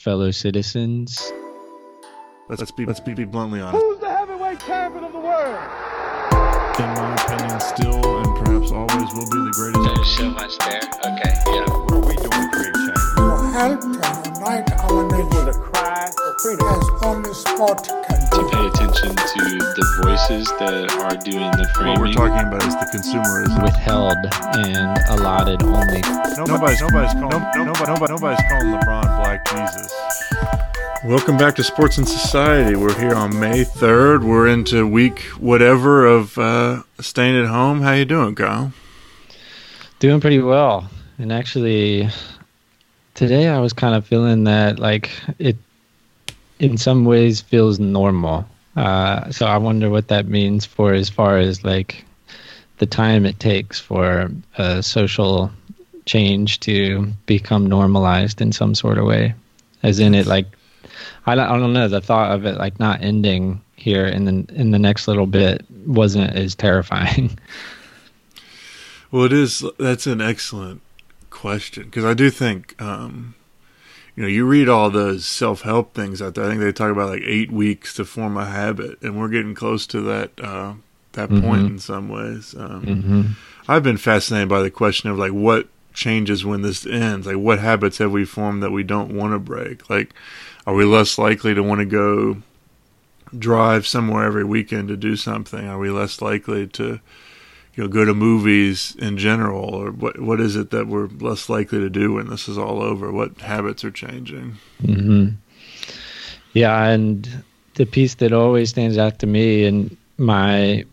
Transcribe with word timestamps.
fellow 0.00 0.30
citizens. 0.30 1.32
Let's 2.48 2.70
be 2.70 2.86
let's 2.86 3.00
be, 3.00 3.14
be 3.14 3.24
bluntly 3.24 3.60
honest. 3.60 3.82
Who's 3.82 3.98
the 3.98 4.08
heavyweight 4.10 4.60
champion 4.60 5.04
of 5.04 5.12
the 5.12 5.18
world? 5.18 5.58
In 6.78 6.86
my 6.94 7.14
opinion, 7.18 7.60
still 7.60 8.18
and 8.22 8.46
perhaps 8.46 8.70
always 8.70 9.10
will 9.12 9.28
be 9.28 9.40
the 9.42 9.52
greatest. 9.58 9.84
There's 9.96 10.16
so 10.16 10.30
much 10.30 10.56
there. 10.58 10.80
Okay, 11.04 11.34
yeah. 11.50 11.66
What 11.66 11.92
are 11.92 12.00
we 12.06 12.14
doing 12.14 12.30
to 12.30 12.48
create 12.54 12.74
change? 12.74 13.14
to 13.18 13.50
help 13.58 13.80
to 13.82 13.88
unite 14.38 14.70
our 14.86 15.04
It 15.04 15.12
nation 15.12 15.46
was 15.46 15.56
a 15.56 15.60
cry 15.60 16.06
for 16.14 16.38
freedom. 16.42 16.68
as 16.68 17.04
only 17.04 17.34
sport 17.34 17.82
can 18.06 18.17
To 18.38 18.48
pay 18.50 18.66
attention 18.68 19.16
to 19.16 19.58
the 19.58 20.00
voices 20.04 20.46
that 20.60 20.92
are 21.02 21.16
doing 21.24 21.50
the 21.58 21.68
What 21.82 21.98
we're 21.98 22.12
talking 22.12 22.46
about 22.46 22.64
is 22.64 22.74
the 22.76 22.86
consumerism. 22.94 23.64
withheld 23.64 24.14
and 24.54 24.96
allotted 25.10 25.60
only. 25.64 26.02
Nobody's 26.46 26.80
nobody's 26.80 27.14
calling 27.14 27.42
no, 27.56 27.64
nobody, 27.64 27.92
nobody, 27.92 28.12
nobody's 28.12 28.44
calling 28.48 28.78
LeBron 28.78 29.02
Black 29.18 29.44
Jesus. 29.44 29.92
Welcome 31.04 31.36
back 31.36 31.56
to 31.56 31.64
Sports 31.64 31.98
and 31.98 32.06
Society. 32.06 32.76
We're 32.76 32.96
here 32.96 33.12
on 33.12 33.40
May 33.40 33.64
third. 33.64 34.22
We're 34.22 34.46
into 34.46 34.86
week 34.86 35.18
whatever 35.40 36.06
of 36.06 36.38
uh, 36.38 36.84
staying 37.00 37.36
at 37.36 37.48
home. 37.48 37.80
How 37.80 37.94
you 37.94 38.04
doing, 38.04 38.36
Kyle? 38.36 38.72
Doing 39.98 40.20
pretty 40.20 40.38
well. 40.38 40.88
And 41.18 41.32
actually, 41.32 42.08
today 43.14 43.48
I 43.48 43.58
was 43.58 43.72
kind 43.72 43.96
of 43.96 44.06
feeling 44.06 44.44
that 44.44 44.78
like 44.78 45.10
it, 45.40 45.56
in 46.58 46.76
some 46.76 47.04
ways, 47.04 47.40
feels 47.40 47.78
normal. 47.78 48.46
Uh, 48.76 49.30
so 49.30 49.46
I 49.46 49.56
wonder 49.56 49.90
what 49.90 50.08
that 50.08 50.26
means 50.26 50.64
for 50.64 50.92
as 50.92 51.08
far 51.08 51.38
as 51.38 51.64
like 51.64 52.04
the 52.78 52.86
time 52.86 53.26
it 53.26 53.40
takes 53.40 53.80
for 53.80 54.30
a 54.56 54.82
social 54.82 55.50
change 56.06 56.60
to 56.60 57.06
become 57.26 57.66
normalized 57.66 58.40
in 58.40 58.52
some 58.52 58.74
sort 58.74 58.98
of 58.98 59.04
way. 59.04 59.34
As 59.82 59.98
in 59.98 60.14
it 60.14 60.26
like 60.26 60.46
I 61.26 61.34
don't, 61.34 61.48
I 61.48 61.58
don't 61.58 61.72
know 61.72 61.88
the 61.88 62.00
thought 62.00 62.32
of 62.32 62.46
it 62.46 62.56
like 62.56 62.78
not 62.78 63.02
ending 63.02 63.60
here 63.76 64.06
in 64.06 64.24
the 64.24 64.54
in 64.54 64.70
the 64.70 64.78
next 64.78 65.08
little 65.08 65.26
bit 65.26 65.64
wasn't 65.86 66.34
as 66.34 66.54
terrifying. 66.54 67.38
Well, 69.10 69.24
it 69.24 69.32
is. 69.32 69.64
That's 69.78 70.06
an 70.06 70.20
excellent 70.20 70.82
question 71.30 71.84
because 71.84 72.04
I 72.04 72.12
do 72.12 72.28
think, 72.30 72.80
um, 72.80 73.34
you 74.18 74.22
know, 74.24 74.28
you 74.28 74.46
read 74.46 74.68
all 74.68 74.90
those 74.90 75.24
self 75.24 75.62
help 75.62 75.94
things 75.94 76.20
out 76.20 76.34
there. 76.34 76.44
I 76.44 76.48
think 76.48 76.60
they 76.60 76.72
talk 76.72 76.90
about 76.90 77.10
like 77.10 77.22
eight 77.24 77.52
weeks 77.52 77.94
to 77.94 78.04
form 78.04 78.36
a 78.36 78.46
habit, 78.46 79.00
and 79.00 79.16
we're 79.16 79.28
getting 79.28 79.54
close 79.54 79.86
to 79.86 80.00
that 80.00 80.32
uh, 80.42 80.72
that 81.12 81.28
point 81.28 81.62
Mhm. 81.62 81.66
in 81.68 81.78
some 81.78 82.08
ways. 82.08 82.52
Um, 82.58 82.82
hmm 82.82 83.22
I've 83.68 83.84
been 83.84 83.96
fascinated 83.96 84.48
by 84.48 84.60
the 84.62 84.72
question 84.72 85.08
of 85.08 85.18
like 85.18 85.30
what 85.30 85.68
changes 85.94 86.44
when 86.44 86.62
this 86.62 86.84
ends. 86.84 87.28
Like, 87.28 87.36
what 87.36 87.60
habits 87.60 87.98
have 87.98 88.10
we 88.10 88.24
formed 88.24 88.60
that 88.64 88.72
we 88.72 88.82
don't 88.82 89.12
want 89.14 89.34
to 89.34 89.38
break? 89.38 89.88
Like, 89.88 90.12
are 90.66 90.74
we 90.74 90.84
less 90.84 91.16
likely 91.16 91.54
to 91.54 91.62
want 91.62 91.78
to 91.78 91.84
go 91.84 92.38
drive 93.38 93.86
somewhere 93.86 94.24
every 94.24 94.44
weekend 94.44 94.88
to 94.88 94.96
do 94.96 95.14
something? 95.14 95.64
Are 95.68 95.78
we 95.78 95.90
less 95.90 96.20
likely 96.20 96.66
to, 96.68 96.98
you 97.78 97.84
know, 97.84 97.88
go 97.88 98.04
to 98.04 98.12
movies 98.12 98.96
in 98.98 99.16
general? 99.18 99.72
Or 99.72 99.92
what 99.92 100.18
what 100.20 100.40
is 100.40 100.56
it 100.56 100.70
that 100.72 100.88
we're 100.88 101.06
less 101.06 101.48
likely 101.48 101.78
to 101.78 101.88
do 101.88 102.14
when 102.14 102.28
this 102.28 102.48
is 102.48 102.58
all 102.58 102.82
over? 102.82 103.12
What 103.12 103.40
habits 103.40 103.84
are 103.84 103.92
changing? 103.92 104.56
hmm 104.84 105.28
Yeah, 106.54 106.86
and 106.88 107.28
the 107.74 107.86
piece 107.86 108.16
that 108.16 108.32
always 108.32 108.70
stands 108.70 108.98
out 108.98 109.20
to 109.20 109.28
me, 109.28 109.64
and 109.64 109.96
my 110.16 110.84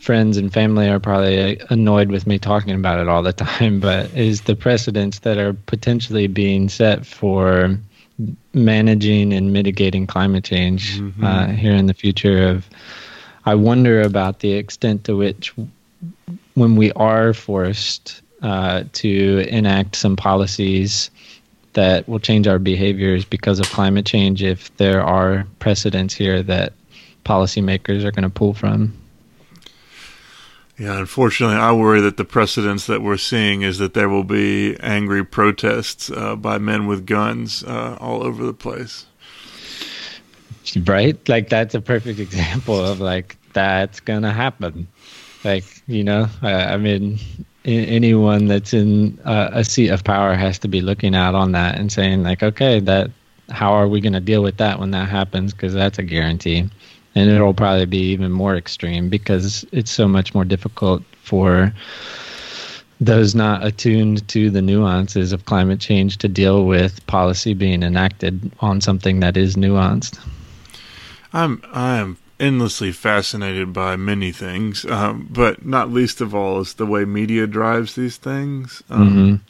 friends 0.00 0.36
and 0.36 0.52
family 0.52 0.88
are 0.88 0.98
probably 0.98 1.60
annoyed 1.70 2.10
with 2.10 2.26
me 2.26 2.36
talking 2.38 2.74
about 2.74 2.98
it 2.98 3.08
all 3.08 3.22
the 3.22 3.32
time, 3.32 3.78
but 3.88 4.12
is 4.16 4.40
the 4.42 4.56
precedents 4.56 5.20
that 5.20 5.38
are 5.38 5.52
potentially 5.52 6.26
being 6.26 6.68
set 6.68 7.06
for 7.06 7.78
managing 8.54 9.32
and 9.32 9.52
mitigating 9.52 10.04
climate 10.04 10.42
change 10.42 10.98
Mhm. 11.00 11.22
uh, 11.22 11.46
here 11.52 11.74
in 11.74 11.86
the 11.86 11.94
future. 11.94 12.48
Of, 12.48 12.68
I 13.46 13.54
wonder 13.54 14.02
about 14.02 14.40
the 14.40 14.54
extent 14.54 15.04
to 15.04 15.16
which, 15.16 15.54
when 16.54 16.76
we 16.76 16.92
are 16.92 17.32
forced 17.32 18.22
uh, 18.42 18.84
to 18.92 19.44
enact 19.48 19.96
some 19.96 20.16
policies 20.16 21.10
that 21.74 22.08
will 22.08 22.18
change 22.18 22.46
our 22.46 22.58
behaviors 22.58 23.24
because 23.24 23.60
of 23.60 23.66
climate 23.70 24.06
change 24.06 24.42
if 24.42 24.76
there 24.78 25.02
are 25.02 25.46
precedents 25.58 26.14
here 26.14 26.42
that 26.42 26.72
policymakers 27.24 28.04
are 28.04 28.10
going 28.10 28.22
to 28.22 28.30
pull 28.30 28.54
from. 28.54 28.92
Yeah, 30.78 30.98
unfortunately, 30.98 31.56
I 31.56 31.72
worry 31.72 32.00
that 32.00 32.16
the 32.16 32.24
precedents 32.24 32.86
that 32.86 33.02
we're 33.02 33.16
seeing 33.16 33.62
is 33.62 33.78
that 33.78 33.94
there 33.94 34.08
will 34.08 34.24
be 34.24 34.76
angry 34.78 35.24
protests 35.24 36.08
uh, 36.10 36.36
by 36.36 36.58
men 36.58 36.86
with 36.86 37.04
guns 37.04 37.64
uh, 37.64 37.96
all 38.00 38.22
over 38.22 38.44
the 38.44 38.54
place. 38.54 39.04
Right? 40.84 41.16
Like 41.28 41.48
that's 41.48 41.74
a 41.74 41.80
perfect 41.80 42.20
example 42.20 42.78
of 42.78 43.00
like 43.00 43.36
that's 43.52 43.98
going 44.00 44.22
to 44.22 44.32
happen. 44.32 44.86
Like, 45.44 45.64
you 45.86 46.04
know, 46.04 46.28
I, 46.42 46.52
I 46.52 46.76
mean, 46.76 47.18
anyone 47.64 48.46
that's 48.46 48.72
in 48.72 49.18
uh, 49.24 49.50
a 49.52 49.64
seat 49.64 49.88
of 49.88 50.04
power 50.04 50.34
has 50.34 50.58
to 50.60 50.68
be 50.68 50.80
looking 50.80 51.14
out 51.14 51.34
on 51.34 51.52
that 51.52 51.78
and 51.78 51.92
saying 51.92 52.22
like, 52.22 52.42
okay, 52.42 52.80
that 52.80 53.10
how 53.50 53.72
are 53.72 53.88
we 53.88 54.00
going 54.00 54.12
to 54.12 54.20
deal 54.20 54.42
with 54.42 54.56
that 54.58 54.78
when 54.78 54.90
that 54.90 55.08
happens 55.08 55.52
because 55.52 55.72
that's 55.72 55.98
a 55.98 56.02
guarantee. 56.02 56.68
And 57.14 57.30
it'll 57.30 57.54
probably 57.54 57.86
be 57.86 58.10
even 58.12 58.30
more 58.30 58.56
extreme 58.56 59.08
because 59.08 59.64
it's 59.72 59.90
so 59.90 60.06
much 60.06 60.34
more 60.34 60.44
difficult 60.44 61.02
for 61.22 61.72
those 63.00 63.34
not 63.34 63.64
attuned 63.64 64.26
to 64.28 64.50
the 64.50 64.62
nuances 64.62 65.32
of 65.32 65.46
climate 65.46 65.80
change 65.80 66.18
to 66.18 66.28
deal 66.28 66.66
with 66.66 67.04
policy 67.06 67.54
being 67.54 67.82
enacted 67.82 68.50
on 68.60 68.80
something 68.80 69.20
that 69.20 69.36
is 69.36 69.56
nuanced. 69.56 70.18
I'm 71.32 71.62
I 71.72 71.98
am 71.98 72.18
endlessly 72.40 72.92
fascinated 72.92 73.72
by 73.72 73.96
many 73.96 74.32
things, 74.32 74.84
um, 74.84 75.28
but 75.30 75.64
not 75.64 75.90
least 75.90 76.20
of 76.20 76.34
all 76.34 76.60
is 76.60 76.74
the 76.74 76.86
way 76.86 77.04
media 77.04 77.46
drives 77.46 77.94
these 77.94 78.16
things. 78.16 78.82
Um, 78.90 79.10
Mhm. 79.10 79.40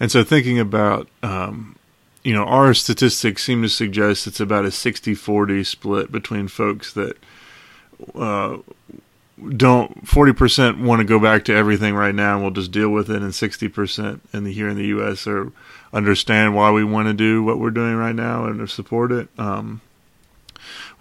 And 0.00 0.10
so, 0.10 0.24
thinking 0.24 0.58
about, 0.58 1.08
um, 1.22 1.76
you 2.24 2.32
know, 2.32 2.44
our 2.44 2.74
statistics 2.74 3.44
seem 3.44 3.62
to 3.62 3.68
suggest 3.68 4.26
it's 4.26 4.40
about 4.40 4.64
a 4.64 4.70
60-40 4.70 5.62
split 5.64 6.10
between 6.10 6.48
folks 6.48 6.92
that 6.92 7.16
uh, 8.16 8.56
don't 9.56 10.04
40% 10.06 10.80
want 10.80 11.00
to 11.00 11.04
go 11.04 11.18
back 11.18 11.44
to 11.44 11.54
everything 11.54 11.94
right 11.94 12.14
now 12.14 12.34
and 12.34 12.42
we'll 12.42 12.50
just 12.52 12.70
deal 12.72 12.90
with 12.90 13.10
it, 13.10 13.22
and 13.22 13.32
60% 13.32 14.20
in 14.32 14.44
the 14.44 14.52
here 14.52 14.68
in 14.68 14.76
the 14.76 14.86
U.S. 14.86 15.26
are 15.26 15.52
understand 15.92 16.54
why 16.54 16.70
we 16.70 16.84
want 16.84 17.08
to 17.08 17.14
do 17.14 17.42
what 17.42 17.58
we're 17.58 17.70
doing 17.70 17.94
right 17.94 18.14
now 18.14 18.46
and 18.46 18.68
support 18.68 19.12
it. 19.12 19.28
Um, 19.38 19.80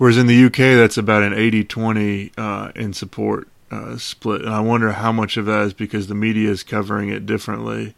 Whereas 0.02 0.18
in 0.18 0.26
the 0.26 0.46
UK, 0.46 0.58
that's 0.80 0.98
about 0.98 1.22
an 1.22 1.36
80 1.36 1.64
20 1.64 2.32
uh, 2.36 2.72
in 2.76 2.92
support 2.92 3.48
uh, 3.70 3.98
split. 3.98 4.42
And 4.42 4.50
I 4.50 4.60
wonder 4.60 4.94
how 4.94 5.12
much 5.12 5.38
of 5.38 5.46
that 5.46 5.62
is 5.62 5.74
because 5.76 6.08
the 6.08 6.16
media 6.16 6.50
is 6.50 6.64
covering 6.64 7.10
it 7.10 7.28
differently 7.28 7.94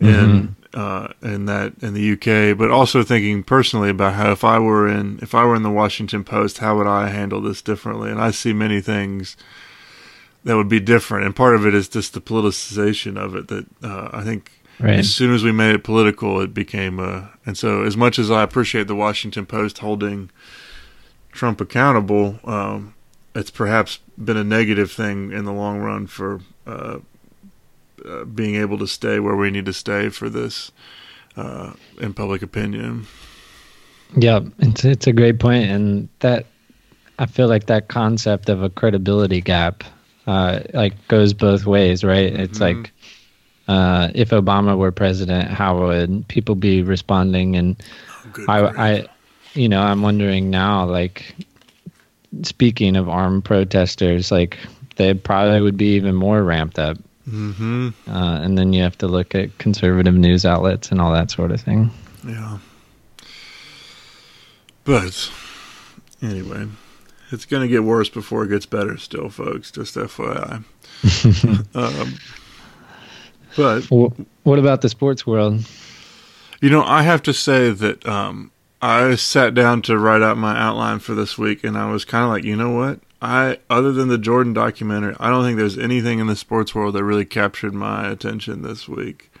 in, 0.00 0.56
uh, 0.72 1.08
in 1.20 1.44
that 1.44 1.74
in 1.82 1.92
the 1.92 2.12
UK. 2.12 2.56
But 2.56 2.70
also 2.70 3.02
thinking 3.02 3.42
personally 3.42 3.90
about 3.90 4.14
how 4.14 4.32
if 4.32 4.42
I 4.42 4.58
were 4.58 4.88
in 4.88 5.18
if 5.20 5.34
I 5.34 5.44
were 5.44 5.54
in 5.54 5.64
the 5.64 5.70
Washington 5.70 6.24
Post, 6.24 6.58
how 6.58 6.78
would 6.78 6.86
I 6.86 7.08
handle 7.10 7.42
this 7.42 7.60
differently? 7.60 8.10
And 8.10 8.22
I 8.22 8.30
see 8.30 8.54
many 8.54 8.80
things 8.80 9.36
that 10.44 10.56
would 10.56 10.70
be 10.70 10.80
different. 10.80 11.26
And 11.26 11.36
part 11.36 11.54
of 11.54 11.66
it 11.66 11.74
is 11.74 11.90
just 11.90 12.14
the 12.14 12.22
politicization 12.22 13.18
of 13.18 13.36
it 13.36 13.48
that 13.48 13.66
uh, 13.84 14.08
I 14.14 14.24
think 14.24 14.52
Right. 14.80 15.00
as 15.00 15.12
soon 15.12 15.34
as 15.34 15.42
we 15.42 15.50
made 15.50 15.74
it 15.74 15.82
political, 15.82 16.40
it 16.40 16.54
became 16.54 17.00
a. 17.00 17.32
And 17.44 17.58
so, 17.58 17.82
as 17.82 17.96
much 17.96 18.18
as 18.18 18.30
I 18.30 18.44
appreciate 18.44 18.86
the 18.86 18.94
Washington 18.94 19.44
Post 19.44 19.78
holding 19.78 20.30
Trump 21.32 21.60
accountable, 21.60 22.38
um, 22.44 22.94
it's 23.34 23.50
perhaps 23.50 24.00
been 24.22 24.36
a 24.36 24.44
negative 24.44 24.90
thing 24.90 25.32
in 25.32 25.44
the 25.44 25.52
long 25.52 25.78
run 25.80 26.06
for 26.06 26.40
uh, 26.66 26.98
uh, 28.04 28.24
being 28.24 28.54
able 28.56 28.78
to 28.78 28.86
stay 28.86 29.20
where 29.20 29.36
we 29.36 29.50
need 29.50 29.66
to 29.66 29.72
stay 29.72 30.08
for 30.08 30.28
this 30.28 30.72
uh, 31.36 31.72
in 32.00 32.14
public 32.14 32.42
opinion. 32.42 33.06
Yeah, 34.16 34.40
it's 34.58 34.84
it's 34.84 35.06
a 35.06 35.12
great 35.12 35.38
point, 35.38 35.70
and 35.70 36.08
that 36.20 36.46
I 37.18 37.26
feel 37.26 37.48
like 37.48 37.66
that 37.66 37.88
concept 37.88 38.48
of 38.48 38.62
a 38.62 38.70
credibility 38.70 39.40
gap, 39.40 39.84
uh, 40.26 40.60
like 40.72 40.94
goes 41.08 41.34
both 41.34 41.66
ways, 41.66 42.02
right? 42.02 42.32
It's 42.32 42.58
Mhm. 42.58 42.62
like 42.62 42.92
uh, 43.68 44.08
if 44.14 44.30
Obama 44.30 44.78
were 44.78 44.90
president, 44.90 45.50
how 45.50 45.78
would 45.78 46.26
people 46.28 46.54
be 46.54 46.82
responding? 46.82 47.54
And 47.54 47.76
Good 48.32 48.48
I. 48.48 48.60
I, 48.60 49.06
you 49.54 49.68
know, 49.68 49.80
I'm 49.80 50.02
wondering 50.02 50.50
now, 50.50 50.84
like 50.86 51.34
speaking 52.42 52.96
of 52.96 53.08
armed 53.08 53.44
protesters, 53.44 54.30
like 54.30 54.58
they 54.96 55.14
probably 55.14 55.60
would 55.60 55.76
be 55.76 55.94
even 55.94 56.14
more 56.14 56.42
ramped 56.42 56.78
up. 56.78 56.98
Mhm. 57.28 57.92
Uh, 58.08 58.40
and 58.42 58.56
then 58.56 58.72
you 58.72 58.82
have 58.82 58.96
to 58.98 59.06
look 59.06 59.34
at 59.34 59.56
conservative 59.58 60.14
news 60.14 60.44
outlets 60.46 60.90
and 60.90 61.00
all 61.00 61.12
that 61.12 61.30
sort 61.30 61.50
of 61.50 61.60
thing. 61.60 61.90
Yeah. 62.26 62.58
But 64.84 65.30
anyway, 66.22 66.66
it's 67.30 67.44
going 67.44 67.62
to 67.62 67.68
get 67.68 67.84
worse 67.84 68.08
before 68.08 68.44
it 68.44 68.48
gets 68.48 68.64
better 68.66 68.96
still, 68.96 69.28
folks. 69.28 69.70
Just 69.70 69.94
FYI. 69.96 70.64
um, 71.74 72.14
but 73.56 73.82
Wh- 73.84 74.46
What 74.46 74.58
about 74.58 74.80
the 74.80 74.88
sports 74.88 75.26
world? 75.26 75.62
You 76.62 76.70
know, 76.70 76.82
I 76.82 77.02
have 77.02 77.22
to 77.24 77.34
say 77.34 77.70
that 77.70 78.06
um, 78.08 78.50
I 78.80 79.16
sat 79.16 79.54
down 79.54 79.82
to 79.82 79.98
write 79.98 80.22
out 80.22 80.36
my 80.36 80.56
outline 80.58 81.00
for 81.00 81.14
this 81.14 81.36
week, 81.36 81.64
and 81.64 81.76
I 81.76 81.90
was 81.90 82.04
kind 82.04 82.24
of 82.24 82.30
like, 82.30 82.44
you 82.44 82.56
know 82.56 82.70
what? 82.70 83.00
I 83.20 83.58
other 83.68 83.90
than 83.92 84.08
the 84.08 84.18
Jordan 84.18 84.52
documentary, 84.52 85.16
I 85.18 85.30
don't 85.30 85.44
think 85.44 85.58
there's 85.58 85.78
anything 85.78 86.20
in 86.20 86.28
the 86.28 86.36
sports 86.36 86.74
world 86.74 86.94
that 86.94 87.02
really 87.02 87.24
captured 87.24 87.74
my 87.74 88.08
attention 88.08 88.62
this 88.62 88.88
week. 88.88 89.32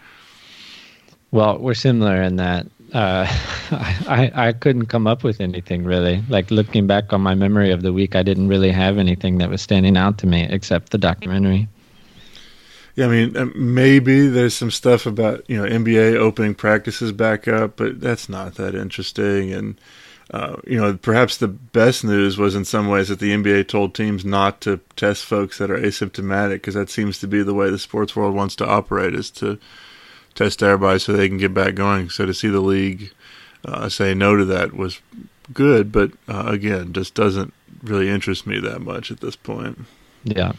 Well, 1.30 1.58
we're 1.58 1.74
similar 1.74 2.20
in 2.20 2.36
that 2.36 2.66
uh, 2.92 3.26
I 3.70 4.30
I 4.34 4.52
couldn't 4.52 4.86
come 4.86 5.06
up 5.06 5.22
with 5.22 5.40
anything 5.40 5.84
really. 5.84 6.22
Like 6.28 6.50
looking 6.50 6.86
back 6.86 7.12
on 7.12 7.20
my 7.20 7.34
memory 7.34 7.70
of 7.70 7.82
the 7.82 7.92
week, 7.92 8.16
I 8.16 8.22
didn't 8.22 8.48
really 8.48 8.72
have 8.72 8.98
anything 8.98 9.38
that 9.38 9.50
was 9.50 9.62
standing 9.62 9.96
out 9.96 10.18
to 10.18 10.26
me 10.26 10.46
except 10.48 10.90
the 10.90 10.98
documentary. 10.98 11.68
I 13.00 13.06
mean, 13.06 13.36
uh, 13.36 13.46
maybe 13.54 14.28
there's 14.28 14.54
some 14.54 14.70
stuff 14.70 15.06
about 15.06 15.48
you 15.48 15.56
know 15.56 15.68
NBA 15.68 16.16
opening 16.16 16.54
practices 16.54 17.12
back 17.12 17.46
up, 17.46 17.76
but 17.76 18.00
that's 18.00 18.28
not 18.28 18.54
that 18.56 18.74
interesting. 18.74 19.52
And 19.52 19.80
uh, 20.30 20.56
you 20.66 20.78
know, 20.78 20.94
perhaps 20.96 21.36
the 21.36 21.48
best 21.48 22.04
news 22.04 22.36
was 22.36 22.54
in 22.54 22.64
some 22.64 22.88
ways 22.88 23.08
that 23.08 23.18
the 23.18 23.32
NBA 23.32 23.68
told 23.68 23.94
teams 23.94 24.24
not 24.24 24.60
to 24.62 24.80
test 24.96 25.24
folks 25.24 25.58
that 25.58 25.70
are 25.70 25.78
asymptomatic 25.78 26.54
because 26.54 26.74
that 26.74 26.90
seems 26.90 27.18
to 27.20 27.26
be 27.26 27.42
the 27.42 27.54
way 27.54 27.70
the 27.70 27.78
sports 27.78 28.14
world 28.14 28.34
wants 28.34 28.54
to 28.56 28.66
operate 28.66 29.14
is 29.14 29.30
to 29.30 29.58
test 30.34 30.62
everybody 30.62 30.98
so 30.98 31.12
they 31.12 31.28
can 31.28 31.38
get 31.38 31.54
back 31.54 31.74
going. 31.74 32.10
So 32.10 32.26
to 32.26 32.34
see 32.34 32.48
the 32.48 32.60
league 32.60 33.12
uh, 33.64 33.88
say 33.88 34.14
no 34.14 34.36
to 34.36 34.44
that 34.44 34.74
was 34.74 35.00
good, 35.52 35.90
but 35.90 36.12
uh, 36.28 36.44
again, 36.46 36.92
just 36.92 37.14
doesn't 37.14 37.54
really 37.82 38.08
interest 38.08 38.46
me 38.46 38.60
that 38.60 38.80
much 38.80 39.10
at 39.10 39.20
this 39.20 39.36
point. 39.36 39.78
Yeah. 40.24 40.52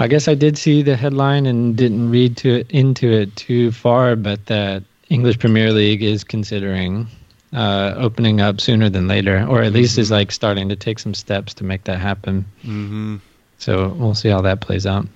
I 0.00 0.08
guess 0.08 0.28
I 0.28 0.34
did 0.34 0.56
see 0.56 0.82
the 0.82 0.96
headline 0.96 1.44
and 1.44 1.76
didn't 1.76 2.10
read 2.10 2.38
to 2.38 2.60
it, 2.60 2.70
into 2.70 3.12
it 3.12 3.36
too 3.36 3.70
far, 3.70 4.16
but 4.16 4.46
that 4.46 4.82
English 5.10 5.38
Premier 5.38 5.72
League 5.72 6.02
is 6.02 6.24
considering 6.24 7.06
uh, 7.52 7.94
opening 7.98 8.40
up 8.40 8.62
sooner 8.62 8.88
than 8.88 9.08
later, 9.08 9.46
or 9.46 9.62
at 9.62 9.74
least 9.74 9.98
is 9.98 10.10
like 10.10 10.32
starting 10.32 10.70
to 10.70 10.76
take 10.76 10.98
some 10.98 11.12
steps 11.12 11.52
to 11.54 11.64
make 11.64 11.84
that 11.84 11.98
happen. 11.98 12.46
Mm-hmm. 12.62 13.16
So 13.58 13.88
we'll 13.88 14.14
see 14.14 14.30
how 14.30 14.40
that 14.40 14.62
plays 14.62 14.86
out. 14.86 15.06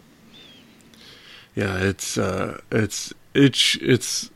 Yeah, 1.54 1.78
it's 1.78 2.18
uh, 2.18 2.60
it's 2.70 3.12
it's 3.32 3.76
it's 3.76 4.30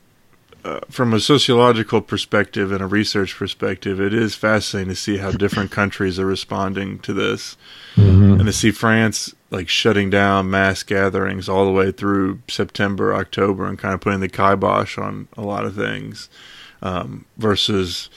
uh, 0.65 0.81
from 0.91 1.15
a 1.15 1.21
sociological 1.21 2.01
perspective 2.01 2.73
and 2.73 2.83
a 2.83 2.87
research 2.87 3.37
perspective, 3.37 4.01
it 4.01 4.13
is 4.13 4.35
fascinating 4.35 4.91
to 4.91 4.97
see 4.97 5.19
how 5.19 5.31
different 5.31 5.71
countries 5.71 6.19
are 6.19 6.27
responding 6.27 6.99
to 7.01 7.13
this, 7.13 7.57
Mm-hmm. 7.97 8.35
and 8.35 8.47
to 8.47 8.53
see 8.53 8.71
France 8.71 9.35
like 9.51 9.69
shutting 9.69 10.09
down 10.09 10.51
mass 10.51 10.85
gatherings 10.85 11.49
all 11.49 11.65
the 11.65 11.73
way 11.73 11.91
through 11.91 12.41
September, 12.47 13.13
October, 13.13 13.67
and 13.67 13.77
kind 13.77 13.93
of 13.93 14.01
putting 14.01 14.21
the 14.21 14.29
kibosh 14.29 14.99
on 14.99 15.27
a 15.37 15.43
lot 15.43 15.65
of 15.65 15.75
things, 15.75 16.29
um, 16.81 17.25
versus 17.39 18.09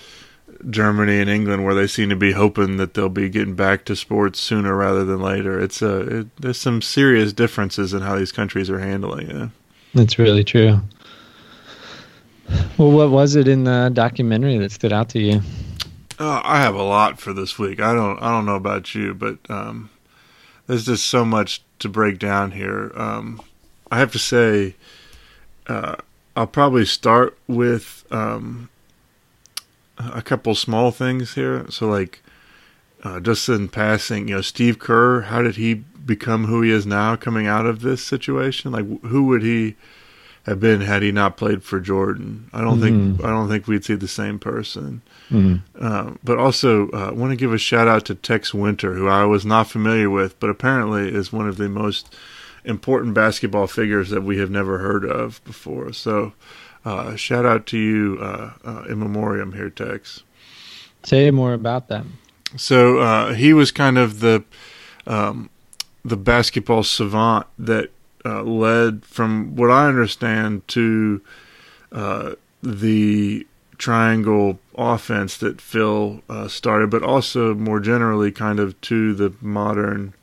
Germany 0.70 1.20
and 1.20 1.30
England, 1.32 1.66
where 1.66 1.74
they 1.74 1.88
seem 1.88 2.10
to 2.10 2.16
be 2.16 2.34
hoping 2.34 2.78
that 2.78 2.94
they'll 2.94 3.10
be 3.10 3.30
getting 3.30 3.56
back 3.56 3.86
to 3.86 3.96
sports 3.96 4.40
sooner 4.40 4.76
rather 4.76 5.04
than 5.04 5.20
later. 5.20 5.60
It's 5.60 5.82
a 5.82 6.20
it, 6.20 6.38
there's 6.38 6.60
some 6.60 6.82
serious 6.84 7.34
differences 7.34 7.94
in 7.94 8.02
how 8.02 8.16
these 8.18 8.32
countries 8.32 8.70
are 8.70 8.80
handling 8.80 9.32
it. 9.32 9.50
That's 9.96 10.20
really 10.20 10.44
true. 10.44 10.80
Well, 12.77 12.92
what 12.92 13.09
was 13.09 13.36
it 13.36 13.48
in 13.48 13.63
the 13.63 13.92
documentary 13.94 14.57
that 14.57 14.71
stood 14.71 14.92
out 14.92 15.09
to 15.09 15.19
you? 15.19 15.42
Uh, 16.19 16.42
I 16.44 16.59
have 16.62 16.75
a 16.75 16.83
lot 16.83 17.19
for 17.19 17.33
this 17.33 17.57
week. 17.57 17.80
I 17.80 17.94
don't. 17.94 18.21
I 18.21 18.30
don't 18.30 18.45
know 18.45 18.56
about 18.56 18.94
you, 18.94 19.13
but 19.13 19.38
um, 19.50 19.89
there's 20.68 20.86
just 20.86 21.06
so 21.06 21.25
much 21.25 21.63
to 21.80 21.89
break 21.89 22.19
down 22.19 22.51
here. 22.51 22.92
Um, 22.95 23.42
I 23.92 24.00
have 24.00 24.12
to 24.12 24.19
say, 24.19 24.75
uh, 25.68 25.95
I'll 26.36 26.48
probably 26.48 26.86
start 26.86 27.38
with 27.48 28.06
um, 28.12 28.69
a 29.97 30.21
couple 30.21 30.54
small 30.56 30.92
things 30.92 31.33
here. 31.33 31.65
So, 31.69 31.88
like, 31.88 32.21
uh, 33.04 33.19
just 33.19 33.50
in 33.50 33.68
passing, 33.68 34.27
you 34.27 34.36
know, 34.36 34.42
Steve 34.42 34.80
Kerr. 34.80 35.21
How 35.21 35.42
did 35.42 35.56
he 35.56 35.74
become 35.74 36.45
who 36.45 36.62
he 36.62 36.71
is 36.71 36.86
now, 36.86 37.15
coming 37.15 37.47
out 37.47 37.65
of 37.65 37.81
this 37.81 38.04
situation? 38.04 38.71
Like, 38.71 38.86
who 39.04 39.24
would 39.24 39.42
he 39.42 39.75
have 40.46 40.60
been 40.60 40.82
had 40.82 41.04
he 41.04 41.12
not 41.12 41.38
played 41.38 41.64
for 41.64 41.80
Jordan? 41.80 42.50
I 42.54 42.62
don't 42.62 42.82
think. 42.82 43.24
I 43.24 43.30
don't 43.30 43.48
think 43.48 43.68
we'd 43.68 43.86
see 43.86 43.96
the 43.96 44.08
same 44.08 44.40
person. 44.40 45.02
Mm-hmm. 45.30 45.86
Um, 45.86 46.20
but 46.24 46.38
also, 46.38 46.90
uh, 46.90 47.10
I 47.10 47.12
want 47.12 47.32
to 47.32 47.36
give 47.38 47.54
a 47.54 47.58
shout 47.58 47.88
out 47.88 48.06
to 48.06 48.16
Tex 48.16 48.54
Winter, 48.54 48.94
who 48.94 49.08
I 49.08 49.24
was 49.26 49.46
not 49.46 49.70
familiar 49.70 50.10
with, 50.10 50.40
but 50.40 50.50
apparently 50.50 51.08
is 51.14 51.32
one 51.32 51.48
of 51.48 51.58
the 51.58 51.70
most 51.70 52.14
important 52.66 53.14
basketball 53.14 53.68
figures 53.68 54.10
that 54.10 54.22
we 54.22 54.38
have 54.40 54.50
never 54.50 54.80
heard 54.80 55.06
of 55.06 55.44
before. 55.44 55.94
So, 55.94 56.34
uh, 56.84 57.16
shout 57.16 57.46
out 57.46 57.66
to 57.68 57.78
you 57.78 58.18
uh, 58.20 58.54
uh, 58.66 58.84
in 58.90 59.00
memoriam 59.00 59.54
here, 59.54 59.70
Tex. 59.70 60.24
Say 61.04 61.32
more 61.32 61.54
about 61.54 61.88
that. 61.88 62.06
So 62.58 63.00
uh, 63.00 63.34
he 63.34 63.54
was 63.54 63.72
kind 63.72 63.98
of 63.98 64.20
the 64.20 64.44
um, 65.08 65.50
the 66.04 66.18
basketball 66.18 66.84
savant 66.84 67.48
that 67.58 67.92
uh, 68.25 68.44
led, 68.44 69.06
from 69.06 69.56
what 69.56 69.71
I 69.71 69.88
understand, 69.88 70.68
to 70.69 71.21
uh, 71.91 72.35
the 72.62 73.45
triangle 73.77 74.59
offense 74.75 75.38
that 75.38 75.59
Phil 75.59 76.21
uh, 76.29 76.47
started, 76.47 76.89
but 76.89 77.03
also 77.03 77.56
more 77.56 77.79
generally, 77.79 78.31
kind 78.31 78.59
of 78.59 78.79
to 78.81 79.13
the 79.13 79.33
modern 79.41 80.13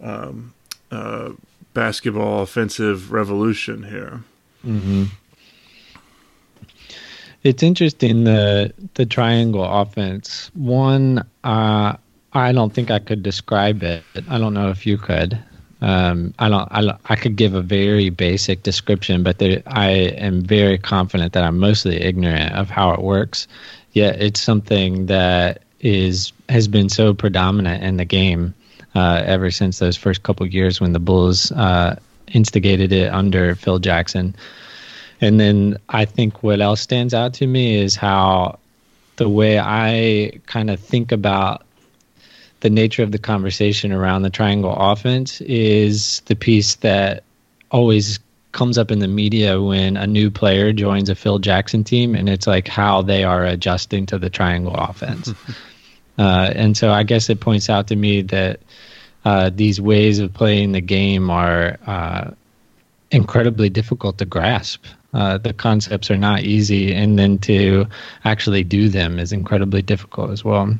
um, 0.00 0.54
uh, 0.90 1.32
basketball 1.74 2.42
offensive 2.42 3.12
revolution 3.12 3.82
here. 3.82 4.22
Mm-hmm. 4.64 5.04
It's 7.42 7.62
interesting 7.62 8.24
the 8.24 8.72
the 8.94 9.06
triangle 9.06 9.64
offense. 9.64 10.50
One, 10.54 11.24
uh, 11.44 11.96
I 12.32 12.52
don't 12.52 12.72
think 12.72 12.90
I 12.90 12.98
could 12.98 13.22
describe 13.22 13.82
it. 13.82 14.02
I 14.28 14.38
don't 14.38 14.52
know 14.52 14.70
if 14.70 14.86
you 14.86 14.98
could. 14.98 15.38
Um, 15.86 16.34
I 16.40 16.48
don't. 16.48 16.68
I, 16.72 16.98
I 17.06 17.14
could 17.14 17.36
give 17.36 17.54
a 17.54 17.62
very 17.62 18.10
basic 18.10 18.64
description, 18.64 19.22
but 19.22 19.38
there, 19.38 19.62
I 19.68 19.90
am 20.18 20.42
very 20.42 20.78
confident 20.78 21.32
that 21.34 21.44
I'm 21.44 21.58
mostly 21.58 22.02
ignorant 22.02 22.52
of 22.54 22.68
how 22.68 22.90
it 22.90 23.02
works. 23.02 23.46
Yet 23.92 24.20
it's 24.20 24.40
something 24.40 25.06
that 25.06 25.62
is 25.78 26.32
has 26.48 26.66
been 26.66 26.88
so 26.88 27.14
predominant 27.14 27.84
in 27.84 27.98
the 27.98 28.04
game 28.04 28.52
uh, 28.96 29.22
ever 29.24 29.52
since 29.52 29.78
those 29.78 29.96
first 29.96 30.24
couple 30.24 30.44
years 30.44 30.80
when 30.80 30.92
the 30.92 30.98
Bulls 30.98 31.52
uh, 31.52 31.94
instigated 32.34 32.92
it 32.92 33.12
under 33.12 33.54
Phil 33.54 33.78
Jackson. 33.78 34.34
And 35.20 35.38
then 35.38 35.78
I 35.90 36.04
think 36.04 36.42
what 36.42 36.60
else 36.60 36.80
stands 36.80 37.14
out 37.14 37.32
to 37.34 37.46
me 37.46 37.76
is 37.76 37.94
how 37.94 38.58
the 39.16 39.28
way 39.28 39.60
I 39.60 40.40
kind 40.46 40.68
of 40.68 40.80
think 40.80 41.12
about 41.12 41.65
the 42.60 42.70
nature 42.70 43.02
of 43.02 43.12
the 43.12 43.18
conversation 43.18 43.92
around 43.92 44.22
the 44.22 44.30
triangle 44.30 44.74
offense 44.76 45.40
is 45.42 46.20
the 46.26 46.36
piece 46.36 46.76
that 46.76 47.22
always 47.70 48.18
comes 48.52 48.78
up 48.78 48.90
in 48.90 49.00
the 49.00 49.08
media 49.08 49.60
when 49.60 49.96
a 49.98 50.06
new 50.06 50.30
player 50.30 50.72
joins 50.72 51.10
a 51.10 51.14
Phil 51.14 51.38
Jackson 51.38 51.84
team, 51.84 52.14
and 52.14 52.28
it's 52.28 52.46
like 52.46 52.66
how 52.66 53.02
they 53.02 53.22
are 53.22 53.44
adjusting 53.44 54.06
to 54.06 54.18
the 54.18 54.30
triangle 54.30 54.74
offense. 54.74 55.32
uh, 56.18 56.52
and 56.54 56.76
so 56.76 56.90
I 56.90 57.02
guess 57.02 57.28
it 57.28 57.40
points 57.40 57.68
out 57.68 57.88
to 57.88 57.96
me 57.96 58.22
that 58.22 58.60
uh, 59.26 59.50
these 59.52 59.80
ways 59.80 60.18
of 60.18 60.32
playing 60.32 60.72
the 60.72 60.80
game 60.80 61.28
are 61.30 61.78
uh, 61.86 62.30
incredibly 63.10 63.68
difficult 63.68 64.16
to 64.18 64.24
grasp. 64.24 64.84
Uh, 65.12 65.36
the 65.36 65.52
concepts 65.52 66.10
are 66.10 66.16
not 66.16 66.40
easy, 66.40 66.94
and 66.94 67.18
then 67.18 67.38
to 67.38 67.86
actually 68.24 68.64
do 68.64 68.88
them 68.88 69.18
is 69.18 69.32
incredibly 69.32 69.82
difficult 69.82 70.30
as 70.30 70.44
well. 70.44 70.74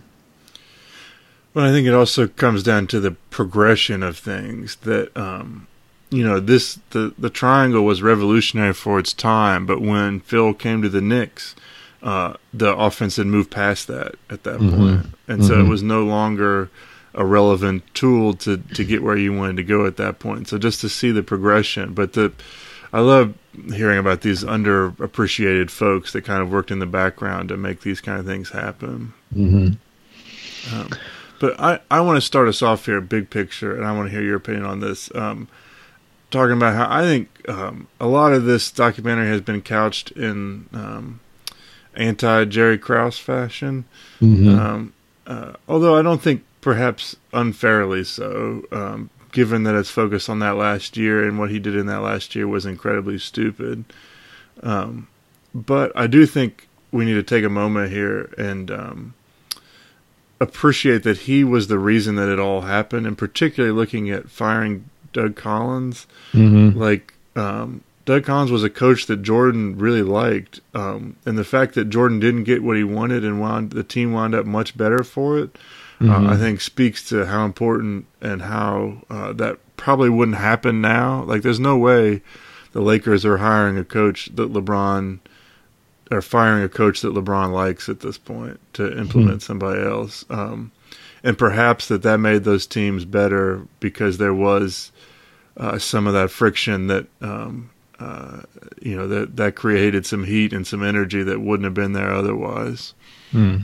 Well, 1.56 1.64
I 1.64 1.70
think 1.70 1.88
it 1.88 1.94
also 1.94 2.28
comes 2.28 2.62
down 2.62 2.86
to 2.88 3.00
the 3.00 3.12
progression 3.30 4.02
of 4.02 4.18
things 4.18 4.76
that 4.82 5.16
um, 5.16 5.66
you 6.10 6.22
know 6.22 6.38
this 6.38 6.78
the 6.90 7.14
the 7.16 7.30
triangle 7.30 7.82
was 7.82 8.02
revolutionary 8.02 8.74
for 8.74 8.98
its 8.98 9.14
time, 9.14 9.64
but 9.64 9.80
when 9.80 10.20
Phil 10.20 10.52
came 10.52 10.82
to 10.82 10.90
the 10.90 11.00
Knicks, 11.00 11.56
uh, 12.02 12.34
the 12.52 12.76
offense 12.76 13.16
had 13.16 13.26
moved 13.26 13.50
past 13.50 13.86
that 13.86 14.16
at 14.28 14.44
that 14.44 14.58
point. 14.58 15.06
and 15.28 15.42
so 15.46 15.58
it 15.58 15.66
was 15.66 15.82
no 15.82 16.04
longer 16.04 16.68
a 17.14 17.24
relevant 17.24 17.84
tool 17.94 18.34
to 18.34 18.58
to 18.58 18.84
get 18.84 19.02
where 19.02 19.16
you 19.16 19.32
wanted 19.32 19.56
to 19.56 19.64
go 19.64 19.86
at 19.86 19.96
that 19.96 20.18
point. 20.18 20.48
So 20.48 20.58
just 20.58 20.82
to 20.82 20.90
see 20.90 21.10
the 21.10 21.22
progression, 21.22 21.94
but 21.94 22.12
the 22.12 22.34
I 22.92 23.00
love 23.00 23.32
hearing 23.72 23.98
about 23.98 24.20
these 24.20 24.44
underappreciated 24.44 25.70
folks 25.70 26.12
that 26.12 26.26
kind 26.26 26.42
of 26.42 26.52
worked 26.52 26.70
in 26.70 26.80
the 26.80 26.86
background 26.86 27.48
to 27.48 27.56
make 27.56 27.80
these 27.80 28.02
kind 28.02 28.20
of 28.20 28.26
things 28.26 28.50
happen. 28.50 29.14
Mm-hmm. 29.34 30.76
Um, 30.76 30.90
but 31.38 31.58
I, 31.60 31.80
I 31.90 32.00
want 32.00 32.16
to 32.16 32.20
start 32.20 32.48
us 32.48 32.62
off 32.62 32.86
here, 32.86 33.00
big 33.00 33.30
picture, 33.30 33.76
and 33.76 33.84
I 33.84 33.92
want 33.92 34.08
to 34.08 34.10
hear 34.10 34.22
your 34.22 34.36
opinion 34.36 34.64
on 34.64 34.80
this. 34.80 35.14
Um, 35.14 35.48
talking 36.30 36.56
about 36.56 36.74
how 36.74 36.86
I 36.90 37.02
think 37.02 37.48
um, 37.48 37.88
a 38.00 38.06
lot 38.06 38.32
of 38.32 38.44
this 38.44 38.70
documentary 38.70 39.28
has 39.28 39.40
been 39.40 39.62
couched 39.62 40.10
in 40.12 40.68
um, 40.72 41.20
anti 41.94 42.44
Jerry 42.44 42.78
Krause 42.78 43.18
fashion. 43.18 43.84
Mm-hmm. 44.20 44.58
Um, 44.58 44.92
uh, 45.26 45.54
although 45.68 45.96
I 45.96 46.02
don't 46.02 46.22
think 46.22 46.44
perhaps 46.60 47.16
unfairly 47.32 48.04
so, 48.04 48.64
um, 48.72 49.10
given 49.32 49.64
that 49.64 49.74
it's 49.74 49.90
focused 49.90 50.28
on 50.28 50.38
that 50.40 50.56
last 50.56 50.96
year 50.96 51.26
and 51.26 51.38
what 51.38 51.50
he 51.50 51.58
did 51.58 51.76
in 51.76 51.86
that 51.86 52.02
last 52.02 52.34
year 52.34 52.48
was 52.48 52.66
incredibly 52.66 53.18
stupid. 53.18 53.84
Um, 54.62 55.08
but 55.54 55.92
I 55.94 56.06
do 56.06 56.26
think 56.26 56.68
we 56.92 57.04
need 57.04 57.14
to 57.14 57.22
take 57.22 57.44
a 57.44 57.50
moment 57.50 57.90
here 57.90 58.32
and 58.38 58.70
um, 58.70 59.14
appreciate 60.40 61.02
that 61.04 61.18
he 61.18 61.44
was 61.44 61.68
the 61.68 61.78
reason 61.78 62.16
that 62.16 62.28
it 62.28 62.38
all 62.38 62.62
happened, 62.62 63.06
and 63.06 63.16
particularly 63.16 63.74
looking 63.74 64.10
at 64.10 64.30
firing 64.30 64.88
Doug 65.12 65.36
Collins. 65.36 66.06
Mm-hmm. 66.32 66.78
Like 66.78 67.14
um, 67.34 67.82
Doug 68.04 68.24
Collins 68.24 68.50
was 68.50 68.62
a 68.64 68.70
coach 68.70 69.06
that 69.06 69.22
Jordan 69.22 69.78
really 69.78 70.02
liked, 70.02 70.60
um, 70.74 71.16
and 71.24 71.36
the 71.38 71.44
fact 71.44 71.74
that 71.74 71.90
Jordan 71.90 72.20
didn't 72.20 72.44
get 72.44 72.62
what 72.62 72.76
he 72.76 72.84
wanted 72.84 73.24
and 73.24 73.40
wound 73.40 73.70
the 73.70 73.82
team 73.82 74.12
wound 74.12 74.34
up 74.34 74.46
much 74.46 74.76
better 74.76 75.02
for 75.02 75.38
it, 75.38 75.56
Mhm. 76.00 76.10
uh, 76.28 76.32
I 76.32 76.36
think 76.36 76.60
speaks 76.60 77.02
to 77.08 77.24
how 77.26 77.44
important 77.46 78.04
and 78.20 78.42
how 78.42 79.02
uh, 79.08 79.32
that 79.32 79.58
probably 79.78 80.10
wouldn't 80.10 80.36
happen 80.36 80.80
now. 80.82 81.22
Like, 81.24 81.40
there's 81.42 81.58
no 81.60 81.76
way 81.78 82.20
the 82.72 82.82
Lakers 82.82 83.24
are 83.24 83.38
hiring 83.38 83.78
a 83.78 83.84
coach 83.84 84.28
that 84.34 84.52
LeBron 84.52 85.18
or 86.10 86.22
firing 86.22 86.62
a 86.62 86.68
coach 86.68 87.00
that 87.00 87.14
LeBron 87.14 87.52
likes 87.52 87.88
at 87.88 88.00
this 88.00 88.18
point 88.18 88.60
to 88.74 88.96
implement 88.96 89.42
somebody 89.42 89.82
else. 89.82 90.24
Um, 90.30 90.70
and 91.24 91.36
perhaps 91.36 91.88
that 91.88 92.02
that 92.02 92.18
made 92.18 92.44
those 92.44 92.66
teams 92.66 93.04
better 93.04 93.66
because 93.80 94.18
there 94.18 94.34
was 94.34 94.92
uh, 95.56 95.78
some 95.78 96.06
of 96.06 96.12
that 96.12 96.30
friction 96.30 96.86
that 96.86 97.06
um, 97.20 97.70
uh, 97.98 98.42
you 98.80 98.94
know 98.94 99.08
that 99.08 99.36
that 99.36 99.56
created 99.56 100.06
some 100.06 100.24
heat 100.24 100.52
and 100.52 100.66
some 100.66 100.84
energy 100.84 101.22
that 101.22 101.40
wouldn't 101.40 101.64
have 101.64 101.74
been 101.74 101.94
there 101.94 102.12
otherwise. 102.12 102.94
Hmm. 103.32 103.58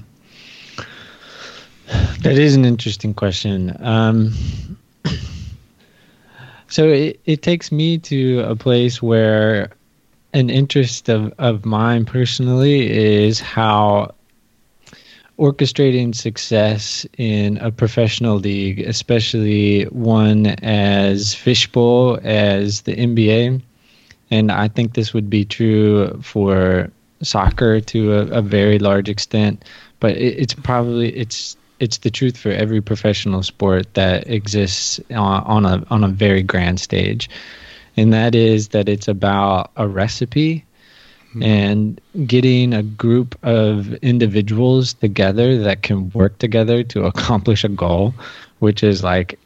That 2.22 2.38
is 2.38 2.54
an 2.54 2.64
interesting 2.64 3.14
question. 3.14 3.76
Um, 3.80 4.32
so 6.68 6.88
it, 6.88 7.20
it 7.26 7.42
takes 7.42 7.70
me 7.70 7.98
to 7.98 8.40
a 8.40 8.56
place 8.56 9.02
where 9.02 9.70
an 10.32 10.50
interest 10.50 11.08
of, 11.08 11.32
of 11.38 11.64
mine 11.64 12.04
personally 12.04 12.90
is 12.90 13.40
how 13.40 14.14
orchestrating 15.38 16.14
success 16.14 17.06
in 17.18 17.58
a 17.58 17.70
professional 17.70 18.36
league, 18.36 18.80
especially 18.80 19.84
one 19.84 20.46
as 20.62 21.34
fishbowl 21.34 22.18
as 22.22 22.82
the 22.82 22.94
NBA, 22.94 23.60
and 24.30 24.52
I 24.52 24.68
think 24.68 24.94
this 24.94 25.12
would 25.12 25.28
be 25.28 25.44
true 25.44 26.18
for 26.22 26.90
soccer 27.22 27.80
to 27.80 28.12
a, 28.12 28.26
a 28.38 28.42
very 28.42 28.78
large 28.78 29.08
extent, 29.08 29.64
but 30.00 30.16
it, 30.16 30.38
it's 30.38 30.54
probably 30.54 31.14
it's 31.16 31.56
it's 31.80 31.98
the 31.98 32.10
truth 32.10 32.36
for 32.36 32.50
every 32.50 32.80
professional 32.80 33.42
sport 33.42 33.92
that 33.94 34.28
exists 34.30 35.00
on, 35.10 35.42
on 35.44 35.66
a 35.66 35.84
on 35.90 36.04
a 36.04 36.08
very 36.08 36.42
grand 36.42 36.80
stage, 36.80 37.28
and 37.96 38.12
that 38.12 38.34
is 38.34 38.68
that 38.68 38.88
it's 38.88 39.08
about 39.08 39.70
a 39.76 39.86
recipe 39.86 40.64
hmm. 41.32 41.42
and 41.42 42.00
getting 42.26 42.72
a 42.72 42.82
group 42.82 43.38
of 43.44 43.94
individuals 43.94 44.94
together 44.94 45.58
that 45.58 45.82
can 45.82 46.10
work 46.10 46.38
together 46.38 46.82
to 46.84 47.04
accomplish 47.04 47.64
a 47.64 47.68
goal, 47.68 48.14
which 48.60 48.82
is 48.82 49.02
like 49.02 49.38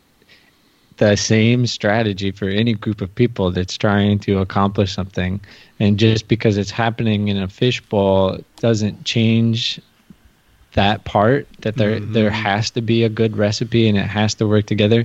the 0.99 1.17
same 1.17 1.67
strategy 1.67 2.31
for 2.31 2.49
any 2.49 2.73
group 2.73 3.01
of 3.01 3.15
people 3.15 3.51
that's 3.51 3.77
trying 3.77 4.19
to 4.19 4.39
accomplish 4.39 4.95
something. 4.95 5.41
And 5.79 5.99
just 5.99 6.27
because 6.27 6.57
it's 6.57 6.71
happening 6.71 7.29
in 7.29 7.37
a 7.37 7.49
fishbowl 7.49 8.39
doesn't 8.61 9.05
change 9.05 9.79
that 10.73 11.05
part 11.05 11.49
that 11.63 11.77
there 11.77 11.99
hmm. 11.99 12.13
there 12.13 12.31
has 12.31 12.71
to 12.71 12.83
be 12.83 13.03
a 13.03 13.09
good 13.09 13.37
recipe 13.37 13.89
and 13.89 13.97
it 13.97 14.07
has 14.07 14.35
to 14.35 14.47
work 14.47 14.67
together. 14.67 15.05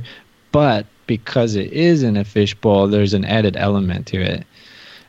But 0.51 0.86
because 1.08 1.55
it 1.55 1.72
is 1.72 2.03
in 2.03 2.17
a 2.17 2.24
fishbowl, 2.24 2.88
there's 2.88 3.13
an 3.13 3.25
added 3.25 3.55
element 3.58 4.08
to 4.08 4.22
it. 4.22 4.46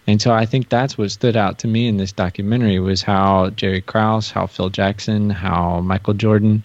And 0.07 0.21
so 0.21 0.33
I 0.33 0.47
think 0.47 0.69
that's 0.69 0.99
what 0.99 1.11
stood 1.11 1.37
out 1.37 1.59
to 1.61 1.69
me 1.69 1.87
in 1.87 1.97
this 1.97 2.13
documentary 2.13 2.81
was 2.81 3.03
how 3.03 3.51
Jerry 3.51 3.81
Krause, 3.81 4.31
how 4.31 4.47
Phil 4.47 4.69
Jackson, 4.69 5.31
how 5.31 5.81
Michael 5.81 6.15
Jordan 6.15 6.65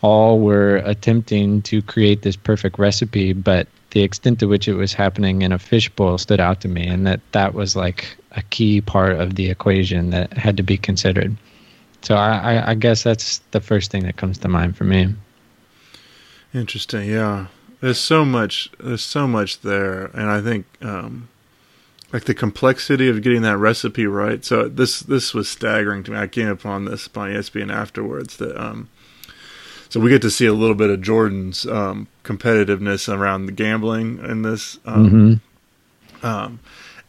all 0.00 0.40
were 0.40 0.76
attempting 0.76 1.62
to 1.62 1.82
create 1.82 2.22
this 2.22 2.36
perfect 2.36 2.78
recipe, 2.78 3.32
but 3.32 3.66
the 3.90 4.02
extent 4.02 4.38
to 4.40 4.46
which 4.46 4.68
it 4.68 4.74
was 4.74 4.92
happening 4.92 5.42
in 5.42 5.52
a 5.52 5.58
fishbowl 5.58 6.18
stood 6.18 6.40
out 6.40 6.60
to 6.60 6.68
me, 6.68 6.86
and 6.86 7.06
that 7.06 7.20
that 7.32 7.54
was 7.54 7.76
like 7.76 8.16
a 8.32 8.42
key 8.42 8.80
part 8.80 9.18
of 9.20 9.34
the 9.34 9.50
equation 9.50 10.10
that 10.10 10.32
had 10.34 10.56
to 10.56 10.62
be 10.62 10.76
considered. 10.76 11.36
So 12.02 12.14
I, 12.14 12.54
I, 12.54 12.70
I 12.70 12.74
guess 12.74 13.02
that's 13.02 13.38
the 13.50 13.60
first 13.60 13.90
thing 13.90 14.04
that 14.04 14.16
comes 14.16 14.38
to 14.38 14.48
mind 14.48 14.76
for 14.76 14.84
me. 14.84 15.14
Interesting, 16.54 17.08
yeah. 17.10 17.46
There's 17.86 18.00
so 18.00 18.24
much. 18.24 18.68
There's 18.80 19.04
so 19.04 19.28
much 19.28 19.60
there, 19.60 20.06
and 20.06 20.28
I 20.28 20.40
think 20.40 20.66
um, 20.82 21.28
like 22.12 22.24
the 22.24 22.34
complexity 22.34 23.08
of 23.08 23.22
getting 23.22 23.42
that 23.42 23.58
recipe 23.58 24.08
right. 24.08 24.44
So 24.44 24.68
this 24.68 24.98
this 24.98 25.32
was 25.32 25.48
staggering 25.48 26.02
to 26.02 26.10
me. 26.10 26.18
I 26.18 26.26
came 26.26 26.48
upon 26.48 26.86
this 26.86 27.06
upon 27.06 27.30
ESPN 27.30 27.72
afterwards. 27.72 28.38
That 28.38 28.60
um, 28.60 28.88
so 29.88 30.00
we 30.00 30.10
get 30.10 30.20
to 30.22 30.32
see 30.32 30.46
a 30.46 30.52
little 30.52 30.74
bit 30.74 30.90
of 30.90 31.00
Jordan's 31.00 31.64
um, 31.64 32.08
competitiveness 32.24 33.08
around 33.08 33.46
the 33.46 33.52
gambling 33.52 34.18
in 34.18 34.42
this. 34.42 34.80
Um, 34.84 35.40
um, 36.24 36.58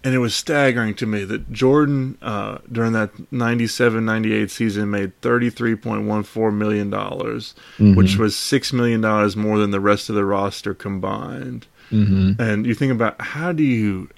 and 0.04 0.14
it 0.14 0.20
was 0.20 0.36
staggering 0.36 0.94
to 0.96 1.06
me 1.06 1.24
that 1.26 1.52
Jordan, 1.52 2.18
uh, 2.22 2.60
during 2.72 2.94
that 2.94 3.12
97 3.32 4.06
98 4.06 4.52
season, 4.52 4.90
made 4.92 5.20
$33.14 5.22 6.54
million, 6.54 7.96
which 7.96 8.18
was 8.18 8.36
$6 8.36 8.74
million 8.74 9.02
more 9.40 9.58
than 9.58 9.72
the 9.72 9.80
rest 9.80 10.10
of 10.10 10.16
the 10.16 10.24
roster 10.24 10.74
combined. 10.74 11.68
Mm-hmm. 11.92 12.42
And 12.42 12.66
you 12.66 12.74
think 12.74 12.92
about 12.92 13.20
how 13.20 13.52
do 13.52 13.64
you 13.64 14.10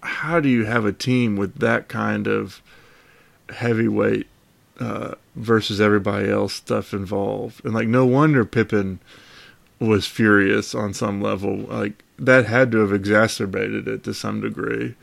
how 0.00 0.40
do 0.40 0.48
you 0.48 0.64
have 0.64 0.84
a 0.84 0.92
team 0.92 1.36
with 1.36 1.56
that 1.56 1.88
kind 1.88 2.26
of 2.26 2.62
heavyweight 3.50 4.28
uh, 4.78 5.14
versus 5.34 5.80
everybody 5.80 6.30
else 6.30 6.54
stuff 6.54 6.92
involved? 6.92 7.64
And 7.64 7.74
like, 7.74 7.88
no 7.88 8.06
wonder 8.06 8.44
Pippen 8.44 9.00
was 9.80 10.06
furious 10.06 10.74
on 10.74 10.94
some 10.94 11.20
level. 11.20 11.56
Like 11.56 12.04
that 12.18 12.46
had 12.46 12.70
to 12.72 12.78
have 12.78 12.92
exacerbated 12.92 13.86
it 13.88 14.04
to 14.04 14.14
some 14.14 14.40
degree. 14.40 14.94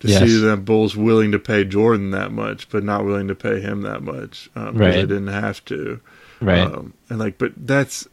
To 0.00 0.08
Yes. 0.08 0.20
see 0.22 0.36
the 0.38 0.56
Bulls 0.56 0.96
willing 0.96 1.30
to 1.30 1.38
pay 1.38 1.64
Jordan 1.64 2.10
that 2.10 2.32
much, 2.32 2.68
but 2.70 2.82
not 2.82 3.04
willing 3.04 3.28
to 3.28 3.34
pay 3.36 3.60
him 3.60 3.82
that 3.82 4.02
much 4.02 4.50
um, 4.56 4.72
because 4.74 4.80
Right. 4.80 4.94
they 4.94 5.00
didn't 5.02 5.28
have 5.28 5.64
to. 5.66 6.00
Right. 6.40 6.58
Um, 6.60 6.94
and 7.08 7.20
like, 7.20 7.38
but 7.38 7.52
that's, 7.56 8.08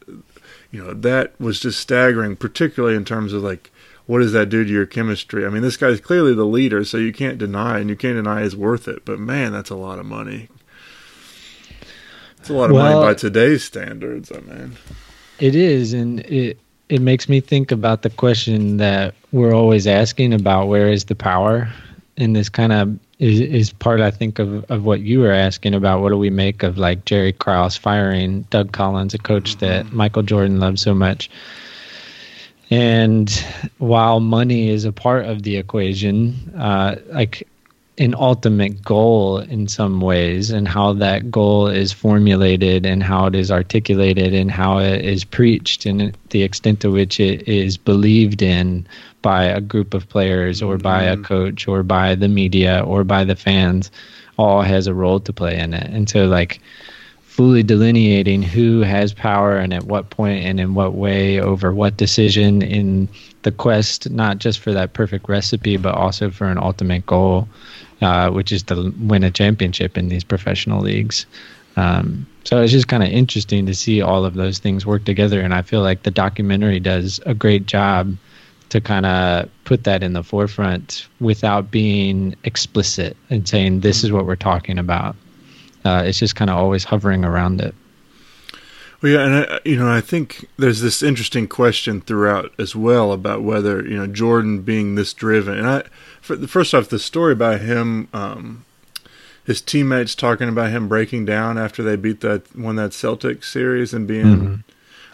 you 0.71 0.83
know, 0.83 0.93
that 0.93 1.33
was 1.39 1.59
just 1.59 1.79
staggering, 1.79 2.35
particularly 2.35 2.95
in 2.95 3.05
terms 3.05 3.33
of 3.33 3.41
like, 3.41 3.71
what 4.05 4.19
does 4.19 4.33
that 4.33 4.49
do 4.49 4.63
to 4.63 4.69
your 4.69 4.85
chemistry? 4.85 5.45
I 5.45 5.49
mean, 5.49 5.63
this 5.63 5.77
guy's 5.77 5.99
clearly 5.99 6.35
the 6.35 6.45
leader, 6.45 6.83
so 6.83 6.97
you 6.97 7.11
can't 7.11 7.39
deny, 7.39 7.79
and 7.79 7.89
you 7.89 7.95
can't 7.95 8.15
deny 8.17 8.43
he's 8.43 8.55
worth 8.55 8.87
it. 8.87 9.03
But 9.03 9.19
man, 9.19 9.51
that's 9.51 9.69
a 9.71 9.75
lot 9.75 9.97
of 9.97 10.05
money. 10.05 10.47
It's 12.39 12.49
a 12.49 12.53
lot 12.53 12.69
of 12.69 12.75
Well- 12.75 13.01
money 13.01 13.07
by 13.07 13.13
today's 13.15 13.63
standards. 13.63 14.31
I 14.31 14.39
mean, 14.41 14.73
It 15.39 15.55
is, 15.55 15.93
and 15.93 16.19
it 16.21 16.59
it 16.89 17.01
makes 17.01 17.29
me 17.29 17.39
think 17.39 17.71
about 17.71 18.01
the 18.01 18.09
question 18.09 18.77
that 18.77 19.13
we're 19.31 19.53
always 19.53 19.85
asking 19.85 20.33
about 20.33 20.67
where 20.67 20.91
is 20.91 21.05
the 21.05 21.15
power, 21.15 21.71
and 22.17 22.35
this 22.35 22.49
kind 22.49 22.73
of 22.73 22.97
is 23.19 23.39
is 23.39 23.71
part 23.71 24.01
I 24.01 24.11
think 24.11 24.39
of 24.39 24.69
of 24.71 24.83
what 24.83 25.01
you 25.01 25.19
were 25.19 25.31
asking 25.31 25.75
about. 25.75 26.01
What 26.01 26.09
do 26.09 26.17
we 26.17 26.29
make 26.29 26.63
of 26.63 26.77
like 26.77 27.05
Jerry 27.05 27.31
Krause 27.31 27.77
firing 27.77 28.41
Doug 28.49 28.71
Collins, 28.71 29.13
a 29.13 29.19
coach 29.19 29.57
that 29.57 29.91
Michael 29.91 30.23
Jordan 30.23 30.59
loved 30.59 30.79
so 30.79 30.93
much? 30.93 31.29
And 32.71 33.29
while 33.79 34.19
money 34.19 34.69
is 34.69 34.85
a 34.85 34.91
part 34.91 35.25
of 35.25 35.41
the 35.41 35.57
equation, 35.57 36.53
uh, 36.55 36.97
like 37.07 37.47
an 37.99 38.15
ultimate 38.17 38.81
goal 38.81 39.39
in 39.39 39.67
some 39.67 39.99
ways, 39.99 40.49
and 40.49 40.67
how 40.67 40.93
that 40.93 41.29
goal 41.29 41.67
is 41.67 41.91
formulated, 41.91 42.85
and 42.85 43.03
how 43.03 43.27
it 43.27 43.35
is 43.35 43.51
articulated, 43.51 44.33
and 44.33 44.49
how 44.49 44.79
it 44.79 45.03
is 45.03 45.23
preached, 45.23 45.85
and 45.85 46.17
the 46.29 46.43
extent 46.43 46.79
to 46.79 46.89
which 46.91 47.19
it 47.19 47.47
is 47.47 47.77
believed 47.77 48.41
in 48.41 48.87
by 49.21 49.43
a 49.43 49.59
group 49.59 49.93
of 49.93 50.07
players, 50.07 50.61
or 50.61 50.77
by 50.77 51.03
a 51.03 51.13
mm-hmm. 51.13 51.23
coach, 51.23 51.67
or 51.67 51.83
by 51.83 52.15
the 52.15 52.29
media, 52.29 52.81
or 52.85 53.03
by 53.03 53.25
the 53.25 53.35
fans, 53.35 53.91
all 54.37 54.61
has 54.61 54.87
a 54.87 54.93
role 54.93 55.19
to 55.19 55.33
play 55.33 55.59
in 55.59 55.73
it. 55.73 55.89
And 55.89 56.09
so, 56.09 56.25
like, 56.27 56.61
fully 57.39 57.63
delineating 57.63 58.41
who 58.41 58.81
has 58.81 59.13
power 59.13 59.57
and 59.57 59.73
at 59.73 59.83
what 59.83 60.09
point 60.09 60.43
and 60.43 60.59
in 60.59 60.73
what 60.73 60.93
way 60.93 61.39
over 61.39 61.73
what 61.73 61.95
decision 61.95 62.61
in 62.61 63.07
the 63.43 63.51
quest, 63.51 64.09
not 64.09 64.39
just 64.39 64.59
for 64.59 64.73
that 64.73 64.91
perfect 64.91 65.29
recipe, 65.29 65.77
but 65.77 65.95
also 65.95 66.29
for 66.29 66.47
an 66.47 66.57
ultimate 66.57 67.05
goal, 67.05 67.47
uh, 68.01 68.29
which 68.31 68.51
is 68.51 68.63
to 68.63 68.93
win 68.99 69.23
a 69.23 69.31
championship 69.31 69.97
in 69.97 70.09
these 70.09 70.23
professional 70.23 70.81
leagues. 70.81 71.25
Um, 71.75 72.27
so 72.43 72.61
it's 72.61 72.71
just 72.71 72.87
kind 72.87 73.03
of 73.03 73.09
interesting 73.09 73.65
to 73.65 73.75
see 73.75 74.01
all 74.01 74.25
of 74.25 74.33
those 74.33 74.59
things 74.59 74.85
work 74.85 75.05
together. 75.05 75.41
And 75.41 75.53
I 75.53 75.61
feel 75.61 75.81
like 75.81 76.03
the 76.03 76.11
documentary 76.11 76.79
does 76.79 77.19
a 77.25 77.33
great 77.33 77.65
job 77.65 78.15
to 78.69 78.81
kind 78.81 79.05
of 79.05 79.49
put 79.63 79.83
that 79.85 80.03
in 80.03 80.13
the 80.13 80.23
forefront 80.23 81.07
without 81.19 81.71
being 81.71 82.35
explicit 82.43 83.15
and 83.29 83.47
saying, 83.47 83.79
this 83.79 84.03
is 84.03 84.11
what 84.11 84.25
we're 84.25 84.35
talking 84.35 84.77
about 84.77 85.15
uh, 85.85 86.03
it's 86.05 86.19
just 86.19 86.35
kind 86.35 86.49
of 86.49 86.57
always 86.57 86.83
hovering 86.83 87.23
around 87.23 87.61
it. 87.61 87.73
Well, 89.01 89.11
yeah, 89.11 89.25
and 89.25 89.35
I, 89.35 89.59
you 89.63 89.77
know, 89.77 89.89
I 89.89 90.01
think 90.01 90.45
there's 90.57 90.81
this 90.81 91.01
interesting 91.01 91.47
question 91.47 92.01
throughout 92.01 92.53
as 92.59 92.75
well 92.75 93.11
about 93.11 93.43
whether 93.43 93.83
you 93.83 93.97
know 93.97 94.07
Jordan 94.07 94.61
being 94.61 94.95
this 94.95 95.13
driven. 95.13 95.57
And 95.57 95.67
I, 95.67 95.83
for, 96.21 96.35
first 96.47 96.73
off, 96.73 96.89
the 96.89 96.99
story 96.99 97.33
about 97.33 97.61
him, 97.61 98.09
um, 98.13 98.65
his 99.45 99.61
teammates 99.61 100.15
talking 100.15 100.49
about 100.49 100.71
him 100.71 100.87
breaking 100.87 101.25
down 101.25 101.57
after 101.57 101.81
they 101.81 101.95
beat 101.95 102.21
that 102.21 102.55
won 102.55 102.75
that 102.75 102.93
Celtic 102.93 103.43
series 103.43 103.93
and 103.93 104.07
being 104.07 104.63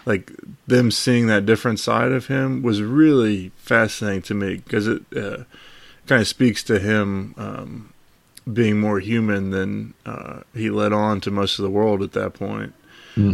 like 0.06 0.32
them 0.68 0.92
seeing 0.92 1.28
that 1.28 1.46
different 1.46 1.80
side 1.80 2.12
of 2.12 2.28
him 2.28 2.62
was 2.62 2.82
really 2.82 3.52
fascinating 3.58 4.22
to 4.24 4.34
me 4.34 4.58
because 4.58 4.88
it 4.88 5.04
uh, 5.16 5.44
kind 6.08 6.22
of 6.22 6.28
speaks 6.28 6.64
to 6.64 6.80
him 6.80 7.34
um, 7.38 7.94
being 8.52 8.80
more 8.80 9.00
human 9.00 9.50
than 9.50 9.94
uh, 10.06 10.42
he 10.54 10.70
led 10.70 10.94
on 10.94 11.22
to 11.22 11.32
most 11.32 11.58
of 11.58 11.64
the 11.64 11.70
world 11.70 12.02
at 12.04 12.12
that 12.14 12.34
point. 12.34 12.74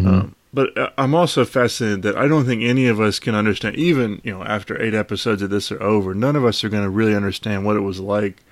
Um, 0.08 0.36
but 0.53 0.77
uh, 0.77 0.89
I'm 0.98 1.15
also 1.15 1.46
fascinated 1.46 2.01
that 2.03 2.17
I 2.17 2.27
don't 2.27 2.46
think 2.46 2.62
any 2.62 2.88
of 2.88 3.00
us 3.00 3.20
can 3.20 3.36
understand, 3.36 3.75
even 3.77 4.22
you 4.24 4.34
know, 4.34 4.43
after 4.43 4.81
eight 4.81 4.93
episodes 4.93 5.41
of 5.41 5.50
this 5.50 5.72
are 5.72 5.81
over, 5.81 6.13
none 6.13 6.36
of 6.36 6.46
us 6.46 6.63
are 6.63 6.70
going 6.70 6.84
to 6.84 6.89
really 6.89 7.15
understand 7.15 7.65
what 7.65 7.77
it 7.77 7.81
was 7.81 8.00
like 8.00 8.43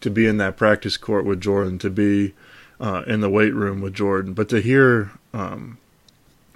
to 0.00 0.10
be 0.10 0.26
in 0.26 0.38
that 0.38 0.56
practice 0.56 0.96
court 0.96 1.24
with 1.24 1.40
Jordan, 1.40 1.78
to 1.80 1.90
be 1.90 2.34
uh, 2.80 3.02
in 3.06 3.20
the 3.20 3.28
weight 3.28 3.54
room 3.54 3.80
with 3.80 3.94
Jordan. 3.94 4.32
But 4.32 4.48
to 4.50 4.60
hear 4.60 5.10
um, 5.34 5.78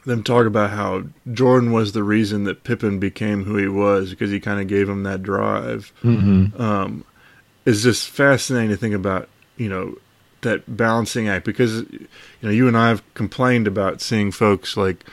them 0.06 0.22
talk 0.22 0.46
about 0.46 0.70
how 0.70 1.04
Jordan 1.32 1.72
was 1.72 1.92
the 1.92 2.04
reason 2.04 2.44
that 2.44 2.64
Pippen 2.64 2.98
became 2.98 3.44
who 3.44 3.56
he 3.56 3.68
was 3.68 4.10
because 4.10 4.30
he 4.30 4.40
kind 4.40 4.60
of 4.60 4.68
gave 4.68 4.88
him 4.88 5.02
that 5.02 5.22
drive 5.22 5.92
um, 6.60 7.04
is 7.66 7.82
just 7.82 8.08
fascinating 8.08 8.70
to 8.70 8.76
think 8.76 8.94
about. 8.94 9.28
You 9.56 9.68
know 9.68 9.98
that 10.42 10.76
balancing 10.76 11.28
act 11.28 11.44
because 11.44 11.80
you 11.90 12.08
know 12.42 12.50
you 12.50 12.68
and 12.68 12.76
I 12.76 12.88
have 12.88 13.02
complained 13.14 13.66
about 13.66 14.00
seeing 14.00 14.30
folks 14.30 14.76
like 14.76 15.04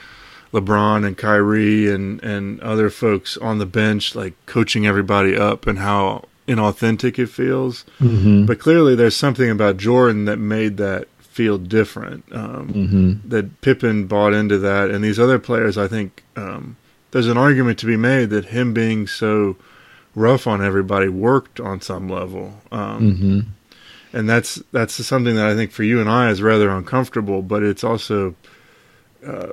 LeBron 0.53 1.05
and 1.05 1.17
Kyrie 1.17 1.89
and 1.91 2.21
and 2.23 2.59
other 2.61 2.89
folks 2.89 3.37
on 3.37 3.59
the 3.59 3.65
bench 3.65 4.15
like 4.15 4.33
coaching 4.45 4.85
everybody 4.85 5.35
up 5.37 5.67
and 5.67 5.79
how 5.79 6.25
inauthentic 6.47 7.19
it 7.19 7.27
feels. 7.27 7.85
But 8.45 8.59
clearly, 8.59 8.95
there's 8.95 9.15
something 9.15 9.49
about 9.49 9.77
Jordan 9.77 10.25
that 10.25 10.37
made 10.37 10.77
that 10.77 11.07
feel 11.19 11.57
different. 11.59 12.25
Um, 12.31 13.21
That 13.29 13.61
Pippen 13.61 14.07
bought 14.07 14.33
into 14.33 14.57
that, 14.57 14.89
and 14.89 15.03
these 15.03 15.19
other 15.19 15.37
players, 15.39 15.77
I 15.77 15.87
think, 15.87 16.23
um, 16.35 16.75
there's 17.11 17.27
an 17.27 17.37
argument 17.37 17.77
to 17.79 17.85
be 17.85 17.95
made 17.97 18.29
that 18.31 18.45
him 18.45 18.73
being 18.73 19.05
so 19.07 19.55
rough 20.15 20.47
on 20.47 20.63
everybody 20.65 21.07
worked 21.07 21.59
on 21.59 21.81
some 21.81 22.09
level. 22.09 22.55
Um, 22.71 23.53
and 24.13 24.29
that's 24.29 24.61
that's 24.71 24.93
something 25.05 25.35
that 25.35 25.47
I 25.47 25.55
think 25.55 25.71
for 25.71 25.83
you 25.83 25.99
and 25.99 26.09
I 26.09 26.29
is 26.29 26.41
rather 26.41 26.69
uncomfortable, 26.69 27.41
but 27.41 27.63
it's 27.63 27.83
also, 27.83 28.35
uh, 29.25 29.49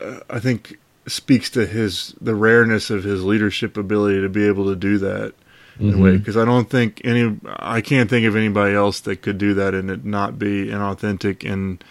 uh, 0.00 0.20
I 0.28 0.40
think, 0.40 0.78
speaks 1.06 1.50
to 1.50 1.66
his 1.66 2.14
the 2.20 2.34
rareness 2.34 2.90
of 2.90 3.04
his 3.04 3.24
leadership 3.24 3.76
ability 3.76 4.20
to 4.20 4.28
be 4.28 4.46
able 4.46 4.66
to 4.66 4.76
do 4.76 4.98
that 4.98 5.34
in 5.80 5.94
a 5.94 5.98
way. 5.98 6.16
Because 6.16 6.36
I 6.36 6.44
don't 6.44 6.68
think 6.68 7.00
any, 7.04 7.38
I 7.46 7.80
can't 7.80 8.10
think 8.10 8.26
of 8.26 8.36
anybody 8.36 8.74
else 8.74 9.00
that 9.00 9.22
could 9.22 9.38
do 9.38 9.54
that 9.54 9.74
and 9.74 9.90
it 9.90 10.04
not 10.04 10.38
be 10.38 10.66
inauthentic 10.66 11.50
and 11.50 11.82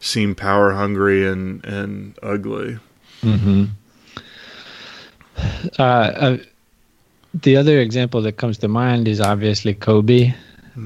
seem 0.00 0.34
power 0.34 0.72
hungry 0.72 1.26
and 1.26 1.64
and 1.64 2.18
ugly. 2.22 2.78
Uh, 5.78 5.82
uh, 5.82 6.36
the 7.34 7.56
other 7.56 7.80
example 7.80 8.22
that 8.22 8.36
comes 8.36 8.58
to 8.58 8.68
mind 8.68 9.08
is 9.08 9.20
obviously 9.20 9.74
Kobe. 9.74 10.34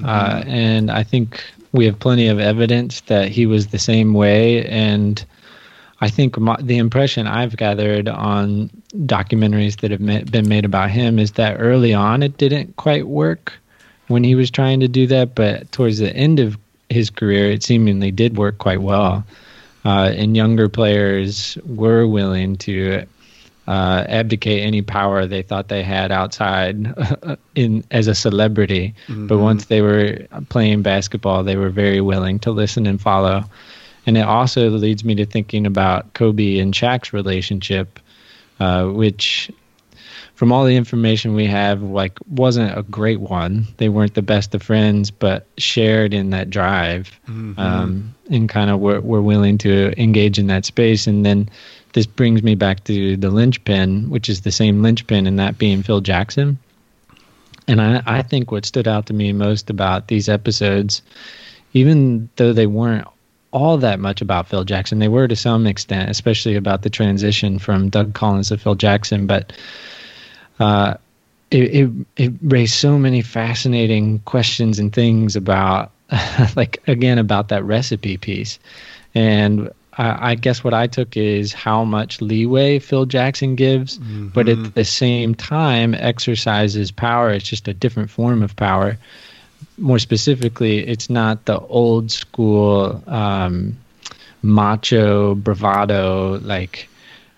Uh, 0.04 0.42
and 0.46 0.90
I 0.90 1.02
think 1.02 1.42
we 1.72 1.84
have 1.86 1.98
plenty 1.98 2.28
of 2.28 2.38
evidence 2.38 3.00
that 3.02 3.28
he 3.28 3.46
was 3.46 3.68
the 3.68 3.78
same 3.78 4.14
way. 4.14 4.64
And 4.66 5.24
I 6.00 6.08
think 6.08 6.38
my, 6.38 6.56
the 6.60 6.78
impression 6.78 7.26
I've 7.26 7.56
gathered 7.56 8.08
on 8.08 8.70
documentaries 8.94 9.80
that 9.80 9.90
have 9.90 10.00
ma- 10.00 10.22
been 10.22 10.48
made 10.48 10.64
about 10.64 10.90
him 10.90 11.18
is 11.18 11.32
that 11.32 11.56
early 11.58 11.94
on 11.94 12.22
it 12.22 12.38
didn't 12.38 12.76
quite 12.76 13.06
work 13.06 13.52
when 14.08 14.24
he 14.24 14.34
was 14.34 14.50
trying 14.50 14.80
to 14.80 14.88
do 14.88 15.06
that, 15.06 15.34
but 15.34 15.70
towards 15.70 15.98
the 15.98 16.14
end 16.16 16.40
of 16.40 16.58
his 16.88 17.10
career, 17.10 17.50
it 17.50 17.62
seemingly 17.62 18.10
did 18.10 18.36
work 18.36 18.58
quite 18.58 18.82
well. 18.82 19.24
Uh, 19.84 20.12
and 20.14 20.36
younger 20.36 20.68
players 20.68 21.56
were 21.64 22.06
willing 22.06 22.56
to 22.56 23.06
uh, 23.70 24.04
abdicate 24.08 24.64
any 24.64 24.82
power 24.82 25.26
they 25.26 25.42
thought 25.42 25.68
they 25.68 25.84
had 25.84 26.10
outside 26.10 26.92
in 27.54 27.84
as 27.92 28.08
a 28.08 28.16
celebrity. 28.16 28.92
But 29.28 29.38
once 29.38 29.66
they 29.66 29.80
were 29.80 30.26
playing 30.48 30.82
basketball, 30.82 31.44
they 31.44 31.54
were 31.54 31.70
very 31.70 32.00
willing 32.00 32.40
to 32.40 32.50
listen 32.50 32.84
and 32.84 33.00
follow. 33.00 33.44
And 34.06 34.18
it 34.18 34.22
also 34.22 34.70
leads 34.70 35.04
me 35.04 35.14
to 35.14 35.24
thinking 35.24 35.66
about 35.66 36.12
Kobe 36.14 36.58
and 36.58 36.74
Shaq's 36.74 37.12
relationship, 37.12 38.00
uh, 38.58 38.86
which, 38.86 39.52
from 40.34 40.50
all 40.50 40.64
the 40.64 40.74
information 40.74 41.36
we 41.36 41.46
have, 41.46 41.80
like 41.80 42.18
wasn't 42.28 42.76
a 42.76 42.82
great 42.82 43.20
one. 43.20 43.68
They 43.76 43.88
weren't 43.88 44.14
the 44.14 44.22
best 44.22 44.52
of 44.52 44.64
friends, 44.64 45.12
but 45.12 45.46
shared 45.58 46.12
in 46.12 46.30
that 46.30 46.50
drive, 46.50 47.20
um, 47.56 48.12
and 48.30 48.48
kind 48.48 48.68
of 48.68 48.80
were, 48.80 49.00
were 49.00 49.22
willing 49.22 49.58
to 49.58 49.92
engage 49.96 50.40
in 50.40 50.48
that 50.48 50.64
space. 50.64 51.06
And 51.06 51.24
then 51.24 51.48
this 51.92 52.06
brings 52.06 52.42
me 52.42 52.54
back 52.54 52.84
to 52.84 53.16
the 53.16 53.30
linchpin, 53.30 54.10
which 54.10 54.28
is 54.28 54.42
the 54.42 54.52
same 54.52 54.82
linchpin, 54.82 55.26
and 55.26 55.38
that 55.38 55.58
being 55.58 55.82
Phil 55.82 56.00
Jackson. 56.00 56.58
And 57.66 57.80
I, 57.80 58.02
I 58.06 58.22
think 58.22 58.50
what 58.50 58.64
stood 58.64 58.88
out 58.88 59.06
to 59.06 59.12
me 59.12 59.32
most 59.32 59.70
about 59.70 60.08
these 60.08 60.28
episodes, 60.28 61.02
even 61.72 62.28
though 62.36 62.52
they 62.52 62.66
weren't 62.66 63.06
all 63.52 63.78
that 63.78 63.98
much 63.98 64.20
about 64.20 64.48
Phil 64.48 64.64
Jackson, 64.64 64.98
they 64.98 65.08
were 65.08 65.26
to 65.26 65.36
some 65.36 65.66
extent, 65.66 66.10
especially 66.10 66.56
about 66.56 66.82
the 66.82 66.90
transition 66.90 67.58
from 67.58 67.88
Doug 67.88 68.14
Collins 68.14 68.48
to 68.48 68.58
Phil 68.58 68.76
Jackson. 68.76 69.26
But 69.26 69.52
uh, 70.60 70.94
it, 71.50 71.74
it 71.74 71.90
it 72.16 72.32
raised 72.42 72.74
so 72.74 72.98
many 72.98 73.22
fascinating 73.22 74.20
questions 74.20 74.78
and 74.78 74.92
things 74.92 75.34
about, 75.34 75.90
like 76.56 76.80
again, 76.86 77.18
about 77.18 77.48
that 77.48 77.64
recipe 77.64 78.16
piece, 78.16 78.58
and 79.14 79.70
I, 79.98 80.32
I 80.32 80.34
guess 80.34 80.62
what 80.62 80.74
I 80.74 80.86
took 80.86 81.16
is 81.16 81.52
how 81.52 81.84
much 81.84 82.20
leeway 82.20 82.78
Phil 82.78 83.06
Jackson 83.06 83.56
gives, 83.56 83.98
but 84.32 84.48
at 84.48 84.74
the 84.74 84.84
same 84.84 85.34
time 85.34 85.94
exercises 85.94 86.90
power. 86.90 87.30
It's 87.30 87.48
just 87.48 87.68
a 87.68 87.74
different 87.74 88.10
form 88.10 88.42
of 88.42 88.54
power. 88.56 88.98
More 89.78 89.98
specifically, 89.98 90.86
it's 90.86 91.10
not 91.10 91.44
the 91.46 91.58
old 91.58 92.10
school 92.10 93.02
um, 93.06 93.76
macho 94.42 95.34
bravado, 95.34 96.38
like 96.40 96.88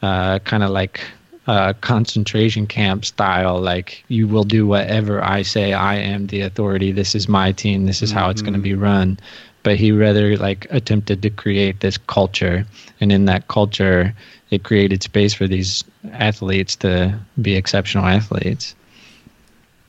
uh, 0.02 0.38
kind 0.40 0.62
of 0.62 0.70
like 0.70 1.00
uh, 1.46 1.72
concentration 1.80 2.66
camp 2.66 3.04
style. 3.04 3.60
Like 3.60 4.04
you 4.08 4.28
will 4.28 4.44
do 4.44 4.66
whatever 4.66 5.22
I 5.22 5.42
say. 5.42 5.72
I 5.72 5.96
am 5.96 6.26
the 6.26 6.42
authority. 6.42 6.92
This 6.92 7.14
is 7.14 7.28
my 7.28 7.52
team. 7.52 7.86
This 7.86 8.02
is 8.02 8.12
how 8.12 8.30
it's 8.30 8.42
going 8.42 8.54
to 8.54 8.60
be 8.60 8.74
run 8.74 9.18
but 9.62 9.76
he 9.76 9.92
rather 9.92 10.36
like 10.36 10.66
attempted 10.70 11.22
to 11.22 11.30
create 11.30 11.80
this 11.80 11.96
culture. 11.98 12.64
And 13.00 13.12
in 13.12 13.24
that 13.26 13.48
culture 13.48 14.14
it 14.50 14.64
created 14.64 15.02
space 15.02 15.32
for 15.32 15.46
these 15.48 15.82
athletes 16.12 16.76
to 16.76 17.18
be 17.40 17.54
exceptional 17.54 18.04
athletes. 18.04 18.74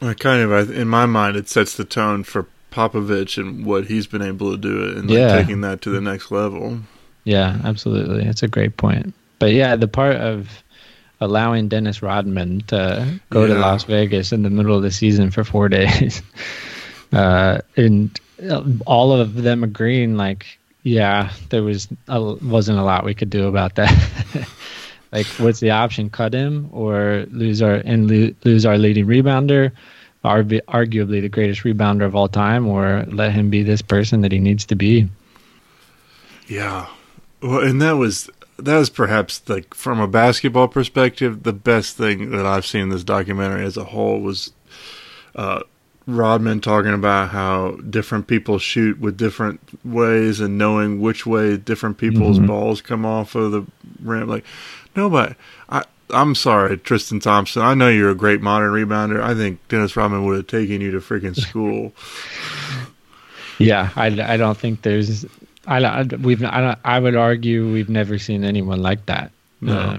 I 0.01 0.13
kind 0.13 0.41
of, 0.41 0.71
in 0.71 0.87
my 0.87 1.05
mind, 1.05 1.35
it 1.37 1.49
sets 1.49 1.75
the 1.75 1.83
tone 1.85 2.23
for 2.23 2.45
Popovich 2.71 3.37
and 3.37 3.65
what 3.65 3.85
he's 3.85 4.07
been 4.07 4.21
able 4.21 4.51
to 4.51 4.57
do 4.57 4.83
and 4.97 5.09
like, 5.09 5.17
Yeah. 5.17 5.35
taking 5.35 5.61
that 5.61 5.81
to 5.83 5.89
the 5.89 6.01
next 6.01 6.31
level. 6.31 6.79
yeah 7.25 7.59
absolutely. 7.63 8.25
It's 8.25 8.43
a 8.43 8.47
great 8.47 8.77
point. 8.77 9.13
But 9.39 9.51
yeah 9.53 9.75
the 9.75 9.87
part 9.87 10.15
of 10.17 10.49
allowing 11.21 11.69
dennis 11.69 12.01
rodman 12.01 12.59
to 12.67 13.19
go 13.29 13.47
to 13.47 13.53
las 13.53 13.85
vegas 13.85 14.33
in 14.33 14.43
the 14.43 14.49
middle 14.49 14.75
of 14.75 14.81
the 14.83 14.91
season 14.91 15.31
for 15.31 15.43
four 15.45 15.69
days 15.79 16.21
uh, 17.13 17.59
and 17.77 18.19
all 18.85 19.13
of 19.13 19.35
them 19.35 19.63
agreeing 19.63 20.17
like 20.17 20.57
yeah 20.83 21.31
there 21.49 21.63
was 21.63 21.87
a, 22.07 22.21
wasn't 22.21 22.77
a 22.77 22.83
lot 22.83 23.05
we 23.05 23.13
could 23.13 23.29
do 23.29 23.47
about 23.47 23.75
that. 23.75 24.47
Like 25.13 25.27
what's 25.37 25.59
the 25.59 25.69
option? 25.69 26.09
Cut 26.09 26.33
him 26.33 26.69
or 26.71 27.27
lose 27.29 27.61
our 27.61 27.75
and 27.75 28.09
lo- 28.09 28.33
lose 28.43 28.65
our 28.65 28.79
leading 28.79 29.05
rebounder 29.05 29.71
argu- 30.25 30.61
arguably 30.67 31.21
the 31.21 31.29
greatest 31.29 31.61
rebounder 31.61 32.03
of 32.03 32.15
all 32.15 32.27
time 32.27 32.67
or 32.67 33.05
let 33.09 33.31
him 33.31 33.51
be 33.51 33.61
this 33.61 33.83
person 33.83 34.21
that 34.21 34.31
he 34.31 34.39
needs 34.39 34.65
to 34.65 34.75
be? 34.75 35.07
Yeah. 36.47 36.87
Well, 37.41 37.59
and 37.59 37.79
that 37.81 37.93
was 37.93 38.27
that 38.57 38.77
was 38.77 38.89
perhaps 38.89 39.47
like 39.47 39.75
from 39.75 39.99
a 39.99 40.07
basketball 40.07 40.67
perspective, 40.67 41.43
the 41.43 41.53
best 41.53 41.95
thing 41.95 42.31
that 42.31 42.47
I've 42.47 42.65
seen 42.65 42.81
in 42.81 42.89
this 42.89 43.03
documentary 43.03 43.65
as 43.65 43.77
a 43.77 43.85
whole 43.85 44.19
was 44.19 44.51
uh, 45.35 45.61
Rodman 46.05 46.59
talking 46.59 46.93
about 46.93 47.29
how 47.29 47.77
different 47.89 48.27
people 48.27 48.59
shoot 48.59 48.99
with 48.99 49.17
different 49.17 49.59
ways 49.85 50.39
and 50.39 50.57
knowing 50.57 50.99
which 50.99 51.25
way 51.25 51.55
different 51.57 51.97
people's 51.97 52.39
balls 52.39 52.81
come 52.81 53.05
off 53.05 53.35
of 53.35 53.51
the 53.51 53.65
rim. 54.01 54.27
Like 54.27 54.45
no, 54.95 55.09
but 55.09 55.35
I. 55.69 55.83
I'm 56.09 56.35
sorry, 56.35 56.77
Tristan 56.77 57.19
Thompson. 57.21 57.63
I 57.63 57.73
know 57.73 57.87
you're 57.89 58.11
a 58.11 58.15
great 58.15 58.39
modern 58.41 58.71
rebounder. 58.71 59.19
I 59.23 59.33
think 59.33 59.65
Dennis 59.67 59.95
Rodman 59.95 60.25
would 60.25 60.35
have 60.35 60.47
taken 60.47 60.79
you 60.79 60.91
to 60.91 60.99
freaking 60.99 61.35
school. 61.35 61.93
Yeah, 63.59 63.89
I, 63.95 64.07
I 64.07 64.37
don't 64.37 64.57
think 64.57 64.81
there's 64.81 65.25
I, 65.67 65.77
I 65.83 66.03
we've 66.03 66.43
I, 66.43 66.59
don't, 66.59 66.79
I 66.83 66.99
would 66.99 67.15
argue 67.15 67.71
we've 67.71 67.87
never 67.89 68.17
seen 68.17 68.43
anyone 68.43 68.81
like 68.81 69.05
that 69.05 69.31
No. 69.61 69.77
uh, 69.77 69.97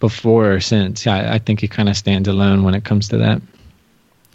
before 0.00 0.54
or 0.54 0.60
since. 0.60 1.06
I, 1.06 1.34
I 1.34 1.38
think 1.38 1.60
he 1.60 1.68
kind 1.68 1.88
of 1.88 1.96
stands 1.96 2.26
alone 2.28 2.64
when 2.64 2.74
it 2.74 2.84
comes 2.84 3.08
to 3.08 3.18
that. 3.18 3.42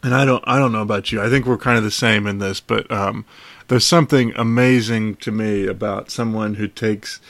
And 0.03 0.13
I 0.13 0.25
don't 0.25 0.43
I 0.45 0.59
don't 0.59 0.73
know 0.73 0.81
about 0.81 1.11
you. 1.11 1.21
I 1.21 1.29
think 1.29 1.45
we're 1.45 1.57
kind 1.57 1.77
of 1.77 1.83
the 1.83 1.91
same 1.91 2.27
in 2.27 2.39
this, 2.39 2.59
but 2.59 2.91
um, 2.91 3.25
there's 3.69 3.85
something 3.85 4.33
amazing 4.35 5.15
to 5.17 5.31
me 5.31 5.65
about 5.65 6.11
someone 6.11 6.55
who 6.55 6.67
takes. 6.67 7.21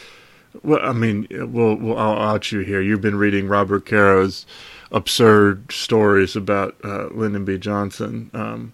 Well, 0.62 0.80
I 0.84 0.94
mean, 0.94 1.28
we'll, 1.32 1.76
we'll 1.76 1.98
I'll 1.98 2.18
out 2.18 2.52
you 2.52 2.60
here. 2.60 2.82
You've 2.82 3.02
been 3.02 3.18
reading 3.18 3.48
Robert 3.48 3.86
Caro's 3.86 4.46
absurd 4.92 5.72
stories 5.72 6.36
about 6.36 6.76
uh, 6.84 7.08
Lyndon 7.08 7.46
B. 7.46 7.58
Johnson, 7.58 8.30
um, 8.34 8.74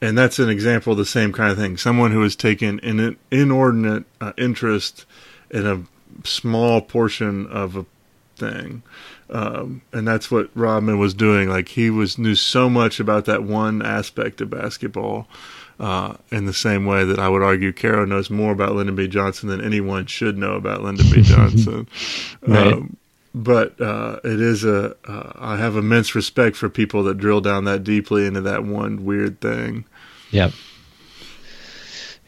and 0.00 0.16
that's 0.16 0.38
an 0.38 0.50
example 0.50 0.92
of 0.92 0.98
the 0.98 1.06
same 1.06 1.32
kind 1.32 1.50
of 1.50 1.58
thing. 1.58 1.76
Someone 1.76 2.12
who 2.12 2.22
has 2.22 2.36
taken 2.36 2.80
an 2.80 3.16
inordinate 3.30 4.04
uh, 4.20 4.32
interest 4.36 5.06
in 5.50 5.66
a 5.66 5.84
small 6.26 6.80
portion 6.80 7.46
of 7.46 7.76
a 7.76 7.86
thing. 8.36 8.82
Um, 9.30 9.82
and 9.92 10.06
that's 10.06 10.30
what 10.30 10.50
Rodman 10.54 10.98
was 10.98 11.14
doing. 11.14 11.48
Like 11.48 11.68
he 11.68 11.90
was 11.90 12.18
knew 12.18 12.34
so 12.34 12.70
much 12.70 13.00
about 13.00 13.24
that 13.24 13.42
one 13.42 13.82
aspect 13.82 14.40
of 14.40 14.50
basketball. 14.50 15.28
Uh, 15.78 16.16
in 16.30 16.46
the 16.46 16.54
same 16.54 16.86
way 16.86 17.04
that 17.04 17.18
I 17.18 17.28
would 17.28 17.42
argue 17.42 17.70
Caro 17.70 18.06
knows 18.06 18.30
more 18.30 18.50
about 18.50 18.74
Lyndon 18.74 18.96
B. 18.96 19.06
Johnson 19.06 19.50
than 19.50 19.60
anyone 19.60 20.06
should 20.06 20.38
know 20.38 20.54
about 20.54 20.82
Lyndon 20.82 21.04
B. 21.12 21.20
Johnson. 21.20 21.86
right. 22.46 22.72
um, 22.72 22.96
but 23.34 23.78
uh, 23.78 24.18
it 24.24 24.40
is 24.40 24.64
a. 24.64 24.96
Uh, 25.06 25.32
I 25.34 25.58
have 25.58 25.76
immense 25.76 26.14
respect 26.14 26.56
for 26.56 26.70
people 26.70 27.02
that 27.04 27.18
drill 27.18 27.42
down 27.42 27.64
that 27.64 27.84
deeply 27.84 28.24
into 28.24 28.40
that 28.40 28.64
one 28.64 29.04
weird 29.04 29.42
thing. 29.42 29.84
Yep. 30.30 30.52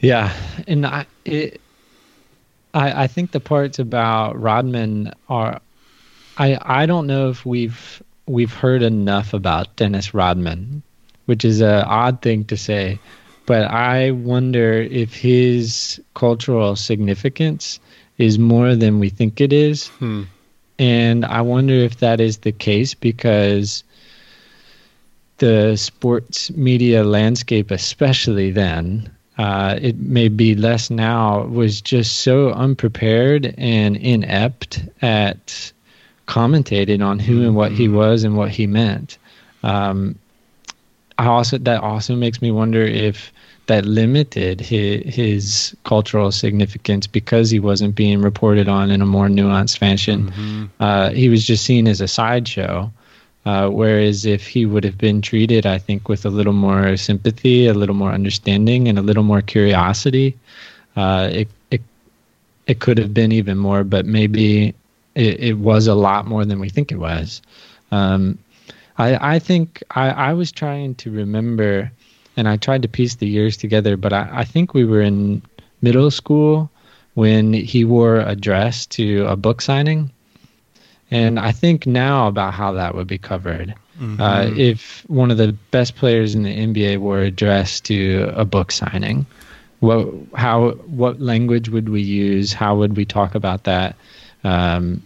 Yeah, 0.01 0.33
and 0.67 0.85
I 0.85 1.07
it, 1.25 1.63
I 2.75 3.05
I 3.05 3.07
think 3.07 3.31
the 3.31 3.41
parts 3.41 3.79
about 3.79 4.39
Rodman 4.39 5.15
are 5.31 5.63
I 6.38 6.59
I 6.62 6.87
don't 6.87 7.07
know 7.07 7.29
if 7.31 7.44
we've 7.44 8.03
we've 8.27 8.53
heard 8.53 8.83
enough 8.83 9.35
about 9.35 9.74
Dennis 9.77 10.14
Rodman, 10.14 10.83
which 11.27 11.44
is 11.44 11.61
a 11.61 11.85
odd 11.85 12.22
thing 12.22 12.44
to 12.44 12.57
say, 12.57 12.98
but 13.46 13.64
I 13.64 14.12
wonder 14.12 14.74
if 14.74 15.14
his 15.14 16.01
cultural 16.14 16.77
significance 16.77 17.81
is 18.18 18.38
more 18.38 18.74
than 18.74 18.98
we 18.98 19.09
think 19.09 19.40
it 19.40 19.53
is. 19.53 19.88
Hmm. 19.88 20.24
And 20.79 21.24
I 21.24 21.40
wonder 21.40 21.74
if 21.74 21.98
that 21.98 22.20
is 22.20 22.38
the 22.38 22.53
case 22.53 22.94
because 22.94 23.83
the 25.38 25.77
sports 25.77 26.51
media 26.53 27.03
landscape, 27.05 27.70
especially 27.70 28.51
then, 28.51 29.11
uh, 29.38 29.79
it 29.81 29.96
may 29.98 30.29
be 30.29 30.55
less 30.55 30.90
now, 30.90 31.44
was 31.44 31.81
just 31.81 32.20
so 32.20 32.51
unprepared 32.51 33.55
and 33.57 33.96
inept 33.96 34.85
at 35.01 35.72
commentating 36.29 37.05
on 37.05 37.19
who 37.19 37.43
and 37.43 37.57
what 37.57 37.73
he 37.73 37.88
was 37.88 38.23
and 38.23 38.37
what 38.37 38.51
he 38.51 38.67
meant. 38.67 39.19
Um, 39.64 40.14
I 41.19 41.27
also 41.27 41.59
that 41.59 41.83
also 41.83 42.14
makes 42.14 42.41
me 42.41 42.53
wonder 42.53 42.83
if 42.83 43.33
that 43.67 43.85
limited 43.85 44.61
his, 44.61 45.03
his 45.14 45.77
cultural 45.85 46.31
significance 46.31 47.07
because 47.07 47.51
he 47.51 47.59
wasn't 47.59 47.95
being 47.95 48.23
reported 48.23 48.69
on 48.69 48.91
in 48.91 49.03
a 49.03 49.07
more 49.07 49.27
nuanced 49.29 49.79
fashion. 49.79 50.29
Uh, 50.81 51.11
he 51.11 51.29
was 51.29 51.45
just 51.45 51.64
seen 51.64 51.88
as 51.88 52.01
a 52.01 52.09
sideshow. 52.09 52.91
Uh, 53.47 53.69
whereas 53.71 54.27
if 54.27 54.47
he 54.47 54.67
would 54.67 54.85
have 54.85 54.99
been 54.99 55.23
treated, 55.23 55.64
I 55.64 55.79
think, 55.79 56.09
with 56.09 56.27
a 56.27 56.31
little 56.31 56.53
more 56.53 56.97
sympathy, 56.99 57.67
a 57.67 57.73
little 57.73 57.95
more 57.95 58.12
understanding, 58.12 58.88
and 58.88 58.99
a 58.99 59.03
little 59.03 59.23
more 59.23 59.41
curiosity, 59.41 60.37
uh, 60.97 61.31
it 61.33 61.49
it 61.71 61.81
it 62.67 62.81
could 62.81 62.99
have 62.99 63.14
been 63.14 63.33
even 63.33 63.57
more. 63.57 63.85
But 63.85 64.05
maybe 64.05 64.75
it, 65.18 65.40
it 65.40 65.59
was 65.59 65.87
a 65.88 65.94
lot 65.94 66.26
more 66.26 66.44
than 66.44 66.61
we 66.61 66.68
think 66.68 66.92
it 66.92 66.98
was. 66.98 67.42
Um, 67.90 68.38
I 68.96 69.35
I 69.35 69.38
think 69.38 69.83
I, 69.90 70.11
I 70.11 70.33
was 70.33 70.52
trying 70.52 70.94
to 70.96 71.11
remember, 71.11 71.90
and 72.37 72.48
I 72.48 72.57
tried 72.57 72.83
to 72.83 72.88
piece 72.88 73.16
the 73.16 73.26
years 73.26 73.57
together, 73.57 73.96
but 73.96 74.12
I, 74.12 74.28
I 74.33 74.44
think 74.44 74.74
we 74.74 74.85
were 74.85 75.02
in 75.02 75.42
middle 75.83 76.11
school 76.11 76.70
when 77.14 77.52
he 77.52 77.85
wore 77.85 78.20
a 78.20 78.37
dress 78.37 78.87
to 78.87 79.26
a 79.26 79.37
book 79.37 79.61
signing. 79.61 80.11
And 81.11 81.40
I 81.40 81.52
think 81.52 81.87
now 81.87 82.28
about 82.28 82.54
how 82.54 82.72
that 82.72 82.94
would 82.94 83.07
be 83.07 83.18
covered. 83.18 83.74
Uh, 84.20 84.50
if 84.57 85.04
one 85.09 85.31
of 85.33 85.38
the 85.38 85.52
best 85.72 85.96
players 85.96 86.35
in 86.37 86.44
the 86.44 86.54
NBA 86.54 86.98
wore 86.98 87.18
a 87.18 87.31
dress 87.33 87.81
to 87.81 88.31
a 88.37 88.44
book 88.44 88.70
signing, 88.70 89.26
what 89.81 90.07
how 90.35 90.70
what 90.87 91.20
language 91.20 91.68
would 91.68 91.88
we 91.88 92.02
use? 92.02 92.52
How 92.52 92.76
would 92.76 92.96
we 92.96 93.04
talk 93.04 93.35
about 93.35 93.64
that? 93.64 93.96
Um, 94.44 95.02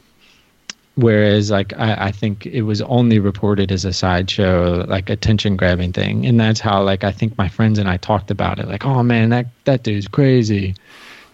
whereas, 0.95 1.51
like 1.51 1.73
I, 1.79 2.07
I 2.07 2.13
think 2.13 2.47
it 2.47 2.63
was 2.63 2.83
only 2.83 3.19
reported 3.19 3.73
as 3.73 3.85
a 3.85 3.93
sideshow, 3.93 4.85
like 4.89 5.11
attention 5.11 5.57
grabbing 5.57 5.93
thing, 5.93 6.27
and 6.27 6.39
that's 6.39 6.61
how 6.61 6.83
like 6.83 7.05
I 7.05 7.13
think 7.13 7.37
my 7.39 7.49
friends 7.49 7.79
and 7.79 7.89
I 7.89 7.97
talked 7.97 8.31
about 8.31 8.59
it. 8.59 8.69
Like, 8.69 8.85
oh 8.85 9.03
man, 9.03 9.31
that 9.31 9.47
that 9.65 9.83
dude's 9.83 10.09
crazy, 10.09 10.75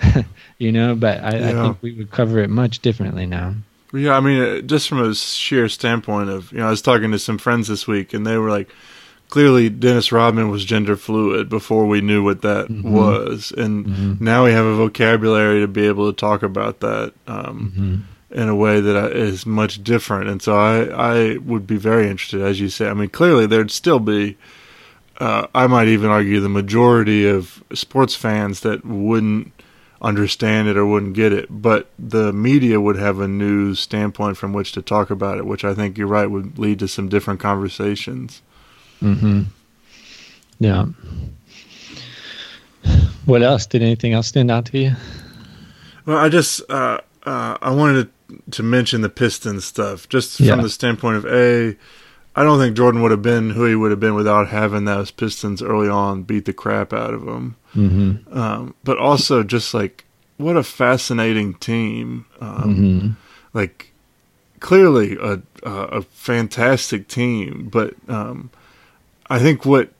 you 0.59 0.73
know. 0.73 0.95
But 0.95 1.23
I, 1.23 1.51
I 1.51 1.53
think 1.53 1.79
we 1.83 1.93
would 1.93 2.11
cover 2.11 2.39
it 2.41 2.51
much 2.51 2.81
differently 2.81 3.27
now. 3.27 3.55
Yeah, 3.93 4.17
I 4.17 4.21
mean, 4.21 4.43
uh, 4.43 4.61
just 4.61 4.89
from 4.89 5.01
a 5.01 5.15
sheer 5.15 5.69
standpoint 5.69 6.29
of, 6.29 6.53
you 6.53 6.59
know, 6.59 6.67
I 6.67 6.71
was 6.71 6.83
talking 6.83 7.11
to 7.13 7.19
some 7.19 7.39
friends 7.39 7.69
this 7.69 7.87
week, 7.87 8.13
and 8.13 8.27
they 8.27 8.37
were 8.37 8.51
like, 8.51 8.69
clearly 9.31 9.71
Dennis 9.71 10.13
Rodman 10.13 10.51
was 10.51 10.65
gender 10.65 10.95
fluid 10.95 11.49
before 11.49 11.87
we 11.87 12.03
knew 12.03 12.23
what 12.23 12.43
that 12.43 12.71
was, 12.71 13.53
and 13.57 14.21
now 14.21 14.45
we 14.45 14.53
have 14.53 14.67
a 14.67 14.77
vocabulary 14.77 15.61
to 15.61 15.69
be 15.69 15.87
able 15.87 16.13
to 16.13 16.17
talk 16.17 16.43
about 16.43 16.81
that 16.81 17.15
um, 17.27 18.07
in 18.31 18.49
a 18.49 18.55
way 18.55 18.81
that 18.81 18.97
uh, 18.97 19.49
much 19.49 19.83
different. 19.83 20.29
And 20.29 20.43
so 20.43 20.57
I, 20.57 20.85
I 20.85 21.37
would 21.39 21.67
be 21.67 21.77
very 21.77 22.09
interested, 22.09 22.43
as 22.43 22.61
you 22.61 22.69
say. 22.69 22.89
I 22.89 22.95
mean, 22.95 23.09
clearly 23.09 23.47
there'd 23.47 23.71
still 23.71 24.01
be. 24.01 24.37
Uh, 25.19 25.49
I 25.55 25.67
might 25.67 25.89
even 25.89 26.11
argue 26.11 26.39
the 26.39 26.49
majority 26.49 27.29
of 27.29 27.65
sports 27.73 28.15
fans 28.15 28.61
that 28.61 28.85
wouldn't 28.85 29.53
understand 30.01 30.69
it 30.69 30.77
or 30.77 30.87
wouldn't 30.87 31.15
get 31.15 31.33
it, 31.33 31.47
but 31.51 31.91
the 31.99 32.33
media 32.33 32.81
would 32.81 32.97
have 32.97 33.19
a 33.19 33.27
new 33.27 33.75
standpoint 33.75 34.37
from 34.37 34.53
which 34.53 34.71
to 34.73 34.83
talk 34.83 35.11
about 35.11 35.39
it, 35.39 35.45
which 35.45 35.65
I 35.65 35.75
think 35.75 35.99
you're 35.99 36.07
right 36.07 36.31
would 36.31 36.57
lead 36.57 36.79
to 36.79 36.87
some 36.87 37.09
different 37.09 37.41
conversations. 37.41 38.43
Mm-hmm. 39.03 39.43
Yeah. 40.61 40.87
What 43.25 43.43
else? 43.43 43.67
Did 43.67 43.83
anything 43.83 44.13
else 44.13 44.29
stand 44.29 44.51
out 44.51 44.67
to 44.67 44.79
you? 44.79 44.93
Well, 46.07 46.17
I 46.17 46.29
just 46.29 46.63
uh, 46.71 47.01
uh, 47.25 47.59
I 47.61 47.71
wanted 47.71 48.05
to, 48.05 48.11
to 48.51 48.63
mention 48.63 49.01
the 49.01 49.09
Pistons 49.09 49.65
stuff, 49.65 50.09
just 50.09 50.39
Yeah. 50.41 50.55
from 50.55 50.63
the 50.63 50.69
standpoint 50.71 51.17
of 51.17 51.27
a. 51.27 51.77
I 52.37 52.43
don't 52.45 52.61
think 52.61 52.77
Jordan 52.77 53.03
would 53.03 53.11
have 53.11 53.23
been 53.23 53.51
who 53.51 53.65
he 53.65 53.75
would 53.75 53.91
have 53.91 53.99
been 53.99 54.15
without 54.15 54.49
having 54.49 54.85
those 54.85 55.11
Pistons 55.11 55.61
early 55.63 55.89
on 55.89 56.23
beat 56.23 56.45
the 56.45 56.53
crap 56.53 56.93
out 56.93 57.13
of 57.13 57.23
him. 57.27 57.57
Mm-hmm. 57.75 58.39
Um, 58.39 58.75
but 58.85 58.97
also 58.99 59.43
just 59.43 59.75
like 59.75 60.05
what 60.37 60.57
a 60.57 60.63
fascinating 60.63 61.55
team. 61.55 62.27
Um, 62.41 62.75
Mm-hmm. 62.77 63.09
like 63.55 63.93
clearly 64.61 65.17
a 65.21 65.41
a, 65.65 65.71
a 65.99 66.03
fantastic 66.03 67.09
team, 67.09 67.69
but 67.73 67.95
um, 68.09 68.51
I 69.29 69.39
think 69.41 69.65
what 69.65 69.91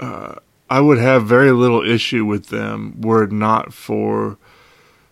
uh, 0.00 0.34
I 0.68 0.80
would 0.80 0.98
have 0.98 1.24
very 1.26 1.52
little 1.52 1.82
issue 1.82 2.24
with 2.26 2.48
them 2.48 3.00
were 3.00 3.22
it 3.24 3.32
not 3.32 3.72
for 3.72 4.36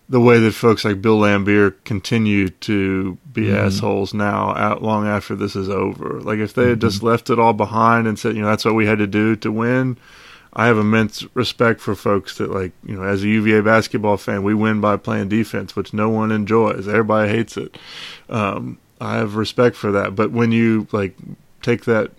the 0.07 0.19
way 0.19 0.39
that 0.39 0.51
folks 0.51 0.85
like 0.85 1.01
Bill 1.01 1.19
Laimbeer 1.19 1.73
continue 1.83 2.49
to 2.49 3.17
be 3.33 3.51
assholes 3.51 4.13
now, 4.13 4.55
out 4.55 4.83
long 4.83 5.07
after 5.07 5.35
this 5.35 5.55
is 5.55 5.67
over. 5.67 6.21
Like 6.21 6.39
if 6.39 6.53
they 6.53 6.69
had 6.69 6.81
just 6.81 7.01
left 7.01 7.29
it 7.29 7.39
all 7.39 7.53
behind 7.53 8.07
and 8.07 8.17
said, 8.17 8.35
you 8.35 8.43
know, 8.43 8.49
that's 8.49 8.65
what 8.65 8.75
we 8.75 8.85
had 8.85 8.99
to 8.99 9.07
do 9.07 9.35
to 9.37 9.51
win. 9.51 9.97
I 10.53 10.67
have 10.67 10.77
immense 10.77 11.25
respect 11.33 11.81
for 11.81 11.95
folks 11.95 12.37
that 12.37 12.51
like, 12.51 12.71
you 12.85 12.95
know, 12.95 13.03
as 13.03 13.23
a 13.23 13.27
UVA 13.27 13.61
basketball 13.61 14.17
fan, 14.17 14.43
we 14.43 14.53
win 14.53 14.79
by 14.79 14.95
playing 14.95 15.29
defense, 15.29 15.75
which 15.75 15.93
no 15.93 16.09
one 16.09 16.31
enjoys. 16.31 16.87
Everybody 16.87 17.29
hates 17.29 17.57
it. 17.57 17.77
Um, 18.29 18.77
I 19.01 19.15
have 19.15 19.35
respect 19.35 19.75
for 19.75 19.91
that. 19.91 20.15
But 20.15 20.31
when 20.31 20.51
you 20.51 20.87
like 20.91 21.17
take 21.61 21.85
that 21.85 22.11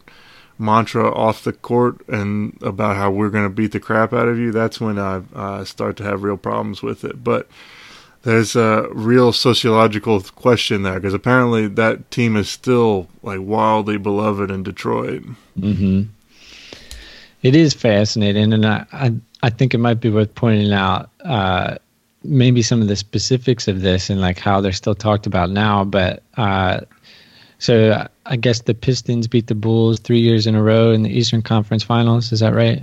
mantra 0.59 1.13
off 1.15 1.45
the 1.45 1.53
court 1.53 2.07
and 2.09 2.59
about 2.63 2.97
how 2.97 3.11
we're 3.11 3.31
going 3.31 3.45
to 3.45 3.55
beat 3.55 3.73
the 3.73 3.81
crap 3.81 4.13
out 4.13 4.29
of 4.29 4.39
you, 4.39 4.53
that's 4.53 4.81
when 4.81 4.99
I 4.99 5.23
uh, 5.35 5.65
start 5.65 5.97
to 5.99 6.05
have 6.05 6.23
real 6.23 6.37
problems 6.37 6.83
with 6.83 7.05
it. 7.05 7.23
But 7.25 7.49
there's 8.27 8.57
a 8.57 8.89
real 8.91 9.33
sociological 9.33 10.21
question 10.21 10.83
there 10.83 10.95
because 10.95 11.15
apparently 11.15 11.69
that 11.69 12.11
team 12.11 12.35
is 12.35 12.49
still 12.51 13.07
like 13.23 13.39
wildly 13.41 13.99
beloved 13.99 14.51
in 14.51 14.65
Detroit. 14.65 15.23
Mm-hmm. 15.57 16.03
It 17.43 17.55
is 17.55 17.73
fascinating, 17.73 18.53
and 18.53 18.67
I, 18.67 18.85
I, 18.93 19.13
I 19.45 19.51
think 19.51 19.75
it 19.75 19.79
might 19.79 20.01
be 20.01 20.11
worth 20.11 20.35
pointing 20.35 20.73
out 20.73 21.09
uh, 21.25 21.77
maybe 22.25 22.63
some 22.63 22.83
of 22.83 22.89
the 22.89 22.97
specifics 22.97 23.69
of 23.69 23.83
this 23.83 24.11
and 24.11 24.21
like 24.21 24.41
how 24.41 24.61
they're 24.61 24.73
still 24.73 24.97
talked 24.97 25.29
about 25.29 25.51
now. 25.51 25.85
But 25.85 26.25
uh, 26.37 26.81
so 27.61 28.09
I 28.27 28.35
guess 28.35 28.63
the 28.63 28.75
Pistons 28.75 29.29
beat 29.29 29.47
the 29.47 29.55
Bulls 29.55 30.01
three 30.01 30.19
years 30.19 30.49
in 30.49 30.57
a 30.57 30.63
row 30.65 30.91
in 30.91 31.05
the 31.05 31.11
Eastern 31.17 31.43
Conference 31.43 31.85
Finals. 31.85 32.33
Is 32.33 32.41
that 32.41 32.55
right? 32.55 32.83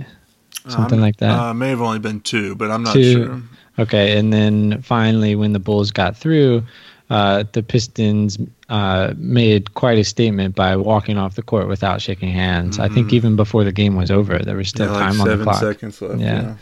Something 0.68 1.00
Um, 1.00 1.02
like 1.02 1.18
that. 1.18 1.38
Uh, 1.38 1.52
may 1.52 1.68
have 1.68 1.82
only 1.82 1.98
been 1.98 2.20
two, 2.20 2.54
but 2.54 2.70
I'm 2.70 2.82
not 2.84 2.94
Two. 2.94 3.12
sure. 3.12 3.42
Okay, 3.78 4.16
and 4.18 4.32
then 4.32 4.82
finally, 4.82 5.34
when 5.34 5.52
the 5.52 5.58
Bulls 5.58 5.90
got 5.90 6.16
through, 6.16 6.62
uh, 7.10 7.44
the 7.52 7.62
Pistons 7.62 8.38
uh, 8.68 9.12
made 9.16 9.74
quite 9.74 9.98
a 9.98 10.04
statement 10.04 10.54
by 10.54 10.76
walking 10.76 11.18
off 11.18 11.34
the 11.34 11.42
court 11.42 11.66
without 11.68 12.00
shaking 12.00 12.30
hands. 12.30 12.78
I 12.78 12.88
think 12.88 13.12
even 13.12 13.36
before 13.36 13.64
the 13.64 13.72
game 13.72 13.96
was 13.96 14.10
over, 14.10 14.38
there 14.38 14.56
was 14.56 14.68
still 14.68 14.86
Mm-hmm. 14.86 14.94
Yeah, 14.94 15.00
like 15.00 15.10
time 15.12 15.20
on 15.20 15.26
the 15.26 15.32
seven 15.32 15.44
clock. 15.44 15.60
seconds 15.60 16.00
left. 16.02 16.20
Yeah. 16.20 16.54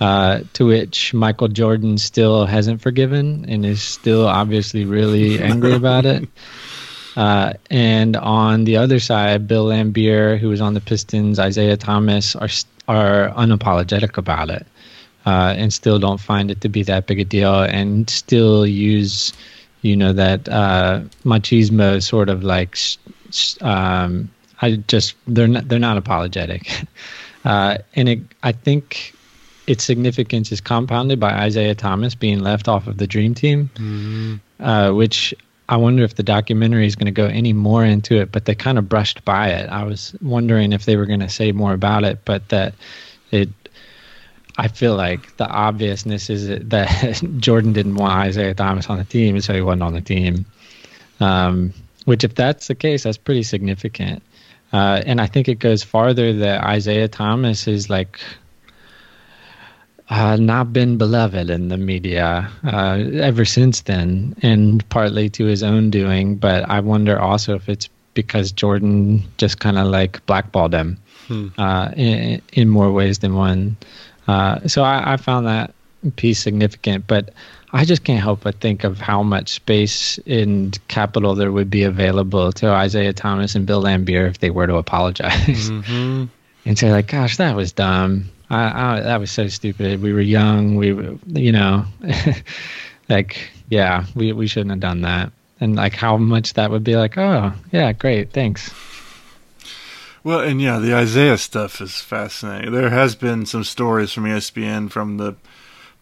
Yeah. 0.00 0.06
uh, 0.06 0.40
to 0.54 0.66
which 0.66 1.12
Michael 1.14 1.48
Jordan 1.48 1.98
still 1.98 2.46
hasn't 2.46 2.80
forgiven 2.80 3.44
and 3.48 3.64
is 3.66 3.82
still 3.82 4.26
obviously 4.26 4.84
really 4.84 5.40
angry 5.40 5.72
about 5.74 6.06
it. 6.06 6.28
Uh, 7.16 7.54
and 7.70 8.14
on 8.14 8.64
the 8.64 8.76
other 8.76 9.00
side, 9.00 9.48
Bill 9.48 9.64
Laimbeer, 9.68 10.38
who 10.38 10.50
was 10.50 10.60
on 10.60 10.74
the 10.74 10.82
Pistons, 10.82 11.38
Isiah 11.38 11.78
Thomas 11.78 12.36
are 12.36 12.48
are 12.88 13.30
unapologetic 13.30 14.18
about 14.18 14.50
it, 14.50 14.66
uh, 15.26 15.54
and 15.56 15.72
still 15.72 15.98
don't 15.98 16.20
find 16.20 16.50
it 16.50 16.60
to 16.62 16.68
be 16.68 16.82
that 16.84 17.06
big 17.06 17.20
a 17.20 17.24
deal, 17.24 17.62
and 17.62 18.08
still 18.08 18.66
use, 18.66 19.32
you 19.82 19.96
know, 19.96 20.12
that 20.12 20.48
uh, 20.48 21.02
machismo 21.24 22.02
sort 22.02 22.28
of 22.28 22.44
like, 22.44 22.78
um, 23.60 24.30
I 24.62 24.76
just 24.88 25.14
they're 25.26 25.48
not 25.48 25.68
they're 25.68 25.78
not 25.78 25.96
apologetic, 25.96 26.70
uh, 27.44 27.78
and 27.94 28.08
it, 28.08 28.20
I 28.42 28.52
think 28.52 29.14
its 29.66 29.82
significance 29.82 30.52
is 30.52 30.60
compounded 30.60 31.18
by 31.18 31.44
Isiah 31.46 31.74
Thomas 31.74 32.14
being 32.14 32.38
left 32.38 32.68
off 32.68 32.86
of 32.86 32.98
the 32.98 33.06
Dream 33.06 33.34
Team, 33.34 33.68
mm-hmm. 33.74 34.96
which 34.96 35.34
I 35.68 35.76
wonder 35.76 36.04
if 36.04 36.14
the 36.14 36.22
documentary 36.22 36.86
is 36.86 36.94
going 36.94 37.06
to 37.06 37.10
go 37.10 37.26
any 37.26 37.52
more 37.52 37.84
into 37.84 38.20
it, 38.20 38.30
but 38.30 38.44
they 38.44 38.54
kind 38.54 38.78
of 38.78 38.88
brushed 38.88 39.24
by 39.24 39.48
it. 39.48 39.68
I 39.68 39.82
was 39.82 40.14
wondering 40.22 40.72
if 40.72 40.84
they 40.84 40.96
were 40.96 41.06
going 41.06 41.20
to 41.20 41.28
say 41.28 41.50
more 41.52 41.72
about 41.72 42.04
it, 42.04 42.20
but 42.24 42.48
that 42.50 42.74
it. 43.30 43.48
I 44.58 44.68
feel 44.68 44.96
like 44.96 45.36
the 45.36 45.46
obviousness 45.46 46.30
is 46.30 46.48
that 46.48 47.22
Jordan 47.38 47.72
didn't 47.72 47.96
want 47.96 48.28
Isiah 48.28 48.54
Thomas 48.54 48.88
on 48.88 48.98
the 48.98 49.04
team, 49.04 49.40
so 49.40 49.54
he 49.54 49.60
wasn't 49.60 49.82
on 49.82 49.92
the 49.92 50.00
team. 50.00 50.46
Um, 51.20 51.72
which, 52.04 52.24
if 52.24 52.34
that's 52.34 52.68
the 52.68 52.74
case, 52.74 53.02
that's 53.02 53.18
pretty 53.18 53.42
significant. 53.42 54.22
Uh, 54.72 55.02
and 55.06 55.20
I 55.20 55.26
think 55.26 55.48
it 55.48 55.58
goes 55.58 55.82
farther 55.82 56.32
that 56.32 56.76
Isiah 56.76 57.08
Thomas 57.08 57.66
is 57.66 57.90
like 57.90 58.20
uh, 60.08 60.36
not 60.36 60.72
been 60.72 60.98
beloved 60.98 61.50
in 61.50 61.68
the 61.68 61.76
media 61.76 62.50
uh, 62.64 62.98
ever 63.14 63.44
since 63.44 63.82
then, 63.82 64.36
and 64.42 64.88
partly 64.88 65.28
to 65.30 65.44
his 65.46 65.62
own 65.62 65.90
doing. 65.90 66.36
But 66.36 66.68
I 66.68 66.80
wonder 66.80 67.18
also 67.18 67.54
if 67.54 67.68
it's 67.68 67.88
because 68.14 68.52
Jordan 68.52 69.22
just 69.36 69.60
kind 69.60 69.78
of 69.78 69.88
like 69.88 70.24
blackballed 70.26 70.74
him 70.74 70.98
hmm. 71.26 71.48
uh, 71.58 71.90
in, 71.96 72.40
in, 72.52 72.68
more 72.68 72.90
ways 72.92 73.18
than 73.18 73.34
one. 73.34 73.76
Uh, 74.26 74.66
so 74.66 74.82
I, 74.82 75.14
I, 75.14 75.16
found 75.16 75.46
that 75.46 75.72
piece 76.16 76.40
significant, 76.40 77.06
but 77.06 77.32
I 77.72 77.84
just 77.84 78.04
can't 78.04 78.20
help 78.20 78.40
but 78.42 78.56
think 78.56 78.84
of 78.84 78.98
how 78.98 79.22
much 79.22 79.50
space 79.50 80.18
and 80.26 80.76
capital 80.88 81.34
there 81.34 81.52
would 81.52 81.70
be 81.70 81.84
available 81.84 82.52
to 82.52 82.82
Isiah 82.82 83.12
Thomas 83.12 83.54
and 83.54 83.66
Bill 83.66 83.82
Laimbeer 83.82 84.28
if 84.28 84.38
they 84.38 84.50
were 84.50 84.66
to 84.66 84.76
apologize 84.76 85.70
mm-hmm. 85.70 86.24
and 86.64 86.78
say 86.78 86.90
like, 86.90 87.08
"Gosh, 87.08 87.36
that 87.36 87.54
was 87.54 87.72
dumb." 87.72 88.30
I, 88.50 88.98
I, 88.98 89.00
that 89.00 89.20
was 89.20 89.30
so 89.30 89.48
stupid. 89.48 90.02
We 90.02 90.12
were 90.12 90.20
young. 90.20 90.76
We, 90.76 90.92
were, 90.92 91.16
you 91.26 91.52
know, 91.52 91.84
like, 93.08 93.50
yeah, 93.68 94.06
we 94.14 94.32
we 94.32 94.46
shouldn't 94.46 94.70
have 94.70 94.80
done 94.80 95.02
that. 95.02 95.32
And 95.60 95.74
like, 95.74 95.94
how 95.94 96.16
much 96.16 96.54
that 96.54 96.70
would 96.70 96.84
be 96.84 96.96
like, 96.96 97.16
oh, 97.16 97.52
yeah, 97.72 97.92
great, 97.92 98.32
thanks. 98.32 98.70
Well, 100.26 100.40
and 100.40 100.60
yeah, 100.60 100.80
the 100.80 101.00
Isiah 101.00 101.38
stuff 101.38 101.80
is 101.80 102.00
fascinating. 102.00 102.72
There 102.72 102.90
has 102.90 103.14
been 103.14 103.46
some 103.46 103.62
stories 103.62 104.10
from 104.10 104.24
ESPN 104.24 104.90
from 104.90 105.18
the 105.18 105.36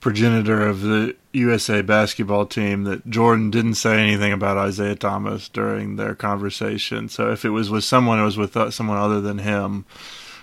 progenitor 0.00 0.66
of 0.66 0.80
the 0.80 1.14
USA 1.34 1.82
basketball 1.82 2.46
team 2.46 2.84
that 2.84 3.06
Jordan 3.10 3.50
didn't 3.50 3.74
say 3.74 4.00
anything 4.00 4.32
about 4.32 4.66
Isiah 4.66 4.94
Thomas 4.94 5.50
during 5.50 5.96
their 5.96 6.14
conversation. 6.14 7.10
So 7.10 7.32
if 7.32 7.44
it 7.44 7.50
was 7.50 7.68
with 7.68 7.84
someone, 7.84 8.18
it 8.18 8.24
was 8.24 8.38
with 8.38 8.56
uh, 8.56 8.70
someone 8.70 8.96
other 8.96 9.20
than 9.20 9.40
him 9.40 9.84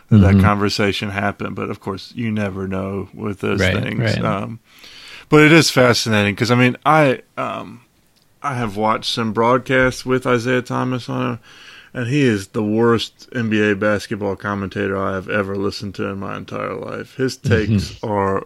that 0.10 0.18
mm-hmm. 0.18 0.38
that 0.38 0.44
conversation 0.44 1.10
happened. 1.10 1.56
But 1.56 1.72
of 1.72 1.80
course, 1.80 2.14
you 2.14 2.32
never 2.32 2.68
know 2.68 3.10
with 3.16 3.40
those 3.40 3.62
right, 3.62 3.82
things. 3.82 4.00
Right. 4.00 4.24
Um, 4.24 4.60
but 5.28 5.42
it 5.42 5.52
is 5.52 5.72
fascinating 5.72 6.36
because 6.36 6.52
I 6.52 6.56
mean, 6.56 6.78
I 6.86 7.24
um, 7.36 7.84
I 8.44 8.54
have 8.54 8.78
watched 8.78 9.12
some 9.12 9.34
broadcasts 9.34 10.06
with 10.06 10.28
Isiah 10.28 10.62
Thomas 10.62 11.10
on 11.10 11.32
him, 11.32 11.40
and 11.94 12.08
he 12.08 12.22
is 12.22 12.50
the 12.50 12.64
worst 12.64 13.30
NBA 13.32 13.80
basketball 13.80 14.36
commentator 14.36 14.98
I 14.98 15.14
have 15.14 15.30
ever 15.30 15.56
listened 15.56 15.96
to 15.96 16.06
in 16.06 16.20
my 16.20 16.38
entire 16.38 16.76
life. 16.76 17.16
His 17.16 17.38
takes 17.38 18.02
are 18.04 18.46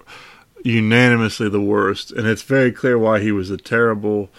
unanimously 0.63 1.49
the 1.49 1.61
worst, 1.61 2.11
and 2.11 2.27
it's 2.27 2.41
very 2.41 2.71
clear 2.71 2.97
why 2.97 3.19
he 3.19 3.31
was 3.31 3.49
a 3.51 3.57
terrible 3.57 4.29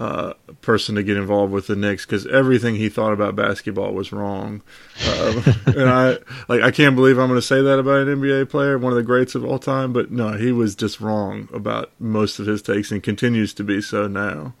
uh, 0.00 0.32
person 0.62 0.94
to 0.94 1.02
get 1.02 1.18
involved 1.18 1.52
with 1.52 1.66
the 1.66 1.76
Knicks 1.76 2.06
because 2.06 2.26
everything 2.26 2.74
he 2.76 2.88
thought 2.88 3.12
about 3.12 3.36
basketball 3.36 3.92
was 3.92 4.12
wrong. 4.12 4.62
Um, 5.06 5.44
and 5.66 5.90
I 5.90 6.16
like 6.48 6.62
I 6.62 6.70
can't 6.70 6.96
believe 6.96 7.18
I'm 7.18 7.28
going 7.28 7.38
to 7.38 7.46
say 7.46 7.60
that 7.60 7.78
about 7.78 8.08
an 8.08 8.20
NBA 8.20 8.48
player, 8.48 8.78
one 8.78 8.92
of 8.92 8.96
the 8.96 9.02
greats 9.02 9.34
of 9.34 9.44
all 9.44 9.58
time. 9.58 9.92
But 9.92 10.10
no, 10.10 10.32
he 10.32 10.52
was 10.52 10.74
just 10.74 11.00
wrong 11.00 11.48
about 11.52 11.92
most 11.98 12.38
of 12.38 12.46
his 12.46 12.62
takes 12.62 12.90
and 12.90 13.02
continues 13.02 13.52
to 13.54 13.64
be 13.64 13.82
so 13.82 14.06
now. 14.06 14.54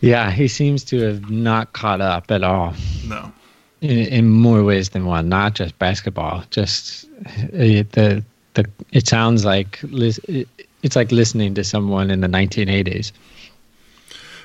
Yeah, 0.00 0.30
he 0.30 0.48
seems 0.48 0.82
to 0.84 1.00
have 1.00 1.30
not 1.30 1.72
caught 1.72 2.00
up 2.00 2.30
at 2.30 2.42
all. 2.42 2.74
No. 3.06 3.32
In, 3.82 3.98
in 3.98 4.28
more 4.28 4.64
ways 4.64 4.90
than 4.90 5.06
one, 5.06 5.28
not 5.28 5.54
just 5.54 5.78
basketball. 5.78 6.44
Just 6.50 7.04
uh, 7.26 7.84
the 7.92 8.24
the. 8.54 8.70
It 8.92 9.06
sounds 9.06 9.44
like 9.44 9.80
it's 10.82 10.96
like 10.96 11.12
listening 11.12 11.54
to 11.54 11.64
someone 11.64 12.10
in 12.10 12.20
the 12.20 12.28
1980s. 12.28 13.12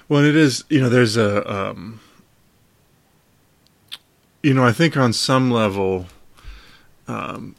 Well, 0.07 0.23
it 0.23 0.35
is. 0.35 0.63
You 0.69 0.81
know, 0.81 0.89
there's 0.89 1.17
a. 1.17 1.51
Um, 1.51 1.99
you 4.43 4.53
know, 4.53 4.63
I 4.63 4.73
think 4.73 4.95
on 4.95 5.11
some 5.11 5.49
level, 5.49 6.05
um, 7.07 7.55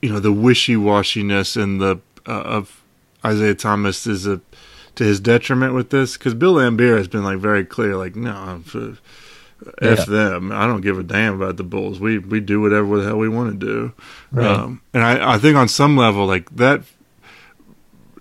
you 0.00 0.08
know, 0.08 0.20
the 0.20 0.32
wishy 0.32 0.76
washiness 0.76 1.60
and 1.60 1.80
the 1.80 1.98
uh, 2.26 2.42
of 2.42 2.82
Isiah 3.24 3.54
Thomas 3.54 4.06
is 4.06 4.26
a 4.26 4.40
to 4.96 5.04
his 5.04 5.20
detriment 5.20 5.74
with 5.74 5.90
this 5.90 6.16
because 6.16 6.34
Bill 6.34 6.54
Laimbeer 6.54 6.96
has 6.96 7.08
been 7.08 7.24
like 7.24 7.38
very 7.38 7.64
clear, 7.64 7.96
like 7.96 8.16
no, 8.16 8.62
f 8.66 8.74
yeah. 9.82 10.04
them. 10.04 10.52
I 10.52 10.66
don't 10.66 10.80
give 10.80 10.98
a 10.98 11.02
damn 11.02 11.34
about 11.34 11.56
the 11.56 11.64
Bulls. 11.64 12.00
We 12.00 12.18
we 12.18 12.40
do 12.40 12.60
whatever 12.60 12.98
the 12.98 13.04
hell 13.04 13.18
we 13.18 13.28
want 13.28 13.58
to 13.58 13.66
do. 13.66 13.92
Right. 14.30 14.46
Um, 14.46 14.82
and 14.92 15.02
I 15.02 15.34
I 15.34 15.38
think 15.38 15.56
on 15.56 15.68
some 15.68 15.96
level, 15.96 16.26
like 16.26 16.54
that 16.56 16.82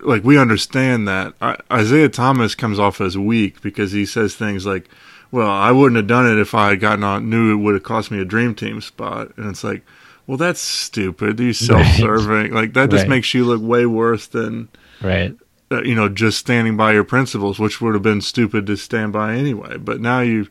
like 0.02 0.24
we 0.24 0.38
understand 0.38 1.08
that 1.08 1.34
I, 1.42 1.58
Isiah 1.72 2.10
Thomas 2.10 2.56
comes 2.56 2.80
off 2.80 3.02
as 3.02 3.18
weak 3.18 3.62
because 3.62 3.92
he 3.92 4.06
says 4.06 4.36
things 4.36 4.66
like, 4.66 4.90
"Well, 5.32 5.50
I 5.50 5.72
wouldn't 5.72 5.98
have 5.98 6.08
done 6.08 6.28
it 6.28 6.40
if 6.40 6.54
I 6.54 6.70
had 6.70 6.80
gotten 6.80 7.04
on 7.04 7.30
knew 7.30 7.54
it 7.54 7.62
would 7.62 7.74
have 7.74 7.84
cost 7.84 8.12
me 8.12 8.20
a 8.20 8.26
dream 8.26 8.56
team 8.56 8.82
spot," 8.82 9.32
and 9.38 9.48
it's 9.50 9.64
like, 9.64 9.84
well, 10.28 10.38
that's 10.38 10.62
stupid. 10.62 11.40
You 11.40 11.54
self-serving 11.54 12.30
right. 12.30 12.52
like 12.52 12.74
that 12.74 12.90
just 12.90 13.04
right. 13.04 13.10
makes 13.10 13.34
you 13.34 13.46
look 13.46 13.62
way 13.62 13.86
worse 13.86 14.28
than 14.28 14.70
right. 15.02 15.36
Uh, 15.71 15.82
you 15.82 15.95
know, 15.95 16.10
just 16.10 16.38
standing 16.38 16.78
by 16.78 16.93
your 16.93 17.04
principles, 17.04 17.58
which 17.58 17.82
would 17.82 17.93
have 17.93 18.04
been 18.04 18.21
stupid 18.21 18.67
to 18.67 18.76
stand 18.76 19.13
by 19.13 19.34
anyway. 19.34 19.78
But 19.78 19.99
now 19.99 20.19
you 20.19 20.47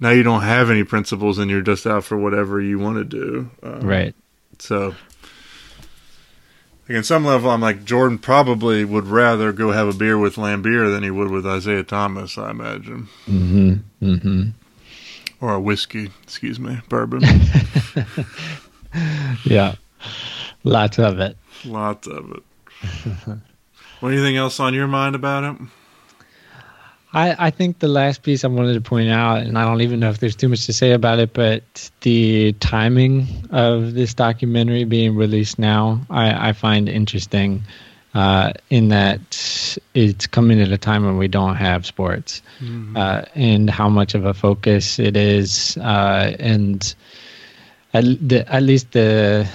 now 0.00 0.10
you 0.10 0.22
don't 0.22 0.42
have 0.42 0.70
any 0.70 0.84
principles 0.84 1.38
and 1.38 1.50
you're 1.50 1.62
just 1.62 1.86
out 1.86 2.04
for 2.04 2.16
whatever 2.16 2.60
you 2.60 2.78
want 2.78 2.98
to 2.98 3.04
do. 3.04 3.50
Um, 3.62 3.86
right. 3.86 4.14
So 4.58 4.94
like 6.88 6.96
in 6.96 7.04
some 7.04 7.24
level, 7.24 7.50
I'm 7.50 7.60
like 7.60 7.84
Jordan 7.84 8.18
probably 8.18 8.84
would 8.84 9.06
rather 9.06 9.52
go 9.52 9.72
have 9.72 9.88
a 9.88 9.92
beer 9.92 10.16
with 10.16 10.36
Laimbeer 10.36 10.92
than 10.92 11.02
he 11.02 11.10
would 11.10 11.30
with 11.30 11.44
Isiah 11.44 11.82
Thomas. 11.82 12.38
I 12.38 12.50
imagine. 12.50 13.08
Mm-hmm. 13.26 14.04
Mm-hmm. 14.04 14.42
Or 15.40 15.54
a 15.54 15.60
whiskey, 15.60 16.12
excuse 16.22 16.60
me, 16.60 16.78
bourbon. 16.88 17.22
yeah, 19.44 19.74
lots 20.62 20.98
of 20.98 21.18
it. 21.18 21.36
Lots 21.64 22.06
of 22.06 22.32
it. 22.32 23.38
anything 24.02 24.36
else 24.36 24.60
on 24.60 24.74
your 24.74 24.86
mind 24.86 25.14
about 25.14 25.44
it? 25.44 25.60
I, 27.12 27.46
I 27.46 27.50
think 27.50 27.78
the 27.78 27.88
last 27.88 28.22
piece 28.22 28.44
I 28.44 28.48
wanted 28.48 28.74
to 28.74 28.80
point 28.82 29.08
out, 29.08 29.38
and 29.38 29.56
I 29.56 29.64
don't 29.64 29.80
even 29.80 30.00
know 30.00 30.10
if 30.10 30.18
there's 30.18 30.36
too 30.36 30.48
much 30.48 30.66
to 30.66 30.72
say 30.72 30.92
about 30.92 31.18
it, 31.18 31.32
but 31.32 31.90
the 32.02 32.52
timing 32.54 33.48
of 33.50 33.94
this 33.94 34.12
documentary 34.12 34.84
being 34.84 35.16
released 35.16 35.58
now, 35.58 36.04
I, 36.10 36.50
I 36.50 36.52
find 36.52 36.90
interesting 36.90 37.62
uh, 38.12 38.52
in 38.70 38.88
that 38.88 39.78
it's 39.94 40.26
coming 40.26 40.60
at 40.60 40.72
a 40.72 40.78
time 40.78 41.04
when 41.04 41.16
we 41.16 41.28
don't 41.28 41.56
have 41.56 41.86
sports 41.86 42.42
mm-hmm. 42.60 42.96
uh, 42.96 43.22
and 43.34 43.70
how 43.70 43.88
much 43.88 44.14
of 44.14 44.24
a 44.24 44.34
focus 44.34 44.98
it 44.98 45.16
is. 45.16 45.76
Uh, 45.78 46.36
and 46.38 46.94
at, 47.94 48.04
the, 48.28 48.44
at 48.52 48.62
least 48.62 48.92
the 48.92 49.48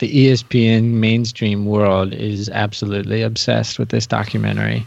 the 0.00 0.26
ESPN 0.26 0.94
mainstream 0.94 1.66
world 1.66 2.14
is 2.14 2.48
absolutely 2.48 3.22
obsessed 3.22 3.78
with 3.78 3.90
this 3.90 4.06
documentary. 4.06 4.86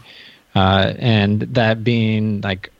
Uh, 0.56 0.92
and 0.98 1.42
that 1.42 1.82
being 1.82 2.40
like 2.42 2.70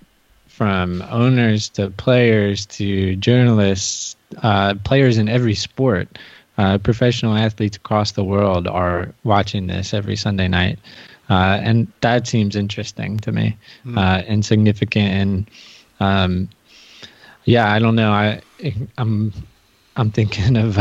from 0.48 1.02
owners 1.10 1.68
to 1.68 1.90
players 1.90 2.66
to 2.66 3.16
journalists, 3.16 4.16
uh, 4.42 4.74
players 4.84 5.16
in 5.16 5.28
every 5.28 5.54
sport, 5.54 6.18
uh, 6.58 6.76
professional 6.78 7.36
athletes 7.36 7.76
across 7.76 8.12
the 8.12 8.24
world 8.24 8.66
are 8.66 9.12
watching 9.22 9.68
this 9.68 9.94
every 9.94 10.16
Sunday 10.16 10.48
night. 10.48 10.78
Uh, 11.30 11.58
and 11.62 11.86
that 12.00 12.26
seems 12.26 12.54
interesting 12.56 13.16
to 13.18 13.32
me 13.32 13.56
mm. 13.86 14.24
and 14.28 14.44
significant. 14.44 15.08
And 15.08 15.50
um, 16.00 16.48
yeah, 17.44 17.72
I 17.72 17.78
don't 17.78 17.96
know. 17.96 18.12
I 18.12 18.40
I'm 18.98 19.32
I'm 19.96 20.10
thinking 20.10 20.56
of 20.56 20.78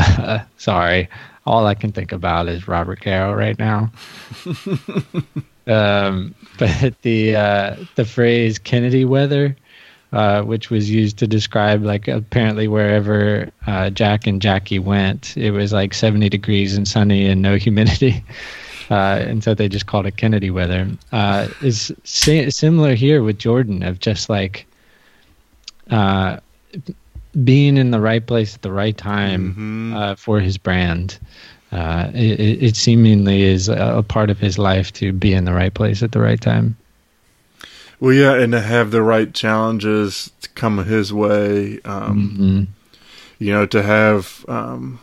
sorry. 0.58 1.10
all 1.46 1.66
I 1.68 1.76
can 1.76 1.92
think 1.92 2.12
about 2.12 2.48
is 2.48 2.68
Robert 2.68 3.02
Caro 3.02 3.34
right 3.34 3.58
now. 3.60 3.92
um, 5.68 6.34
but 6.58 6.94
the 7.02 7.36
uh, 7.36 7.76
the 7.96 8.06
phrase 8.06 8.60
Kennedy 8.60 9.06
weather, 9.06 9.56
uh, 10.12 10.42
which 10.44 10.70
was 10.70 10.90
used 10.90 11.18
to 11.20 11.28
describe 11.28 11.84
like 11.84 12.08
apparently 12.08 12.68
wherever 12.68 13.50
uh, 13.68 13.90
Jack 13.90 14.28
and 14.28 14.42
Jackie 14.42 14.80
went, 14.80 15.36
it 15.38 15.52
was 15.52 15.74
like 15.74 15.94
70 15.94 16.30
degrees 16.30 16.76
and 16.76 16.88
sunny 16.88 17.26
and 17.28 17.42
no 17.42 17.56
humidity. 17.56 18.24
Uh, 18.92 19.24
and 19.26 19.42
so 19.42 19.54
they 19.54 19.70
just 19.70 19.86
called 19.86 20.06
it 20.06 20.18
Kennedy 20.18 20.52
weather. 20.52 20.86
Uh, 21.14 21.48
is 21.62 21.92
si- 22.04 22.52
similar 22.52 22.96
here 22.96 23.24
with 23.24 23.40
Jordan 23.40 23.82
of 23.82 23.98
just 24.00 24.30
like 24.30 24.68
uh, 25.90 26.38
being 27.44 27.78
in 27.78 27.92
the 27.92 28.00
right 28.00 28.26
place 28.26 28.56
at 28.56 28.62
the 28.62 28.72
right 28.72 28.98
time 28.98 29.56
Mhm. 29.94 29.96
uh, 29.96 30.16
for 30.16 30.40
his 30.40 30.58
brand. 30.58 31.18
Uh, 31.72 32.12
it, 32.14 32.40
it 32.64 32.76
seemingly 32.76 33.42
is 33.42 33.68
a, 33.70 34.04
part 34.08 34.30
of 34.30 34.38
his 34.38 34.60
life 34.60 34.94
to 34.94 35.12
be 35.12 35.34
in 35.34 35.46
the 35.46 35.54
right 35.54 35.74
place 35.74 36.04
at 36.04 36.12
the 36.12 36.20
right 36.20 36.40
time. 36.40 36.78
Well, 38.00 38.14
yeah, 38.14 38.36
and 38.36 38.52
to 38.52 38.62
have 38.62 38.92
the 38.92 39.02
right 39.02 39.34
challenges 39.34 40.30
to 40.42 40.50
come 40.50 40.78
his 40.86 41.12
way. 41.14 41.80
Um, 41.86 42.36
Mhm. 42.38 42.68
You 43.40 43.52
know, 43.54 43.66
to 43.66 43.82
have 43.82 44.46
um, 44.48 45.00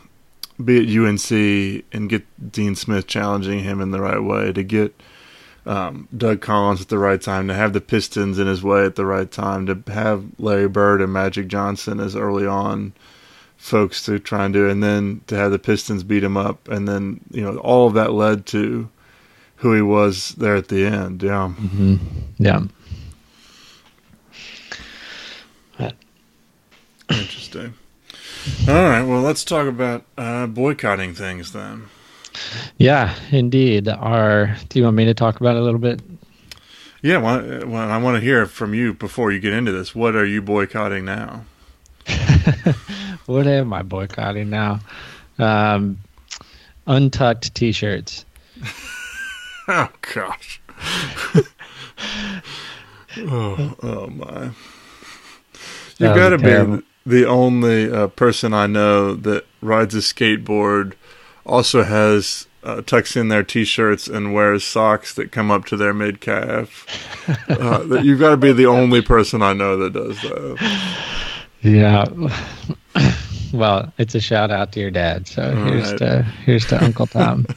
be 0.65 0.79
at 0.79 0.87
UNC 0.89 1.83
and 1.93 2.09
get 2.09 2.25
Dean 2.53 2.75
Smith 2.77 3.07
challenging 3.07 3.61
him 3.61 3.81
in 3.81 3.91
the 3.91 4.01
right 4.01 4.23
way, 4.23 4.53
to 4.53 4.63
get 4.63 4.95
um, 5.67 6.09
Doug 6.17 6.41
Collins 6.41 6.81
at 6.81 6.89
the 6.89 6.99
right 6.99 7.21
time, 7.21 7.49
to 7.49 7.55
have 7.55 7.73
the 7.73 7.81
Pistons 7.81 8.39
in 8.39 8.47
his 8.47 8.63
way 8.63 8.85
at 8.85 8.97
the 8.97 9.07
right 9.07 9.31
time, 9.31 9.67
to 9.67 9.93
have 9.93 10.25
Larry 10.39 10.69
Bird 10.69 11.01
and 11.01 11.13
Magic 11.13 11.49
Johnson 11.49 12.01
as 12.01 12.17
early 12.17 12.47
on 12.47 12.93
folks 13.57 14.03
to 14.07 14.19
try 14.19 14.47
and 14.47 14.55
do, 14.55 14.69
and 14.69 14.83
then 14.83 15.21
to 15.27 15.37
have 15.37 15.51
the 15.51 15.59
Pistons 15.59 16.03
beat 16.03 16.25
him 16.25 16.37
up, 16.37 16.67
and 16.69 16.89
then 16.89 17.21
you 17.31 17.43
know 17.43 17.59
all 17.59 17.87
of 17.87 17.95
that 17.95 18.13
led 18.13 18.47
to 18.47 18.89
who 19.57 19.75
he 19.75 19.83
was 19.83 20.31
there 20.39 20.57
at 20.57 20.69
the 20.69 20.85
end. 20.87 21.23
Yeah. 21.23 21.53
Mhm. 21.61 21.99
Yeah. 22.39 22.63
Interesting. 27.11 27.75
All 28.69 28.75
right. 28.85 29.03
Well, 29.03 29.21
let's 29.21 29.45
talk 29.45 29.67
about 29.67 30.05
uh, 30.17 30.47
boycotting 30.47 31.15
things 31.15 31.53
then. 31.53 31.89
Yeah, 32.79 33.15
indeed. 33.31 33.89
Our 33.89 34.57
do 34.69 34.79
you 34.79 34.85
want 34.85 34.97
me 34.97 35.05
to 35.07 35.15
talk 35.15 35.41
about 35.41 35.57
it 35.57 35.61
a 35.61 35.63
little 35.63 35.81
bit? 35.81 36.01
Yeah. 37.03 37.19
Well, 37.19 37.67
well, 37.67 37.91
I 37.91 37.99
want 37.99 38.17
to 38.17 38.21
hear 38.21 38.47
from 38.47 38.75
you 38.75 38.95
before 38.95 39.33
you 39.33 39.41
get 39.41 39.53
into 39.53 39.73
this. 39.73 39.95
What 39.95 40.15
are 40.15 40.27
you 40.27 40.43
boycotting 40.43 41.05
now? 41.05 41.45
What 43.31 43.47
am 43.47 43.73
I 43.73 43.83
boycotting 43.83 44.51
now? 44.51 44.81
Um, 45.39 45.99
untucked 46.87 47.55
t-shirts. 47.55 48.25
Oh 49.69 49.89
gosh. 50.15 50.61
oh, 53.19 53.77
oh 53.85 54.07
my. 54.09 54.51
You've 55.99 56.17
got 56.17 56.31
to 56.31 56.39
be 56.39 56.83
the 57.07 57.25
only 57.25 57.89
uh, 57.89 58.09
person 58.09 58.53
I 58.53 58.67
know 58.67 59.15
that 59.15 59.47
rides 59.61 59.95
a 59.95 59.99
skateboard, 59.99 60.95
also 61.47 61.83
has 61.83 62.47
uh, 62.63 62.83
tucks 62.83 63.17
in 63.17 63.29
their 63.29 63.43
t-shirts 63.43 64.07
and 64.07 64.35
wears 64.35 64.65
socks 64.65 65.15
that 65.15 65.33
come 65.33 65.51
up 65.51 65.65
to 65.67 65.77
their 65.77 65.95
mid 65.95 66.21
calf. 66.21 66.87
uh, 67.49 68.01
you've 68.03 68.21
got 68.21 68.31
to 68.31 68.37
be 68.37 68.53
the 68.53 68.67
only 68.67 69.01
person 69.01 69.43
I 69.43 69.53
know 69.53 69.77
that 69.79 69.93
does 69.93 70.21
that. 70.23 70.89
Yeah. 71.63 72.07
well, 73.53 73.93
it's 73.99 74.15
a 74.15 74.21
shout 74.21 74.51
out 74.51 74.73
to 74.73 74.81
your 74.81 74.91
dad. 74.91 75.27
So 75.27 75.43
All 75.43 75.65
here's 75.65 75.91
right. 75.91 75.99
to 75.99 76.23
here's 76.45 76.67
to 76.67 76.83
Uncle 76.83 77.07
Tom. 77.07 77.47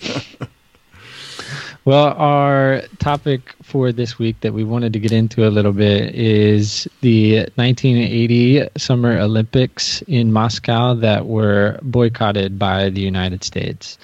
well, 1.85 2.13
our 2.13 2.83
topic 2.99 3.53
for 3.61 3.91
this 3.91 4.17
week 4.17 4.39
that 4.41 4.53
we 4.53 4.63
wanted 4.63 4.93
to 4.93 4.99
get 4.99 5.11
into 5.11 5.45
a 5.45 5.49
little 5.49 5.73
bit 5.73 6.15
is 6.15 6.87
the 7.01 7.39
1980 7.55 8.69
Summer 8.77 9.19
Olympics 9.19 10.01
in 10.03 10.31
Moscow 10.31 10.93
that 10.93 11.25
were 11.25 11.79
boycotted 11.81 12.57
by 12.57 12.89
the 12.89 13.01
United 13.01 13.43
States. 13.43 13.97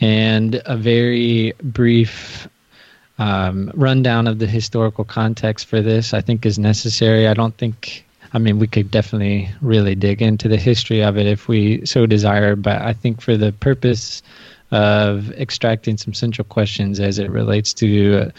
And 0.00 0.60
a 0.66 0.76
very 0.76 1.52
brief 1.62 2.48
um, 3.18 3.70
rundown 3.74 4.26
of 4.26 4.40
the 4.40 4.46
historical 4.46 5.04
context 5.04 5.66
for 5.66 5.80
this, 5.80 6.12
I 6.12 6.20
think, 6.20 6.44
is 6.44 6.58
necessary. 6.58 7.28
I 7.28 7.34
don't 7.34 7.56
think, 7.56 8.06
I 8.32 8.38
mean, 8.38 8.58
we 8.58 8.66
could 8.66 8.90
definitely 8.90 9.50
really 9.60 9.94
dig 9.94 10.20
into 10.20 10.48
the 10.48 10.56
history 10.56 11.04
of 11.04 11.16
it 11.16 11.26
if 11.26 11.46
we 11.46 11.86
so 11.86 12.06
desire, 12.06 12.56
but 12.56 12.82
I 12.82 12.92
think 12.92 13.20
for 13.20 13.36
the 13.36 13.52
purpose 13.52 14.20
of 14.70 15.30
extracting 15.32 15.96
some 15.96 16.14
central 16.14 16.44
questions 16.44 17.00
as 17.00 17.18
it 17.18 17.30
relates 17.30 17.72
to 17.74 18.18
uh, 18.18 18.30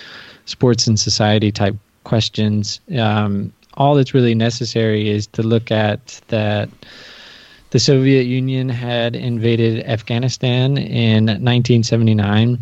sports 0.45 0.87
and 0.87 0.99
society 0.99 1.51
type 1.51 1.75
questions, 2.03 2.79
um, 2.97 3.51
all 3.75 3.95
that's 3.95 4.13
really 4.13 4.35
necessary 4.35 5.09
is 5.09 5.27
to 5.27 5.43
look 5.43 5.71
at 5.71 6.21
that 6.27 6.69
the 7.71 7.79
Soviet 7.79 8.23
Union 8.23 8.67
had 8.67 9.15
invaded 9.15 9.85
Afghanistan 9.85 10.77
in 10.77 11.25
1979 11.25 12.57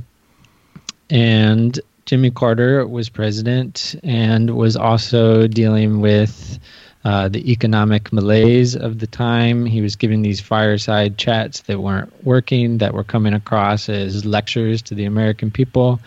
and 1.09 1.79
Jimmy 2.05 2.31
Carter 2.31 2.85
was 2.87 3.09
president 3.09 3.95
and 4.03 4.55
was 4.55 4.75
also 4.75 5.47
dealing 5.47 6.01
with 6.01 6.59
uh, 7.07 7.29
the 7.29 7.49
economic 7.49 8.11
malaise 8.11 8.75
of 8.75 8.99
the 8.99 9.07
time. 9.07 9.65
He 9.65 9.79
was 9.79 9.95
giving 9.95 10.23
these 10.23 10.41
fireside 10.41 11.17
chats 11.17 11.61
that 11.61 11.79
weren't 11.79 12.11
working, 12.25 12.79
that 12.79 12.93
were 12.93 13.05
coming 13.05 13.33
across 13.33 13.87
as 13.87 14.25
lectures 14.25 14.81
to 14.81 14.93
the 14.93 15.05
American 15.05 15.49
people. 15.49 16.01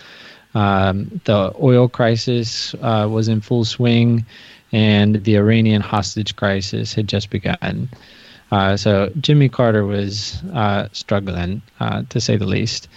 Um, 0.53 1.23
the 1.25 1.55
oil 1.59 1.89
crisis 1.89 2.75
uh, 2.83 3.09
was 3.11 3.29
in 3.29 3.41
full 3.41 3.65
swing, 3.65 4.27
and 4.73 5.25
the 5.25 5.39
Iranian 5.39 5.81
hostage 5.81 6.37
crisis 6.37 6.93
had 6.93 7.09
just 7.09 7.31
begun. 7.31 7.89
Uh, 8.53 8.77
so 8.77 9.11
Jimmy 9.23 9.49
Carter 9.49 9.87
was 9.87 10.43
uh, 10.53 10.89
struggling, 10.93 11.63
uh, 11.81 12.03
to 12.11 12.21
say 12.21 12.37
the 12.37 12.45
least. 12.45 12.89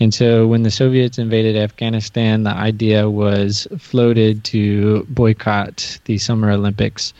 And 0.00 0.12
so 0.12 0.48
when 0.48 0.64
the 0.64 0.70
Soviets 0.72 1.16
invaded 1.16 1.56
Afghanistan, 1.56 2.42
the 2.42 2.50
idea 2.50 3.08
was 3.08 3.68
floated 3.78 4.42
to 4.46 5.04
boycott 5.04 6.00
the 6.06 6.18
Summer 6.18 6.50
Olympics. 6.50 7.14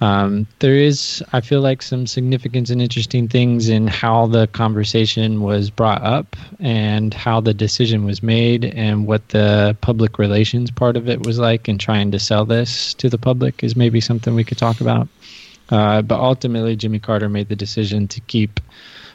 Um, 0.00 0.46
there 0.60 0.76
is, 0.76 1.22
I 1.32 1.42
feel 1.42 1.60
like, 1.60 1.82
some 1.82 2.06
significance 2.06 2.70
and 2.70 2.80
interesting 2.80 3.28
things 3.28 3.68
in 3.68 3.86
how 3.86 4.26
the 4.26 4.46
conversation 4.46 5.42
was 5.42 5.68
brought 5.68 6.02
up 6.02 6.36
and 6.58 7.12
how 7.12 7.40
the 7.40 7.52
decision 7.52 8.04
was 8.04 8.22
made 8.22 8.64
and 8.64 9.06
what 9.06 9.28
the 9.28 9.76
public 9.82 10.18
relations 10.18 10.70
part 10.70 10.96
of 10.96 11.08
it 11.08 11.26
was 11.26 11.38
like 11.38 11.68
in 11.68 11.76
trying 11.76 12.10
to 12.12 12.18
sell 12.18 12.46
this 12.46 12.94
to 12.94 13.10
the 13.10 13.18
public 13.18 13.62
is 13.62 13.76
maybe 13.76 14.00
something 14.00 14.34
we 14.34 14.44
could 14.44 14.58
talk 14.58 14.80
about. 14.80 15.06
Uh, 15.68 16.00
but 16.02 16.18
ultimately, 16.18 16.76
Jimmy 16.76 16.98
Carter 16.98 17.28
made 17.28 17.48
the 17.48 17.56
decision 17.56 18.08
to 18.08 18.20
keep 18.22 18.58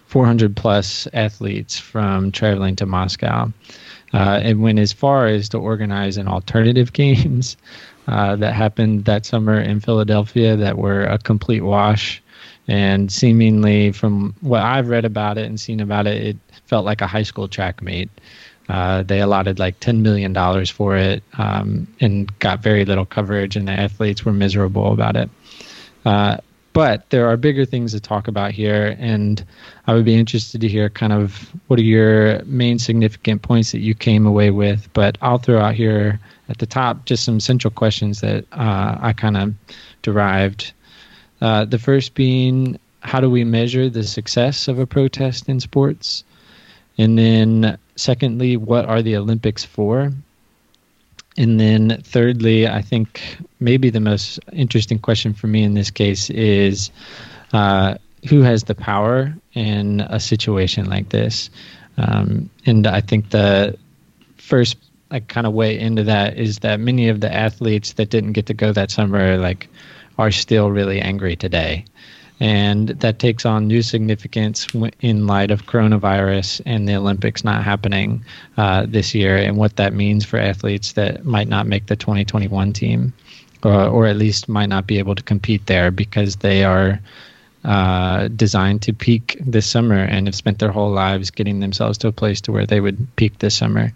400 0.06 0.56
plus 0.56 1.08
athletes 1.14 1.80
from 1.80 2.32
traveling 2.32 2.76
to 2.76 2.86
Moscow 2.86 3.52
uh, 4.14 4.40
and 4.44 4.62
went 4.62 4.80
as 4.80 4.94
far 4.94 5.26
as 5.26 5.50
to 5.50 5.58
organize 5.58 6.18
an 6.18 6.28
alternative 6.28 6.94
games 6.94 7.58
uh, 8.08 8.36
that 8.36 8.54
happened 8.54 9.06
that 9.06 9.26
summer 9.26 9.60
in 9.60 9.80
Philadelphia 9.80 10.56
that 10.56 10.78
were 10.78 11.04
a 11.04 11.18
complete 11.18 11.62
wash. 11.62 12.22
And 12.68 13.12
seemingly, 13.12 13.92
from 13.92 14.36
what 14.42 14.62
I've 14.62 14.88
read 14.88 15.06
about 15.06 15.38
it 15.38 15.46
and 15.46 15.60
seen 15.60 15.80
about 15.80 16.08
it, 16.08 16.22
it 16.24 16.38
felt 16.66 16.86
like 16.86 17.02
a 17.02 17.08
high 17.08 17.24
school 17.24 17.48
track 17.48 17.82
meet. 17.82 18.10
Uh, 18.68 19.04
they 19.04 19.22
allotted 19.22 19.60
like 19.60 19.80
$10 19.80 20.00
million 20.00 20.34
for 20.66 20.96
it 20.96 21.22
um, 21.38 21.88
and 22.00 22.40
got 22.40 22.62
very 22.62 22.84
little 22.86 23.06
coverage, 23.06 23.56
and 23.56 23.68
the 23.68 23.72
athletes 23.72 24.26
were 24.26 24.34
miserable 24.34 24.92
about 24.92 25.16
it. 25.16 25.30
Uh, 26.04 26.38
but 26.74 27.10
there 27.10 27.28
are 27.30 27.38
bigger 27.38 27.64
things 27.64 27.94
to 27.94 28.02
talk 28.02 28.28
about 28.28 28.52
here, 28.52 28.98
and 29.00 29.46
I 29.88 29.94
would 29.94 30.04
be 30.04 30.16
interested 30.16 30.60
to 30.62 30.68
hear 30.68 30.90
kind 30.90 31.14
of 31.14 31.50
what 31.68 31.80
are 31.80 31.84
your 31.84 32.44
main 32.44 32.80
significant 32.80 33.44
points 33.44 33.72
that 33.72 33.80
you 33.80 33.96
came 33.96 34.26
away 34.26 34.52
with. 34.52 34.90
But 34.94 35.18
I'll 35.22 35.38
throw 35.38 35.62
out 35.62 35.76
here 35.76 36.20
at 36.50 36.60
the 36.60 36.66
top 36.66 37.06
just 37.06 37.24
some 37.24 37.40
central 37.40 37.72
questions 37.72 38.22
that 38.22 38.46
uh, 38.52 38.98
I 39.00 39.14
kind 39.14 39.38
of 39.38 39.54
derived. 40.02 40.74
Uh, 41.42 41.66
the 41.66 41.80
first 41.80 42.14
being, 42.14 42.80
how 43.02 43.20
do 43.20 43.30
we 43.30 43.44
measure 43.44 43.90
the 43.90 44.04
success 44.04 44.68
of 44.68 44.80
a 44.80 44.86
protest 44.86 45.50
in 45.50 45.60
sports? 45.60 46.24
And 46.98 47.18
then, 47.18 47.78
secondly, 47.96 48.58
what 48.58 48.86
are 48.86 49.02
the 49.02 49.18
Olympics 49.18 49.66
for? 49.66 50.12
And 51.38 51.60
then, 51.60 52.02
thirdly, 52.04 52.68
I 52.68 52.82
think 52.82 53.38
maybe 53.60 53.90
the 53.90 54.00
most 54.00 54.40
interesting 54.54 55.00
question 55.00 55.34
for 55.34 55.48
me 55.48 55.64
in 55.64 55.74
this 55.74 55.92
case 55.92 56.30
is 56.30 56.92
uh, 57.52 57.96
who 58.30 58.42
has 58.42 58.64
the 58.64 58.76
power 58.76 59.36
in 59.54 60.02
a 60.02 60.20
situation 60.20 60.86
like 60.90 61.10
this? 61.10 61.50
Um, 61.98 62.50
and 62.66 62.88
I 62.88 63.02
think 63.02 63.30
the 63.30 63.78
first 64.38 64.78
like 65.16 65.30
kind 65.30 65.48
of 65.48 65.54
way 65.54 65.80
into 65.80 66.04
that 66.04 66.38
is 66.38 66.60
that 66.60 66.78
many 66.80 67.08
of 67.08 67.22
the 67.22 67.34
athletes 67.34 67.94
that 67.94 68.10
didn't 68.10 68.34
get 68.34 68.48
to 68.48 68.54
go 68.54 68.74
that 68.74 68.92
summer 68.92 69.38
like 69.38 69.70
are 70.18 70.30
still 70.32 70.70
really 70.70 71.00
angry 71.00 71.36
today. 71.38 71.86
and 72.42 72.90
that 72.90 73.18
takes 73.18 73.46
on 73.46 73.66
new 73.68 73.82
significance 73.82 74.68
in 75.00 75.26
light 75.26 75.52
of 75.52 75.66
coronavirus 75.66 76.62
and 76.66 76.86
the 76.88 76.96
Olympics 76.96 77.46
not 77.46 77.64
happening 77.64 78.26
uh, 78.58 78.86
this 78.86 79.16
year, 79.16 79.38
and 79.38 79.56
what 79.56 79.78
that 79.78 79.94
means 79.94 80.26
for 80.26 80.38
athletes 80.38 80.94
that 80.94 81.24
might 81.24 81.48
not 81.48 81.66
make 81.66 81.86
the 81.86 81.96
2021 81.96 82.74
team, 82.74 83.14
or, 83.64 83.88
or 83.88 84.06
at 84.06 84.18
least 84.18 84.50
might 84.50 84.68
not 84.68 84.86
be 84.86 85.00
able 85.00 85.16
to 85.16 85.24
compete 85.24 85.66
there 85.66 85.92
because 85.92 86.36
they 86.36 86.66
are 86.66 87.00
uh, 87.64 88.28
designed 88.28 88.82
to 88.82 88.92
peak 88.94 89.38
this 89.40 89.66
summer 89.66 90.02
and 90.04 90.28
have 90.28 90.36
spent 90.36 90.60
their 90.60 90.72
whole 90.72 90.92
lives 90.92 91.32
getting 91.32 91.62
themselves 91.62 91.98
to 91.98 92.08
a 92.10 92.12
place 92.12 92.42
to 92.42 92.52
where 92.52 92.66
they 92.66 92.82
would 92.82 92.98
peak 93.16 93.40
this 93.40 93.56
summer. 93.56 93.94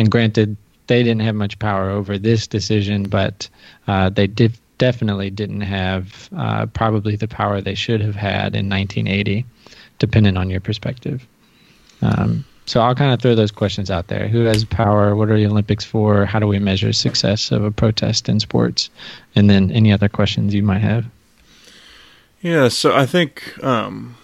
And 0.00 0.10
granted, 0.10 0.56
they 0.86 1.02
didn't 1.02 1.20
have 1.20 1.34
much 1.34 1.58
power 1.58 1.90
over 1.90 2.16
this 2.16 2.46
decision, 2.46 3.02
but 3.02 3.50
uh, 3.86 4.08
they 4.08 4.26
did 4.26 4.58
definitely 4.78 5.28
didn't 5.28 5.60
have 5.60 6.30
uh, 6.34 6.64
probably 6.64 7.16
the 7.16 7.28
power 7.28 7.60
they 7.60 7.74
should 7.74 8.00
have 8.00 8.14
had 8.14 8.56
in 8.56 8.70
1980, 8.70 9.44
depending 9.98 10.38
on 10.38 10.48
your 10.48 10.60
perspective. 10.60 11.26
Um, 12.00 12.46
so 12.64 12.80
I'll 12.80 12.94
kind 12.94 13.12
of 13.12 13.20
throw 13.20 13.34
those 13.34 13.50
questions 13.50 13.90
out 13.90 14.06
there. 14.06 14.26
Who 14.26 14.44
has 14.44 14.64
power? 14.64 15.14
What 15.14 15.28
are 15.28 15.36
the 15.36 15.44
Olympics 15.44 15.84
for? 15.84 16.24
How 16.24 16.38
do 16.38 16.46
we 16.46 16.58
measure 16.58 16.94
success 16.94 17.52
of 17.52 17.62
a 17.62 17.70
protest 17.70 18.26
in 18.26 18.40
sports? 18.40 18.88
And 19.34 19.50
then 19.50 19.70
any 19.70 19.92
other 19.92 20.08
questions 20.08 20.54
you 20.54 20.62
might 20.62 20.78
have. 20.78 21.04
Yeah, 22.40 22.68
so 22.68 22.96
I 22.96 23.04
think 23.04 23.62
um, 23.62 24.16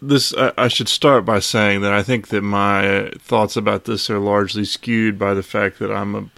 this. 0.00 0.34
I, 0.34 0.52
I, 0.56 0.68
should 0.68 0.88
start 0.88 1.24
by 1.24 1.38
saying 1.40 1.82
that 1.82 1.92
I 1.92 2.02
think 2.02 2.28
that 2.28 2.42
my 2.42 3.10
thoughts 3.18 3.56
about 3.56 3.84
this 3.84 4.10
are 4.10 4.18
largely 4.18 4.64
skewed 4.64 5.18
by 5.18 5.34
the 5.34 5.42
fact 5.42 5.78
that 5.78 5.92
I'm 5.92 6.14
a 6.14 6.28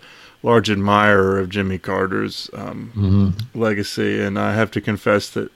large 0.42 0.70
admirer 0.70 1.38
of 1.38 1.48
Jimmy 1.48 1.78
Carter's 1.78 2.50
um, 2.52 2.92
mm-hmm. 2.94 3.58
legacy, 3.60 4.20
and 4.20 4.38
I 4.38 4.54
have 4.54 4.70
to 4.72 4.80
confess 4.80 5.30
that 5.30 5.50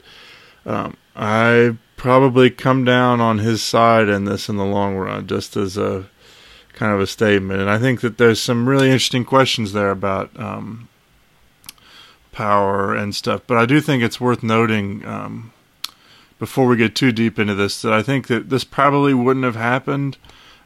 um, 0.65 0.97
I 1.15 1.77
probably 1.97 2.51
come 2.51 2.85
down 2.85 3.21
on 3.21 3.39
his 3.39 3.63
side 3.63 4.09
in 4.09 4.25
this 4.25 4.49
in 4.49 4.57
the 4.57 4.65
long 4.65 4.97
run, 4.97 5.27
just 5.27 5.57
as 5.57 5.77
a 5.77 6.09
kind 6.73 6.93
of 6.93 7.01
a 7.01 7.07
statement. 7.07 7.61
And 7.61 7.71
I 7.71 7.79
think 7.79 8.01
that 8.03 8.19
there's 8.19 8.41
some 8.41 8.69
really 8.69 8.87
interesting 8.87 9.25
questions 9.25 9.73
there 9.73 9.91
about 9.91 10.39
um, 10.39 10.89
power 12.33 12.95
and 12.95 13.15
stuff. 13.15 13.43
But 13.47 13.57
I 13.57 13.67
do 13.67 13.81
think 13.81 14.03
it's 14.03 14.21
worth 14.21 14.43
noting 14.43 15.05
um, 15.07 15.53
before 16.39 16.67
we 16.67 16.77
get 16.77 16.95
too 16.95 17.13
deep 17.13 17.39
into 17.39 17.55
this 17.55 17.83
that 17.83 17.93
I 17.93 18.03
think 18.03 18.27
that 18.29 18.51
this 18.51 18.65
probably 18.65 19.15
wouldn't 19.15 19.45
have 19.45 19.57
happened. 19.57 20.19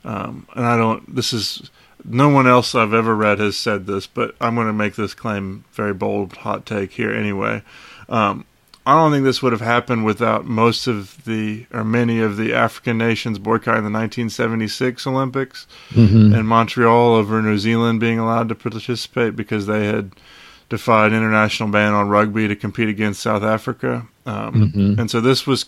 Um, 0.05 0.47
and 0.55 0.65
I 0.65 0.77
don't. 0.77 1.15
This 1.15 1.33
is 1.33 1.71
no 2.05 2.29
one 2.29 2.47
else 2.47 2.75
I've 2.75 2.95
ever 2.95 3.15
read 3.15 3.39
has 3.39 3.57
said 3.57 3.87
this, 3.87 4.07
but 4.07 4.35
I'm 4.41 4.55
going 4.55 4.67
to 4.67 4.73
make 4.73 4.95
this 4.95 5.15
claim 5.15 5.65
very 5.73 5.95
bold, 5.95 6.33
hot 6.39 6.67
take 6.67 6.93
here 6.93 7.13
anyway. 7.13 7.63
Um, 8.09 8.47
I 8.87 8.95
don't 8.95 9.13
think 9.13 9.25
this 9.25 9.43
would 9.43 9.53
have 9.53 9.61
happened 9.61 10.05
without 10.05 10.47
most 10.47 10.87
of 10.87 11.25
the 11.25 11.67
or 11.73 11.85
many 11.85 12.21
of 12.21 12.37
the 12.37 12.55
African 12.55 12.97
nations 12.97 13.39
boycotting 13.39 13.85
the 13.85 13.91
1976 13.91 15.07
Olympics 15.07 15.67
mm-hmm. 15.91 16.35
and 16.35 16.49
Montreal 16.49 17.15
over 17.15 17.43
New 17.43 17.59
Zealand 17.59 18.01
being 18.01 18.19
allowed 18.19 18.49
to 18.49 18.55
participate 18.55 19.37
because 19.37 19.67
they 19.67 19.87
had 19.87 20.13
defied 20.71 21.13
international 21.13 21.69
ban 21.69 21.93
on 21.93 22.09
rugby 22.09 22.49
to 22.49 22.57
compete 22.57 22.89
against 22.89 23.21
South 23.21 23.43
Africa. 23.43 24.09
Um, 24.27 24.73
mm-hmm. 24.73 25.01
And 25.01 25.11
so 25.11 25.21
this 25.21 25.47
was, 25.47 25.67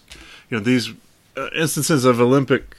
you 0.51 0.59
know, 0.59 0.63
these 0.63 0.91
uh, 1.37 1.49
instances 1.55 2.05
of 2.05 2.21
Olympic 2.21 2.77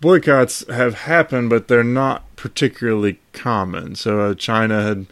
boycotts 0.00 0.66
have 0.68 0.94
happened, 0.94 1.50
but 1.50 1.68
they're 1.68 1.84
not 1.84 2.24
particularly 2.36 3.18
common. 3.32 3.94
So 3.94 4.20
uh, 4.20 4.34
China 4.34 4.82
had 4.82 5.06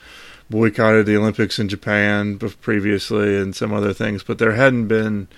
boycotted 0.51 1.07
the 1.07 1.17
Olympics 1.17 1.59
in 1.59 1.69
Japan 1.69 2.39
previously 2.39 3.37
and 3.37 3.57
some 3.57 3.73
other 3.73 3.93
things, 3.93 4.23
but 4.23 4.39
there 4.39 4.53
hadn't 4.53 4.89
been, 4.89 5.29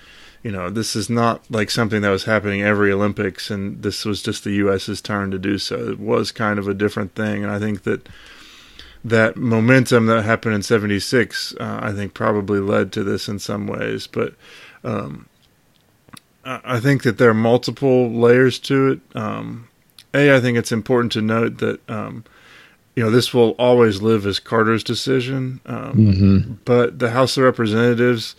you 0.43 0.51
know, 0.51 0.69
this 0.69 0.95
is 0.95 1.09
not 1.09 1.49
like 1.49 1.71
something 1.71 2.01
that 2.01 2.09
was 2.09 2.25
happening 2.25 2.61
every 2.61 2.91
Olympics, 2.91 3.49
and 3.49 3.81
this 3.81 4.03
was 4.05 4.21
just 4.21 4.43
the 4.43 4.51
U.S.'s 4.51 5.01
turn 5.01 5.31
to 5.31 5.39
do 5.39 5.57
so. 5.57 5.91
It 5.91 5.99
was 5.99 6.31
kind 6.31 6.59
of 6.59 6.67
a 6.67 6.73
different 6.73 7.15
thing, 7.15 7.43
and 7.43 7.51
I 7.51 7.59
think 7.59 7.83
that 7.83 8.07
that 9.09 9.37
momentum 9.37 10.05
that 10.07 10.23
happened 10.23 10.55
in 10.55 10.63
76 10.63 11.55
uh, 11.59 11.79
i 11.81 11.91
think 11.91 12.13
probably 12.13 12.59
led 12.59 12.91
to 12.91 13.03
this 13.03 13.27
in 13.27 13.39
some 13.39 13.67
ways 13.67 14.07
but 14.07 14.33
um, 14.83 15.27
I 16.47 16.79
think 16.79 17.03
that 17.03 17.17
there 17.17 17.29
are 17.29 17.33
multiple 17.33 18.09
layers 18.09 18.57
to 18.59 18.91
it. 18.93 18.99
Um, 19.15 19.67
a, 20.13 20.35
I 20.35 20.39
think 20.39 20.57
it's 20.57 20.71
important 20.71 21.11
to 21.13 21.21
note 21.21 21.57
that 21.57 21.89
um, 21.89 22.23
you 22.95 23.03
know 23.03 23.11
this 23.11 23.33
will 23.33 23.51
always 23.51 24.01
live 24.01 24.25
as 24.25 24.39
Carter's 24.39 24.83
decision, 24.83 25.59
um, 25.65 25.93
mm-hmm. 25.93 26.53
but 26.63 26.99
the 26.99 27.11
House 27.11 27.35
of 27.35 27.43
Representatives 27.43 28.35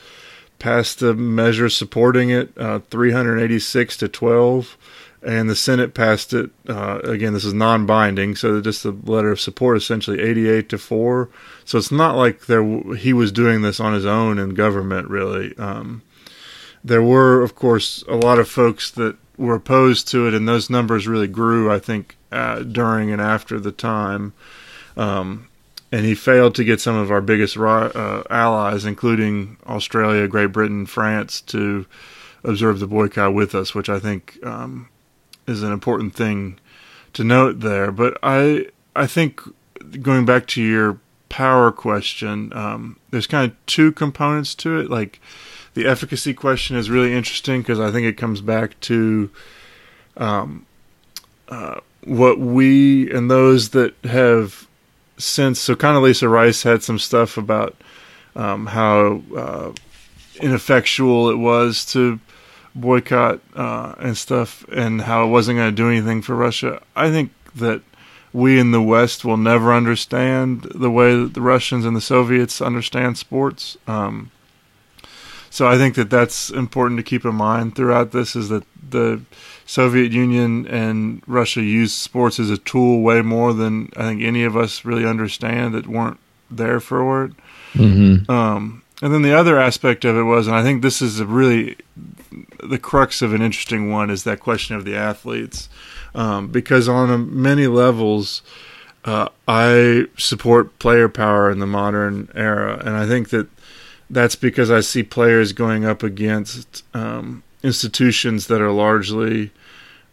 passed 0.58 1.02
a 1.02 1.14
measure 1.14 1.68
supporting 1.68 2.30
it, 2.30 2.56
uh, 2.58 2.80
386 2.90 3.96
to 3.98 4.08
12, 4.08 4.76
and 5.22 5.50
the 5.50 5.56
Senate 5.56 5.94
passed 5.94 6.32
it. 6.32 6.50
Uh, 6.68 7.00
again, 7.02 7.32
this 7.32 7.44
is 7.44 7.54
non-binding, 7.54 8.36
so 8.36 8.60
just 8.60 8.84
a 8.84 8.90
letter 8.90 9.30
of 9.30 9.40
support, 9.40 9.76
essentially 9.76 10.20
88 10.20 10.68
to 10.68 10.78
four. 10.78 11.28
So 11.64 11.78
it's 11.78 11.90
not 11.90 12.16
like 12.16 12.46
there 12.46 12.64
he 12.94 13.12
was 13.12 13.32
doing 13.32 13.62
this 13.62 13.80
on 13.80 13.94
his 13.94 14.06
own 14.06 14.38
in 14.38 14.54
government, 14.54 15.08
really. 15.08 15.56
Um, 15.58 16.02
there 16.84 17.02
were, 17.02 17.42
of 17.42 17.54
course, 17.54 18.04
a 18.08 18.14
lot 18.14 18.38
of 18.38 18.48
folks 18.48 18.90
that 18.92 19.16
were 19.36 19.56
opposed 19.56 20.08
to 20.08 20.26
it, 20.26 20.34
and 20.34 20.48
those 20.48 20.70
numbers 20.70 21.08
really 21.08 21.28
grew, 21.28 21.70
I 21.70 21.78
think, 21.78 22.16
uh, 22.30 22.60
during 22.62 23.10
and 23.10 23.20
after 23.20 23.58
the 23.58 23.72
time. 23.72 24.32
Um, 24.96 25.48
and 25.90 26.04
he 26.04 26.14
failed 26.14 26.54
to 26.56 26.64
get 26.64 26.80
some 26.80 26.96
of 26.96 27.10
our 27.10 27.20
biggest 27.20 27.56
uh, 27.56 28.22
allies, 28.30 28.84
including 28.84 29.56
Australia, 29.66 30.28
Great 30.28 30.52
Britain, 30.52 30.86
France, 30.86 31.40
to 31.42 31.86
observe 32.44 32.78
the 32.78 32.86
boycott 32.86 33.34
with 33.34 33.54
us, 33.54 33.74
which 33.74 33.88
I 33.88 33.98
think 33.98 34.38
um, 34.44 34.88
is 35.48 35.62
an 35.62 35.72
important 35.72 36.14
thing 36.14 36.58
to 37.14 37.24
note 37.24 37.60
there. 37.60 37.90
But 37.90 38.18
I, 38.22 38.66
I 38.94 39.06
think 39.06 39.40
going 40.02 40.24
back 40.24 40.46
to 40.48 40.62
your 40.62 41.00
power 41.28 41.72
question, 41.72 42.52
um, 42.52 42.98
there's 43.10 43.26
kind 43.26 43.50
of 43.50 43.56
two 43.66 43.92
components 43.92 44.54
to 44.56 44.78
it. 44.78 44.90
Like 44.90 45.20
the 45.74 45.86
efficacy 45.86 46.34
question 46.34 46.76
is 46.76 46.90
really 46.90 47.14
interesting 47.14 47.62
because 47.62 47.80
I 47.80 47.90
think 47.90 48.06
it 48.06 48.16
comes 48.16 48.40
back 48.40 48.78
to 48.80 49.30
um, 50.16 50.66
uh, 51.48 51.80
what 52.04 52.38
we 52.38 53.10
and 53.12 53.30
those 53.30 53.70
that 53.70 53.94
have 54.04 54.66
since. 55.16 55.60
So, 55.60 55.74
Condoleezza 55.74 56.30
Rice 56.30 56.62
had 56.62 56.82
some 56.82 56.98
stuff 56.98 57.36
about 57.36 57.76
um, 58.36 58.66
how 58.66 59.22
uh, 59.36 59.72
ineffectual 60.40 61.30
it 61.30 61.36
was 61.36 61.84
to 61.86 62.20
boycott 62.74 63.40
uh, 63.54 63.94
and 63.98 64.16
stuff, 64.16 64.64
and 64.68 65.02
how 65.02 65.24
it 65.24 65.28
wasn't 65.28 65.58
going 65.58 65.70
to 65.70 65.76
do 65.76 65.88
anything 65.88 66.22
for 66.22 66.34
Russia. 66.34 66.82
I 66.94 67.10
think 67.10 67.32
that 67.54 67.82
we 68.32 68.58
in 68.58 68.70
the 68.70 68.82
West 68.82 69.24
will 69.24 69.36
never 69.36 69.72
understand 69.72 70.62
the 70.74 70.90
way 70.90 71.14
that 71.16 71.34
the 71.34 71.40
Russians 71.40 71.84
and 71.84 71.96
the 71.96 72.00
Soviets 72.00 72.60
understand 72.60 73.18
sports. 73.18 73.76
Um, 73.86 74.30
so 75.50 75.66
I 75.66 75.76
think 75.76 75.94
that 75.94 76.10
that's 76.10 76.50
important 76.50 76.98
to 76.98 77.02
keep 77.02 77.24
in 77.24 77.34
mind 77.34 77.74
throughout 77.74 78.12
this 78.12 78.36
is 78.36 78.48
that 78.50 78.64
the 78.90 79.22
Soviet 79.66 80.12
Union 80.12 80.66
and 80.66 81.22
Russia 81.26 81.62
used 81.62 81.96
sports 81.96 82.38
as 82.38 82.50
a 82.50 82.58
tool 82.58 83.00
way 83.02 83.22
more 83.22 83.52
than 83.52 83.90
I 83.96 84.02
think 84.02 84.22
any 84.22 84.44
of 84.44 84.56
us 84.56 84.84
really 84.84 85.06
understand 85.06 85.74
that 85.74 85.86
weren't 85.86 86.18
there 86.50 86.80
for 86.80 87.24
it. 87.24 87.32
Mm-hmm. 87.74 88.30
Um, 88.30 88.82
and 89.00 89.12
then 89.12 89.22
the 89.22 89.36
other 89.36 89.58
aspect 89.58 90.04
of 90.04 90.16
it 90.16 90.22
was, 90.22 90.46
and 90.46 90.56
I 90.56 90.62
think 90.62 90.82
this 90.82 91.00
is 91.00 91.20
a 91.20 91.26
really 91.26 91.76
the 92.62 92.78
crux 92.78 93.22
of 93.22 93.32
an 93.32 93.42
interesting 93.42 93.90
one, 93.90 94.10
is 94.10 94.24
that 94.24 94.40
question 94.40 94.76
of 94.76 94.84
the 94.84 94.96
athletes, 94.96 95.68
um, 96.14 96.48
because 96.48 96.88
on 96.88 97.10
a, 97.10 97.18
many 97.18 97.66
levels. 97.66 98.42
Uh, 99.04 99.28
I 99.46 100.06
support 100.18 100.78
player 100.80 101.08
power 101.08 101.50
in 101.50 101.60
the 101.60 101.66
modern 101.66 102.28
era, 102.34 102.82
and 102.84 102.94
I 102.96 103.06
think 103.06 103.30
that 103.30 103.48
that's 104.10 104.34
because 104.34 104.70
I 104.70 104.80
see 104.80 105.02
players 105.02 105.52
going 105.52 105.84
up 105.84 106.02
against 106.02 106.84
um, 106.94 107.42
institutions 107.62 108.46
that 108.46 108.60
are 108.60 108.72
largely 108.72 109.50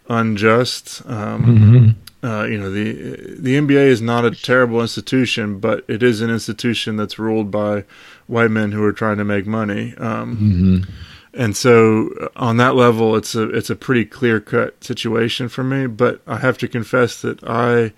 unjust. 0.10 1.02
Um, 1.06 1.96
mm-hmm. 2.22 2.26
uh, 2.26 2.44
you 2.46 2.58
know, 2.58 2.70
the 2.70 2.94
the 3.40 3.58
NBA 3.58 3.88
is 3.88 4.02
not 4.02 4.26
a 4.26 4.32
terrible 4.32 4.82
institution, 4.82 5.60
but 5.60 5.86
it 5.88 6.04
is 6.04 6.22
an 6.22 6.30
institution 6.30 6.98
that's 6.98 7.20
ruled 7.20 7.52
by 7.52 7.84
white 8.28 8.52
men 8.52 8.72
who 8.72 8.84
are 8.84 8.94
trying 8.94 9.18
to 9.18 9.26
make 9.26 9.46
money. 9.46 9.96
Um, 9.98 10.38
mm-hmm. 10.38 10.92
And 11.36 11.56
so, 11.56 12.10
uh, 12.22 12.28
on 12.38 12.58
that 12.58 12.76
level, 12.76 13.16
it's 13.16 13.36
a 13.36 13.50
it's 13.50 13.70
a 13.70 13.76
pretty 13.76 14.06
clear 14.06 14.40
cut 14.40 14.84
situation 14.84 15.50
for 15.50 15.64
me. 15.64 15.86
But 15.86 16.22
I 16.26 16.38
have 16.38 16.58
to 16.60 16.68
confess 16.68 17.22
that 17.22 17.44
I 17.44 17.92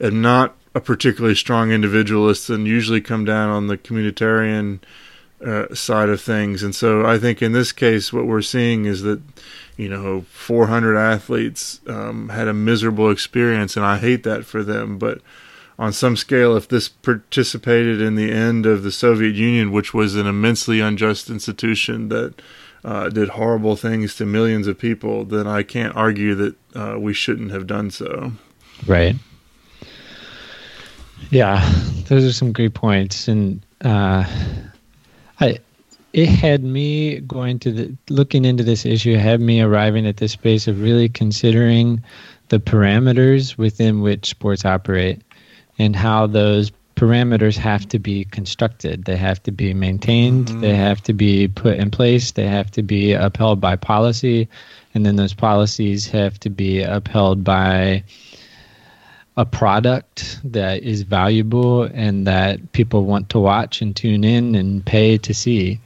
am 0.00 0.20
not 0.20 0.56
a 0.74 0.80
particularly 0.80 1.36
strong 1.36 1.70
individualist, 1.70 2.50
and 2.50 2.66
usually 2.66 3.00
come 3.00 3.24
down 3.24 3.50
on 3.50 3.66
the 3.68 3.78
communitarian 3.78 4.80
uh, 5.44 5.74
side 5.74 6.08
of 6.08 6.20
things. 6.20 6.62
And 6.62 6.74
so 6.74 7.04
I 7.04 7.18
think 7.18 7.42
in 7.42 7.52
this 7.52 7.72
case, 7.72 8.12
what 8.12 8.26
we're 8.26 8.42
seeing 8.42 8.84
is 8.84 9.02
that, 9.02 9.20
you 9.76 9.88
know, 9.88 10.22
400 10.30 10.96
athletes 10.96 11.80
um, 11.86 12.30
had 12.30 12.48
a 12.48 12.54
miserable 12.54 13.10
experience, 13.10 13.76
and 13.76 13.84
I 13.84 13.98
hate 13.98 14.22
that 14.24 14.44
for 14.44 14.62
them. 14.62 14.98
But 14.98 15.20
on 15.78 15.92
some 15.92 16.16
scale, 16.16 16.56
if 16.56 16.68
this 16.68 16.88
participated 16.88 18.00
in 18.00 18.14
the 18.14 18.30
end 18.30 18.66
of 18.66 18.82
the 18.82 18.92
Soviet 18.92 19.34
Union, 19.34 19.72
which 19.72 19.92
was 19.92 20.16
an 20.16 20.26
immensely 20.26 20.80
unjust 20.80 21.28
institution 21.28 22.08
that 22.08 22.40
uh, 22.84 23.08
did 23.08 23.30
horrible 23.30 23.76
things 23.76 24.14
to 24.16 24.26
millions 24.26 24.66
of 24.66 24.78
people, 24.78 25.24
then 25.24 25.46
I 25.46 25.62
can't 25.62 25.94
argue 25.96 26.34
that 26.34 26.54
uh, 26.74 26.96
we 26.98 27.14
shouldn't 27.14 27.50
have 27.52 27.66
done 27.66 27.90
so. 27.90 28.32
Right. 28.86 29.16
Yeah, 31.30 31.66
those 32.08 32.24
are 32.24 32.32
some 32.32 32.52
great 32.52 32.74
points, 32.74 33.28
and 33.28 33.64
uh, 33.84 34.24
I 35.40 35.58
it 36.12 36.28
had 36.28 36.62
me 36.62 37.20
going 37.20 37.58
to 37.60 37.72
the 37.72 37.96
looking 38.10 38.44
into 38.44 38.62
this 38.62 38.84
issue 38.84 39.16
had 39.16 39.40
me 39.40 39.62
arriving 39.62 40.06
at 40.06 40.18
this 40.18 40.32
space 40.32 40.68
of 40.68 40.82
really 40.82 41.08
considering 41.08 42.02
the 42.48 42.60
parameters 42.60 43.56
within 43.56 44.02
which 44.02 44.28
sports 44.28 44.64
operate 44.64 45.22
and 45.78 45.96
how 45.96 46.26
those 46.26 46.70
parameters 46.96 47.56
have 47.56 47.88
to 47.88 47.98
be 47.98 48.24
constructed 48.24 49.04
they 49.04 49.16
have 49.16 49.42
to 49.42 49.50
be 49.50 49.74
maintained 49.74 50.46
mm-hmm. 50.46 50.60
they 50.60 50.74
have 50.74 51.02
to 51.02 51.12
be 51.12 51.48
put 51.48 51.78
in 51.78 51.90
place 51.90 52.32
they 52.32 52.46
have 52.46 52.70
to 52.70 52.82
be 52.82 53.12
upheld 53.12 53.60
by 53.60 53.76
policy 53.76 54.48
and 54.94 55.06
then 55.06 55.16
those 55.16 55.34
policies 55.34 56.06
have 56.08 56.38
to 56.40 56.50
be 56.50 56.82
upheld 56.82 57.42
by 57.42 58.02
a 59.36 59.46
product 59.46 60.38
that 60.44 60.82
is 60.82 61.02
valuable 61.02 61.84
and 61.84 62.26
that 62.26 62.72
people 62.72 63.04
want 63.04 63.30
to 63.30 63.38
watch 63.38 63.80
and 63.80 63.96
tune 63.96 64.24
in 64.24 64.54
and 64.54 64.84
pay 64.84 65.16
to 65.18 65.32
see. 65.32 65.80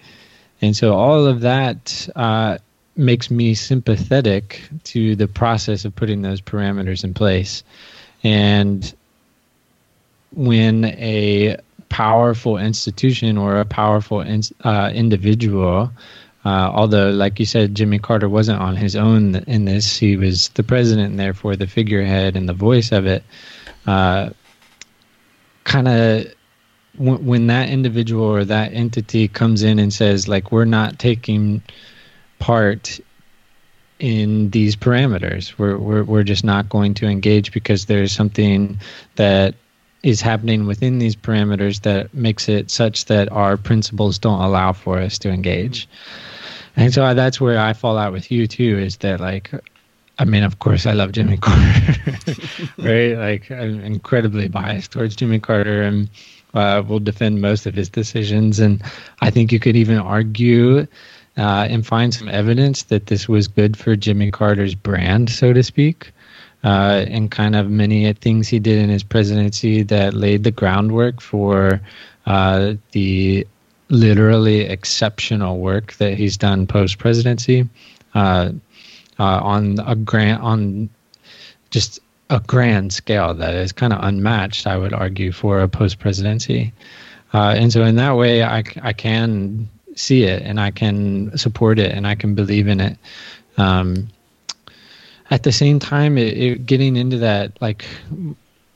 And 0.60 0.74
so 0.74 0.94
all 0.94 1.26
of 1.26 1.40
that 1.40 2.08
uh, 2.16 2.58
makes 2.96 3.30
me 3.30 3.54
sympathetic 3.54 4.62
to 4.84 5.14
the 5.14 5.28
process 5.28 5.84
of 5.84 5.94
putting 5.94 6.22
those 6.22 6.40
parameters 6.40 7.04
in 7.04 7.14
place. 7.14 7.62
And 8.24 8.92
when 10.36 10.84
a 10.84 11.56
powerful 11.88 12.58
institution 12.58 13.36
or 13.38 13.58
a 13.58 13.64
powerful 13.64 14.20
in, 14.20 14.42
uh, 14.62 14.90
individual 14.94 15.90
uh, 16.46 16.70
although, 16.72 17.10
like 17.10 17.40
you 17.40 17.44
said, 17.44 17.74
Jimmy 17.74 17.98
Carter 17.98 18.28
wasn't 18.28 18.60
on 18.60 18.76
his 18.76 18.94
own 18.94 19.34
in 19.34 19.64
this. 19.64 19.96
He 19.96 20.16
was 20.16 20.50
the 20.50 20.62
president 20.62 21.10
and 21.10 21.18
therefore 21.18 21.56
the 21.56 21.66
figurehead 21.66 22.36
and 22.36 22.48
the 22.48 22.52
voice 22.54 22.92
of 22.92 23.04
it. 23.04 23.24
Uh, 23.84 24.30
kind 25.64 25.88
of 25.88 26.32
w- 26.96 27.18
when 27.18 27.48
that 27.48 27.68
individual 27.68 28.26
or 28.26 28.44
that 28.44 28.72
entity 28.74 29.26
comes 29.26 29.64
in 29.64 29.80
and 29.80 29.92
says, 29.92 30.28
like, 30.28 30.52
we're 30.52 30.64
not 30.64 31.00
taking 31.00 31.62
part 32.38 33.00
in 33.98 34.50
these 34.50 34.76
parameters. 34.76 35.58
We're, 35.58 35.76
we're, 35.76 36.04
we're 36.04 36.22
just 36.22 36.44
not 36.44 36.68
going 36.68 36.94
to 36.94 37.08
engage 37.08 37.50
because 37.50 37.86
there's 37.86 38.12
something 38.12 38.78
that 39.16 39.56
is 40.02 40.20
happening 40.20 40.66
within 40.66 40.98
these 40.98 41.16
parameters 41.16 41.82
that 41.82 42.12
makes 42.14 42.48
it 42.48 42.70
such 42.70 43.06
that 43.06 43.30
our 43.32 43.56
principles 43.56 44.18
don't 44.18 44.40
allow 44.40 44.72
for 44.72 44.98
us 44.98 45.18
to 45.18 45.30
engage. 45.30 45.86
Mm-hmm 45.86 46.32
and 46.76 46.92
so 46.92 47.14
that's 47.14 47.40
where 47.40 47.58
I 47.58 47.72
fall 47.72 47.96
out 47.96 48.12
with 48.12 48.30
you 48.30 48.46
too. 48.46 48.78
Is 48.78 48.98
that 48.98 49.18
like, 49.18 49.50
I 50.18 50.24
mean, 50.24 50.44
of 50.44 50.58
course, 50.58 50.84
I 50.86 50.92
love 50.92 51.12
Jimmy 51.12 51.36
Carter, 51.40 51.94
right? 52.78 53.16
Like, 53.16 53.50
I'm 53.50 53.80
incredibly 53.80 54.48
biased 54.48 54.92
towards 54.92 55.16
Jimmy 55.16 55.40
Carter, 55.40 55.82
and 55.82 56.08
uh, 56.54 56.82
will 56.86 57.00
defend 57.00 57.40
most 57.40 57.66
of 57.66 57.74
his 57.74 57.88
decisions. 57.88 58.60
And 58.60 58.82
I 59.20 59.30
think 59.30 59.52
you 59.52 59.58
could 59.58 59.76
even 59.76 59.98
argue 59.98 60.86
uh, 61.38 61.66
and 61.68 61.86
find 61.86 62.14
some 62.14 62.28
evidence 62.28 62.84
that 62.84 63.06
this 63.06 63.26
was 63.26 63.48
good 63.48 63.76
for 63.76 63.96
Jimmy 63.96 64.30
Carter's 64.30 64.74
brand, 64.74 65.30
so 65.30 65.52
to 65.54 65.62
speak. 65.62 66.12
Uh, 66.64 67.04
and 67.08 67.30
kind 67.30 67.54
of 67.54 67.70
many 67.70 68.12
things 68.14 68.48
he 68.48 68.58
did 68.58 68.78
in 68.78 68.88
his 68.88 69.04
presidency 69.04 69.82
that 69.82 70.14
laid 70.14 70.42
the 70.42 70.50
groundwork 70.50 71.20
for 71.20 71.80
uh, 72.26 72.74
the 72.90 73.46
literally 73.88 74.62
exceptional 74.62 75.58
work 75.58 75.92
that 75.94 76.14
he's 76.14 76.36
done 76.36 76.66
post 76.66 76.98
presidency 76.98 77.68
uh, 78.14 78.50
uh, 79.18 79.40
on 79.42 79.78
a 79.86 79.94
grant 79.94 80.42
on 80.42 80.88
just 81.70 82.00
a 82.30 82.40
grand 82.40 82.92
scale 82.92 83.34
that 83.34 83.54
is 83.54 83.72
kind 83.72 83.92
of 83.92 84.02
unmatched, 84.02 84.66
I 84.66 84.76
would 84.76 84.92
argue, 84.92 85.32
for 85.32 85.60
a 85.60 85.68
post 85.68 85.98
presidency. 85.98 86.72
Uh, 87.32 87.54
and 87.56 87.72
so, 87.72 87.84
in 87.84 87.96
that 87.96 88.16
way, 88.16 88.42
I, 88.42 88.64
I 88.82 88.92
can 88.92 89.68
see 89.94 90.24
it 90.24 90.42
and 90.42 90.60
I 90.60 90.70
can 90.70 91.36
support 91.38 91.78
it 91.78 91.92
and 91.92 92.06
I 92.06 92.14
can 92.14 92.34
believe 92.34 92.68
in 92.68 92.80
it. 92.80 92.98
Um, 93.56 94.08
at 95.30 95.42
the 95.42 95.52
same 95.52 95.78
time, 95.78 96.18
it, 96.18 96.36
it, 96.36 96.66
getting 96.66 96.96
into 96.96 97.18
that 97.18 97.60
like 97.60 97.84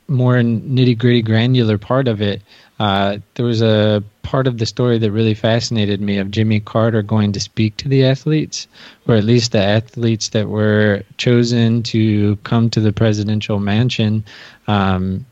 more 0.07 0.35
nitty 0.35 0.97
gritty 0.97 1.21
granular 1.21 1.77
part 1.77 2.07
of 2.07 2.21
it, 2.21 2.41
uh, 2.79 3.17
there 3.35 3.45
was 3.45 3.61
a 3.61 4.03
part 4.23 4.47
of 4.47 4.57
the 4.57 4.65
story 4.65 4.97
that 4.97 5.11
really 5.11 5.33
fascinated 5.33 6.01
me 6.01 6.17
of 6.17 6.31
Jimmy 6.31 6.59
Carter 6.59 7.01
going 7.01 7.31
to 7.31 7.39
speak 7.39 7.77
to 7.77 7.87
the 7.87 8.03
athletes, 8.03 8.67
or 9.07 9.15
at 9.15 9.23
least 9.23 9.51
the 9.51 9.61
athletes 9.61 10.29
that 10.29 10.49
were 10.49 11.03
chosen 11.17 11.83
to 11.83 12.35
come 12.37 12.69
to 12.69 12.79
the 12.79 12.91
presidential 12.91 13.59
mansion 13.59 14.23
um, 14.67 15.25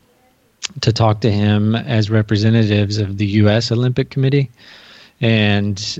to 0.80 0.92
talk 0.92 1.20
to 1.20 1.30
him 1.30 1.74
as 1.74 2.10
representatives 2.10 2.98
of 2.98 3.18
the 3.18 3.26
U.S. 3.26 3.72
Olympic 3.72 4.10
Committee. 4.10 4.50
And 5.20 5.98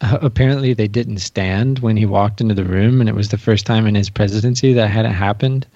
uh, 0.00 0.18
apparently 0.22 0.74
they 0.74 0.88
didn't 0.88 1.18
stand 1.18 1.80
when 1.80 1.96
he 1.96 2.06
walked 2.06 2.40
into 2.40 2.54
the 2.54 2.64
room, 2.64 3.00
and 3.00 3.08
it 3.08 3.14
was 3.14 3.28
the 3.28 3.38
first 3.38 3.66
time 3.66 3.86
in 3.86 3.94
his 3.94 4.10
presidency 4.10 4.72
that 4.72 4.88
hadn't 4.88 5.14
happened. 5.14 5.66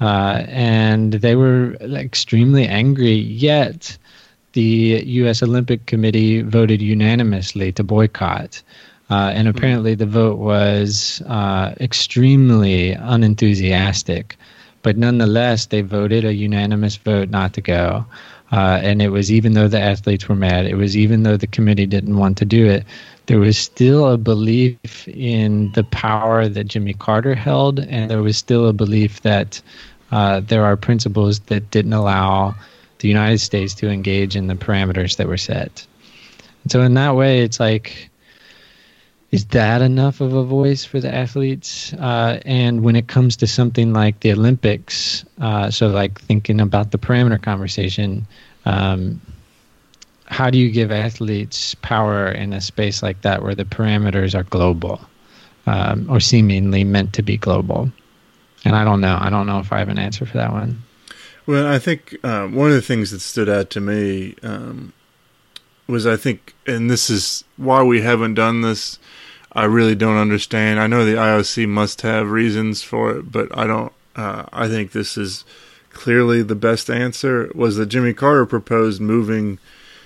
Uh, 0.00 0.44
and 0.48 1.14
they 1.14 1.36
were 1.36 1.74
extremely 1.74 2.66
angry, 2.66 3.12
yet 3.12 3.96
the 4.52 5.02
U.S. 5.06 5.42
Olympic 5.42 5.86
Committee 5.86 6.42
voted 6.42 6.80
unanimously 6.80 7.70
to 7.72 7.84
boycott. 7.84 8.62
Uh, 9.10 9.32
and 9.34 9.46
hmm. 9.48 9.56
apparently, 9.56 9.94
the 9.94 10.06
vote 10.06 10.38
was 10.38 11.22
uh, 11.26 11.74
extremely 11.80 12.92
unenthusiastic. 12.92 14.36
But 14.82 14.96
nonetheless, 14.96 15.66
they 15.66 15.82
voted 15.82 16.24
a 16.24 16.34
unanimous 16.34 16.96
vote 16.96 17.28
not 17.28 17.52
to 17.54 17.60
go. 17.60 18.06
Uh, 18.52 18.80
and 18.82 19.00
it 19.00 19.10
was 19.10 19.30
even 19.30 19.52
though 19.52 19.68
the 19.68 19.80
athletes 19.80 20.28
were 20.28 20.34
mad, 20.34 20.66
it 20.66 20.74
was 20.74 20.96
even 20.96 21.22
though 21.22 21.36
the 21.36 21.46
committee 21.46 21.86
didn't 21.86 22.16
want 22.16 22.36
to 22.38 22.44
do 22.44 22.66
it, 22.66 22.84
there 23.26 23.38
was 23.38 23.56
still 23.56 24.08
a 24.08 24.18
belief 24.18 25.06
in 25.06 25.70
the 25.72 25.84
power 25.84 26.48
that 26.48 26.64
Jimmy 26.64 26.94
Carter 26.94 27.34
held, 27.36 27.78
and 27.78 28.10
there 28.10 28.22
was 28.22 28.36
still 28.36 28.66
a 28.66 28.72
belief 28.72 29.22
that 29.22 29.62
uh, 30.10 30.40
there 30.40 30.64
are 30.64 30.76
principles 30.76 31.38
that 31.40 31.70
didn't 31.70 31.92
allow 31.92 32.56
the 32.98 33.08
United 33.08 33.38
States 33.38 33.72
to 33.74 33.88
engage 33.88 34.34
in 34.34 34.48
the 34.48 34.54
parameters 34.54 35.16
that 35.16 35.28
were 35.28 35.36
set. 35.36 35.86
And 36.64 36.72
so 36.72 36.82
in 36.82 36.94
that 36.94 37.14
way, 37.14 37.40
it's 37.40 37.60
like, 37.60 38.09
is 39.30 39.44
that 39.46 39.80
enough 39.80 40.20
of 40.20 40.34
a 40.34 40.42
voice 40.42 40.84
for 40.84 40.98
the 40.98 41.12
athletes? 41.14 41.92
Uh, 41.94 42.40
and 42.44 42.82
when 42.82 42.96
it 42.96 43.06
comes 43.06 43.36
to 43.36 43.46
something 43.46 43.92
like 43.92 44.20
the 44.20 44.32
Olympics, 44.32 45.24
uh, 45.40 45.70
so 45.70 45.86
like 45.88 46.20
thinking 46.20 46.60
about 46.60 46.90
the 46.90 46.98
parameter 46.98 47.40
conversation, 47.40 48.26
um, 48.64 49.20
how 50.26 50.50
do 50.50 50.58
you 50.58 50.70
give 50.70 50.90
athletes 50.90 51.74
power 51.76 52.28
in 52.28 52.52
a 52.52 52.60
space 52.60 53.02
like 53.02 53.22
that 53.22 53.42
where 53.42 53.54
the 53.54 53.64
parameters 53.64 54.34
are 54.34 54.44
global 54.44 55.00
um, 55.66 56.06
or 56.10 56.18
seemingly 56.18 56.82
meant 56.82 57.12
to 57.12 57.22
be 57.22 57.36
global? 57.36 57.90
And 58.64 58.74
I 58.74 58.84
don't 58.84 59.00
know. 59.00 59.16
I 59.20 59.30
don't 59.30 59.46
know 59.46 59.60
if 59.60 59.72
I 59.72 59.78
have 59.78 59.88
an 59.88 59.98
answer 59.98 60.26
for 60.26 60.36
that 60.38 60.52
one. 60.52 60.82
Well, 61.46 61.66
I 61.66 61.78
think 61.78 62.22
um, 62.24 62.54
one 62.54 62.68
of 62.68 62.74
the 62.74 62.82
things 62.82 63.10
that 63.12 63.20
stood 63.20 63.48
out 63.48 63.70
to 63.70 63.80
me 63.80 64.34
um, 64.42 64.92
was 65.86 66.06
I 66.06 66.16
think, 66.16 66.54
and 66.66 66.90
this 66.90 67.10
is 67.10 67.44
why 67.56 67.82
we 67.82 68.02
haven't 68.02 68.34
done 68.34 68.60
this. 68.60 68.98
I 69.52 69.64
really 69.64 69.94
don't 69.94 70.16
understand. 70.16 70.78
I 70.78 70.86
know 70.86 71.04
the 71.04 71.14
IOC 71.14 71.68
must 71.68 72.02
have 72.02 72.30
reasons 72.30 72.82
for 72.82 73.16
it, 73.16 73.32
but 73.32 73.56
I 73.56 73.66
don't. 73.66 73.92
Uh, 74.14 74.44
I 74.52 74.68
think 74.68 74.92
this 74.92 75.16
is 75.16 75.44
clearly 75.90 76.42
the 76.42 76.54
best 76.54 76.90
answer. 76.90 77.50
Was 77.54 77.76
that 77.76 77.86
Jimmy 77.86 78.12
Carter 78.12 78.46
proposed 78.46 79.00
moving 79.00 79.58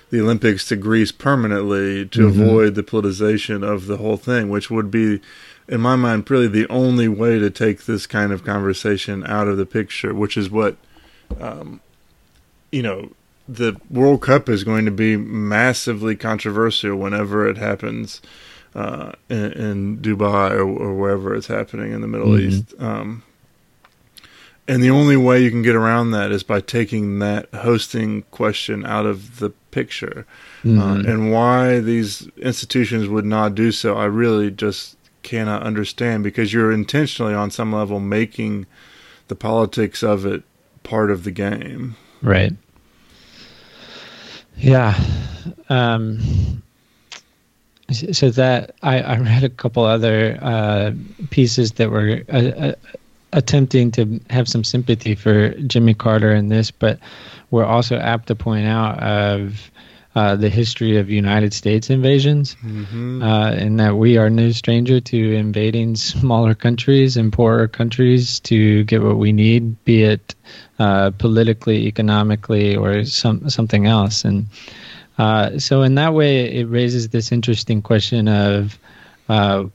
the 0.09 0.21
Olympics 0.21 0.67
to 0.69 0.75
Greece 0.75 1.11
permanently 1.11 2.05
to 2.07 2.27
mm-hmm. 2.27 2.41
avoid 2.41 2.75
the 2.75 2.83
politicization 2.83 3.63
of 3.63 3.87
the 3.87 3.97
whole 3.97 4.17
thing, 4.17 4.49
which 4.49 4.69
would 4.69 4.89
be 4.89 5.19
in 5.67 5.81
my 5.81 5.95
mind, 5.95 6.29
really 6.29 6.47
the 6.47 6.67
only 6.69 7.07
way 7.07 7.39
to 7.39 7.49
take 7.49 7.85
this 7.85 8.05
kind 8.05 8.31
of 8.31 8.43
conversation 8.43 9.25
out 9.25 9.47
of 9.47 9.57
the 9.57 9.65
picture, 9.65 10.13
which 10.13 10.37
is 10.37 10.49
what 10.49 10.77
um, 11.39 11.81
you 12.71 12.83
know, 12.83 13.11
the 13.47 13.79
World 13.89 14.21
Cup 14.21 14.49
is 14.49 14.63
going 14.63 14.85
to 14.85 14.91
be 14.91 15.17
massively 15.17 16.15
controversial 16.15 16.95
whenever 16.95 17.47
it 17.47 17.57
happens 17.57 18.21
uh, 18.75 19.13
in, 19.29 19.51
in, 19.53 19.97
Dubai 19.99 20.51
or, 20.51 20.67
or, 20.67 20.93
wherever 20.93 21.33
it's 21.33 21.47
happening 21.47 21.93
in 21.93 22.01
the 22.01 22.07
Middle 22.07 22.27
mm-hmm. 22.27 22.49
East. 22.49 22.73
Um, 22.77 23.23
and 24.67 24.83
the 24.83 24.89
only 24.89 25.15
way 25.15 25.41
you 25.41 25.49
can 25.49 25.61
get 25.61 25.75
around 25.75 26.11
that 26.11 26.31
is 26.31 26.43
by 26.43 26.59
taking 26.59 27.19
that 27.19 27.47
hosting 27.53 28.23
question 28.31 28.85
out 28.85 29.05
of 29.05 29.39
the 29.39 29.51
picture. 29.71 30.25
Uh, 30.63 30.67
mm-hmm. 30.67 30.79
Uh, 30.79 31.11
and 31.11 31.31
why 31.31 31.79
these 31.79 32.27
institutions 32.37 33.07
would 33.07 33.25
not 33.25 33.55
do 33.55 33.71
so, 33.71 33.95
I 33.95 34.05
really 34.05 34.51
just 34.51 34.97
cannot 35.23 35.63
understand 35.63 36.23
because 36.23 36.51
you're 36.51 36.71
intentionally, 36.71 37.33
on 37.33 37.51
some 37.51 37.71
level, 37.71 37.99
making 37.99 38.65
the 39.27 39.35
politics 39.35 40.03
of 40.03 40.25
it 40.25 40.43
part 40.83 41.11
of 41.11 41.23
the 41.23 41.31
game. 41.31 41.95
Right. 42.21 42.53
Yeah. 44.57 44.99
Um, 45.69 46.63
so 47.91 48.29
that 48.31 48.75
I, 48.81 48.99
I 48.99 49.17
read 49.17 49.43
a 49.43 49.49
couple 49.49 49.83
other 49.83 50.37
uh, 50.41 50.91
pieces 51.29 51.73
that 51.73 51.91
were 51.91 52.23
uh, 52.29 52.37
uh, 52.37 52.73
attempting 53.33 53.91
to 53.91 54.19
have 54.29 54.47
some 54.47 54.63
sympathy 54.63 55.15
for 55.15 55.49
Jimmy 55.49 55.93
Carter 55.93 56.33
in 56.33 56.49
this, 56.49 56.71
but 56.71 56.99
were 57.51 57.65
also 57.65 57.97
apt 57.97 58.27
to 58.27 58.35
point 58.35 58.67
out 58.67 59.01
of 59.03 59.71
uh, 60.15 60.35
the 60.35 60.49
history 60.49 60.97
of 60.97 61.09
United 61.09 61.53
States 61.53 61.89
invasions, 61.89 62.55
uh, 63.21 63.51
and 63.51 63.79
that 63.81 63.97
we 63.97 64.17
are 64.17 64.29
no 64.29 64.49
stranger 64.51 65.01
to 65.01 65.35
invading 65.35 65.95
smaller 65.97 66.55
countries 66.55 67.17
and 67.17 67.33
poorer 67.33 67.67
countries 67.67 68.39
to 68.39 68.85
get 68.85 69.03
what 69.03 69.17
we 69.17 69.33
need, 69.33 69.83
be 69.83 70.03
it 70.03 70.33
uh, 70.79 71.11
politically, 71.11 71.85
economically, 71.87 72.77
or 72.77 73.03
some 73.03 73.49
something 73.49 73.87
else. 73.87 74.23
And 74.23 74.45
uh, 75.17 75.59
so, 75.59 75.81
in 75.83 75.95
that 75.95 76.13
way, 76.13 76.57
it 76.57 76.65
raises 76.65 77.09
this 77.09 77.31
interesting 77.31 77.81
question 77.81 78.27
of 78.27 78.77
uh, 79.29 79.65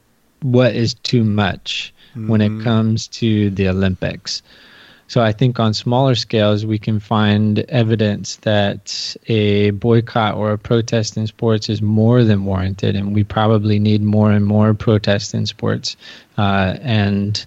what 0.42 0.74
is 0.74 0.94
too 0.94 1.24
much 1.24 1.92
when 2.14 2.40
it 2.40 2.64
comes 2.64 3.06
to 3.08 3.50
the 3.50 3.68
Olympics. 3.68 4.42
So 5.10 5.20
I 5.20 5.32
think 5.32 5.58
on 5.58 5.74
smaller 5.74 6.14
scales, 6.14 6.64
we 6.64 6.78
can 6.78 7.00
find 7.00 7.58
evidence 7.68 8.36
that 8.42 9.16
a 9.26 9.70
boycott 9.70 10.36
or 10.36 10.52
a 10.52 10.58
protest 10.58 11.16
in 11.16 11.26
sports 11.26 11.68
is 11.68 11.82
more 11.82 12.22
than 12.22 12.44
warranted, 12.44 12.94
and 12.94 13.12
we 13.12 13.24
probably 13.24 13.80
need 13.80 14.02
more 14.02 14.30
and 14.30 14.46
more 14.46 14.72
protests 14.72 15.34
in 15.34 15.46
sports. 15.46 15.96
Uh, 16.38 16.76
and 16.80 17.44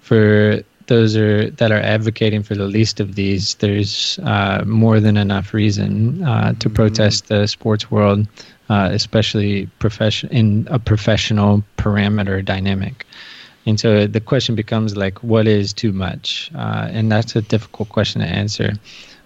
for 0.00 0.62
those 0.86 1.16
are 1.16 1.50
that 1.50 1.72
are 1.72 1.80
advocating 1.80 2.42
for 2.42 2.54
the 2.54 2.66
least 2.66 3.00
of 3.00 3.14
these, 3.14 3.54
there's 3.56 4.18
uh, 4.22 4.62
more 4.66 5.00
than 5.00 5.16
enough 5.16 5.54
reason 5.54 6.22
uh, 6.24 6.52
to 6.58 6.70
protest 6.70 7.28
the 7.28 7.46
sports 7.46 7.90
world, 7.90 8.26
uh, 8.68 8.88
especially 8.92 9.66
profession 9.78 10.28
in 10.30 10.68
a 10.70 10.78
professional 10.78 11.62
parameter 11.76 12.44
dynamic. 12.44 13.06
And 13.66 13.78
so 13.78 14.06
the 14.06 14.20
question 14.20 14.54
becomes 14.54 14.96
like, 14.96 15.22
what 15.22 15.46
is 15.46 15.72
too 15.72 15.92
much? 15.92 16.50
Uh, 16.54 16.88
and 16.90 17.10
that's 17.10 17.36
a 17.36 17.42
difficult 17.42 17.88
question 17.88 18.20
to 18.20 18.26
answer. 18.26 18.74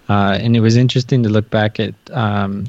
Uh, 0.09 0.37
and 0.39 0.55
it 0.55 0.61
was 0.61 0.77
interesting 0.77 1.23
to 1.23 1.29
look 1.29 1.49
back 1.49 1.79
at. 1.79 1.95
Um, 2.11 2.67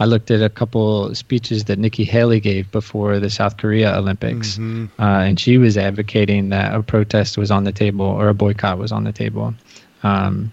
I 0.00 0.06
looked 0.06 0.30
at 0.30 0.42
a 0.42 0.48
couple 0.48 1.14
speeches 1.14 1.64
that 1.64 1.78
Nikki 1.78 2.04
Haley 2.04 2.40
gave 2.40 2.70
before 2.72 3.20
the 3.20 3.30
South 3.30 3.56
Korea 3.56 3.96
Olympics, 3.96 4.58
uh, 4.98 5.02
and 5.02 5.38
she 5.38 5.56
was 5.58 5.76
advocating 5.76 6.48
that 6.48 6.74
a 6.74 6.82
protest 6.82 7.38
was 7.38 7.50
on 7.50 7.64
the 7.64 7.72
table 7.72 8.06
or 8.06 8.28
a 8.28 8.34
boycott 8.34 8.78
was 8.78 8.90
on 8.90 9.04
the 9.04 9.12
table. 9.12 9.54
Um, 10.02 10.50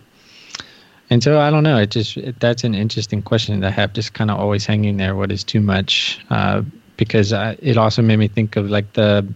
and 1.09 1.23
so 1.23 1.39
I 1.39 1.49
don't 1.49 1.63
know. 1.63 1.77
It 1.77 1.91
just 1.91 2.17
it, 2.17 2.39
that's 2.39 2.63
an 2.63 2.75
interesting 2.75 3.21
question 3.21 3.59
that 3.59 3.67
I 3.67 3.71
have 3.71 3.93
just 3.93 4.13
kind 4.13 4.31
of 4.31 4.39
always 4.39 4.65
hanging 4.65 4.97
there. 4.97 5.15
What 5.15 5.31
is 5.31 5.43
too 5.43 5.59
much? 5.59 6.19
Uh, 6.29 6.61
because 6.95 7.33
I, 7.33 7.57
it 7.61 7.77
also 7.77 8.01
made 8.03 8.17
me 8.17 8.27
think 8.27 8.55
of 8.55 8.69
like 8.69 8.93
the 8.93 9.27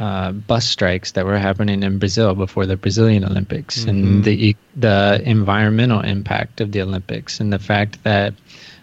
uh, 0.00 0.32
bus 0.32 0.66
strikes 0.66 1.12
that 1.12 1.24
were 1.24 1.38
happening 1.38 1.82
in 1.82 1.98
Brazil 1.98 2.34
before 2.34 2.66
the 2.66 2.76
Brazilian 2.76 3.24
Olympics, 3.24 3.84
and 3.84 4.24
the 4.24 4.56
the 4.76 5.22
environmental 5.24 6.00
impact 6.00 6.60
of 6.60 6.72
the 6.72 6.82
Olympics, 6.82 7.40
and 7.40 7.52
the 7.52 7.58
fact 7.58 8.02
that 8.04 8.34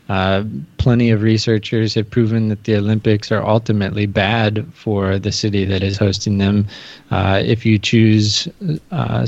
uh, 0.10 0.43
plenty 0.78 1.10
of 1.10 1.22
researchers 1.22 1.95
have 1.95 2.10
proven 2.10 2.49
that 2.49 2.64
the 2.66 2.76
Olympics 2.76 3.32
are 3.32 3.43
ultimately 3.43 4.06
bad 4.06 4.66
for 4.74 5.18
the 5.18 5.32
city 5.32 5.66
that 5.66 5.82
is 5.82 5.97
hosting 5.97 6.38
them. 6.38 6.68
Uh, 7.10 7.41
if 7.43 7.66
you 7.66 7.80
choose 7.80 8.47
uh, 8.91 9.26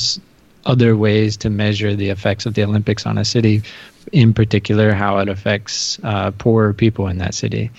other 0.65 0.95
ways 0.95 1.37
to 1.37 1.49
measure 1.49 1.95
the 1.95 2.09
effects 2.09 2.45
of 2.45 2.53
the 2.53 2.63
Olympics 2.63 3.05
on 3.05 3.17
a 3.17 3.25
city, 3.25 3.63
in 4.11 4.33
particular, 4.33 4.93
how 4.93 5.17
it 5.17 5.29
affects 5.29 5.99
uh, 6.03 6.31
poorer 6.31 6.73
people 6.73 7.07
in 7.07 7.17
that 7.17 7.33
city. 7.33 7.71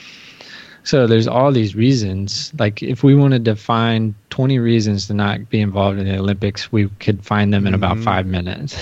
So 0.83 1.07
there's 1.07 1.29
all 1.29 1.53
these 1.53 1.77
reasons. 1.77 2.53
Like 2.59 2.83
if 2.83 3.05
we 3.05 3.15
wanted 3.15 3.45
to 3.45 3.57
find 3.57 4.15
20 4.31 4.59
reasons 4.59 5.07
to 5.09 5.15
not 5.15 5.51
be 5.51 5.61
involved 5.61 5.99
in 5.99 6.07
the 6.07 6.19
Olympics, 6.19 6.73
we 6.73 6.89
could 6.99 7.25
find 7.25 7.53
them 7.53 7.67
in 7.67 7.75
about 7.75 7.99
five 7.99 8.27
minutes. 8.27 8.77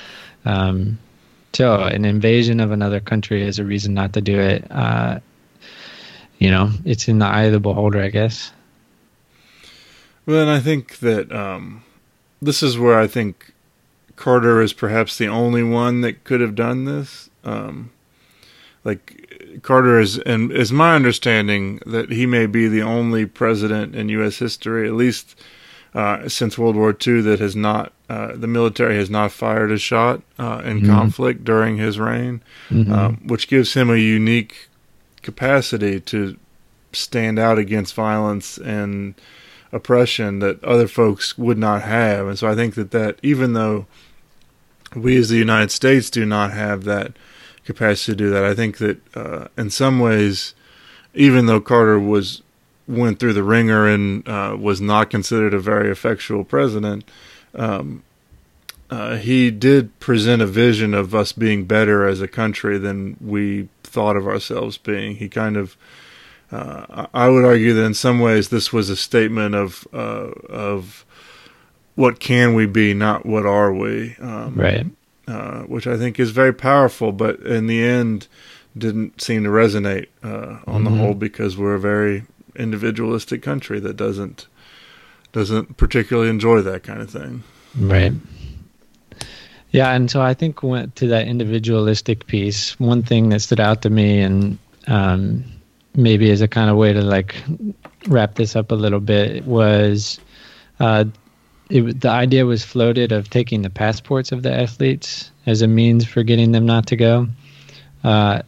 um, 0.44 0.98
so 1.58 1.82
an 1.82 2.04
invasion 2.04 2.60
of 2.60 2.70
another 2.70 3.00
country 3.00 3.42
is 3.42 3.58
a 3.58 3.64
reason 3.64 3.92
not 3.92 4.12
to 4.12 4.20
do 4.20 4.38
it. 4.38 4.64
Uh, 4.70 5.18
you 6.38 6.52
know, 6.52 6.70
it's 6.84 7.08
in 7.08 7.18
the 7.18 7.26
eye 7.26 7.46
of 7.46 7.52
the 7.52 7.58
beholder, 7.58 8.00
I 8.00 8.10
guess. 8.10 8.52
Well, 10.24 10.42
and 10.42 10.50
I 10.50 10.60
think 10.60 11.00
that 11.00 11.32
um, 11.32 11.82
this 12.40 12.62
is 12.62 12.78
where 12.78 12.96
I 12.96 13.08
think 13.08 13.52
Carter 14.14 14.62
is 14.62 14.72
perhaps 14.72 15.18
the 15.18 15.26
only 15.26 15.64
one 15.64 16.00
that 16.02 16.22
could 16.22 16.40
have 16.40 16.54
done 16.54 16.84
this. 16.84 17.28
Um, 17.42 17.90
like 18.84 19.60
Carter 19.62 19.98
is, 19.98 20.16
and 20.20 20.52
is 20.52 20.70
my 20.70 20.94
understanding 20.94 21.80
that 21.86 22.12
he 22.12 22.24
may 22.24 22.46
be 22.46 22.68
the 22.68 22.82
only 22.82 23.26
president 23.26 23.96
in 23.96 24.08
U.S. 24.10 24.38
history, 24.38 24.86
at 24.86 24.94
least 24.94 25.34
uh, 25.94 26.28
since 26.28 26.58
World 26.58 26.76
War 26.76 26.96
II, 27.06 27.20
that 27.22 27.40
has 27.40 27.56
not 27.56 27.92
uh, 28.08 28.34
the 28.34 28.46
military 28.46 28.96
has 28.96 29.10
not 29.10 29.32
fired 29.32 29.70
a 29.70 29.78
shot 29.78 30.22
uh, 30.38 30.62
in 30.64 30.86
conflict 30.86 31.44
during 31.44 31.76
his 31.76 31.98
reign, 31.98 32.40
um, 32.90 33.16
which 33.26 33.48
gives 33.48 33.74
him 33.74 33.90
a 33.90 33.96
unique 33.96 34.68
capacity 35.22 36.00
to 36.00 36.38
stand 36.92 37.38
out 37.38 37.58
against 37.58 37.94
violence 37.94 38.56
and 38.58 39.14
oppression 39.72 40.38
that 40.38 40.62
other 40.64 40.88
folks 40.88 41.36
would 41.36 41.58
not 41.58 41.82
have. 41.82 42.26
And 42.26 42.38
so 42.38 42.48
I 42.48 42.54
think 42.54 42.74
that 42.76 42.90
that 42.92 43.18
even 43.22 43.52
though 43.52 43.86
we 44.96 45.16
as 45.18 45.28
the 45.28 45.36
United 45.36 45.70
States 45.70 46.08
do 46.08 46.24
not 46.24 46.52
have 46.52 46.84
that 46.84 47.12
capacity 47.66 48.12
to 48.12 48.16
do 48.16 48.30
that, 48.30 48.44
I 48.44 48.54
think 48.54 48.78
that 48.78 49.16
uh, 49.16 49.48
in 49.58 49.68
some 49.68 50.00
ways, 50.00 50.54
even 51.14 51.44
though 51.46 51.60
Carter 51.60 52.00
was 52.00 52.42
went 52.88 53.18
through 53.20 53.34
the 53.34 53.42
wringer 53.42 53.86
and 53.86 54.26
uh, 54.28 54.56
was 54.58 54.80
not 54.80 55.10
considered 55.10 55.54
a 55.54 55.60
very 55.60 55.90
effectual 55.90 56.42
president, 56.42 57.04
um, 57.54 58.02
uh, 58.90 59.16
he 59.16 59.50
did 59.50 59.98
present 60.00 60.40
a 60.40 60.46
vision 60.46 60.94
of 60.94 61.14
us 61.14 61.32
being 61.32 61.66
better 61.66 62.06
as 62.06 62.20
a 62.22 62.28
country 62.28 62.78
than 62.78 63.16
we 63.20 63.68
thought 63.82 64.16
of 64.16 64.26
ourselves 64.26 64.78
being. 64.78 65.16
He 65.16 65.28
kind 65.28 65.56
of 65.56 65.76
uh, 66.50 67.06
I 67.12 67.28
would 67.28 67.44
argue 67.44 67.74
that 67.74 67.84
in 67.84 67.92
some 67.94 68.20
ways 68.20 68.48
this 68.48 68.72
was 68.72 68.88
a 68.88 68.96
statement 68.96 69.54
of 69.54 69.86
uh, 69.92 70.30
of 70.48 71.04
what 71.94 72.20
can 72.20 72.54
we 72.54 72.64
be, 72.64 72.94
not 72.94 73.26
what 73.26 73.44
are 73.44 73.72
we, 73.74 74.16
um, 74.20 74.54
Right. 74.54 74.86
uh, 75.26 75.62
which 75.64 75.86
I 75.86 75.98
think 75.98 76.18
is 76.18 76.30
very 76.30 76.54
powerful. 76.54 77.12
But 77.12 77.40
in 77.40 77.66
the 77.66 77.82
end, 77.84 78.28
didn't 78.76 79.20
seem 79.20 79.44
to 79.44 79.50
resonate 79.50 80.06
uh, 80.22 80.60
on 80.66 80.84
the 80.84 80.90
whole 80.90 81.14
because 81.14 81.58
we're 81.58 81.74
a 81.74 81.80
very 81.80 82.22
individualistic 82.58 83.42
country 83.42 83.80
that 83.80 83.96
doesn't 83.96 84.46
doesn't 85.32 85.76
particularly 85.76 86.30
enjoy 86.30 86.62
that 86.62 86.82
kind 86.82 87.00
of 87.00 87.10
thing. 87.10 87.42
Right. 87.78 88.12
Yeah, 89.70 89.92
and 89.92 90.10
so 90.10 90.22
I 90.22 90.32
think 90.32 90.62
went 90.62 90.96
to 90.96 91.06
that 91.08 91.26
individualistic 91.26 92.26
piece. 92.26 92.78
One 92.80 93.02
thing 93.02 93.28
that 93.28 93.40
stood 93.40 93.60
out 93.60 93.82
to 93.82 93.90
me, 93.90 94.20
and 94.20 94.58
um, 94.86 95.44
maybe 95.94 96.30
as 96.30 96.40
a 96.40 96.48
kind 96.48 96.70
of 96.70 96.76
way 96.76 96.92
to 96.92 97.02
like 97.02 97.34
wrap 98.06 98.36
this 98.36 98.56
up 98.56 98.72
a 98.72 98.74
little 98.74 99.00
bit, 99.00 99.44
was 99.44 100.18
uh, 100.80 101.04
it, 101.68 102.00
the 102.00 102.08
idea 102.08 102.46
was 102.46 102.64
floated 102.64 103.12
of 103.12 103.28
taking 103.28 103.60
the 103.60 103.70
passports 103.70 104.32
of 104.32 104.42
the 104.42 104.52
athletes 104.52 105.30
as 105.44 105.60
a 105.60 105.66
means 105.66 106.06
for 106.06 106.22
getting 106.22 106.52
them 106.52 106.64
not 106.64 106.86
to 106.86 106.96
go, 106.96 107.28
uh, 108.04 108.40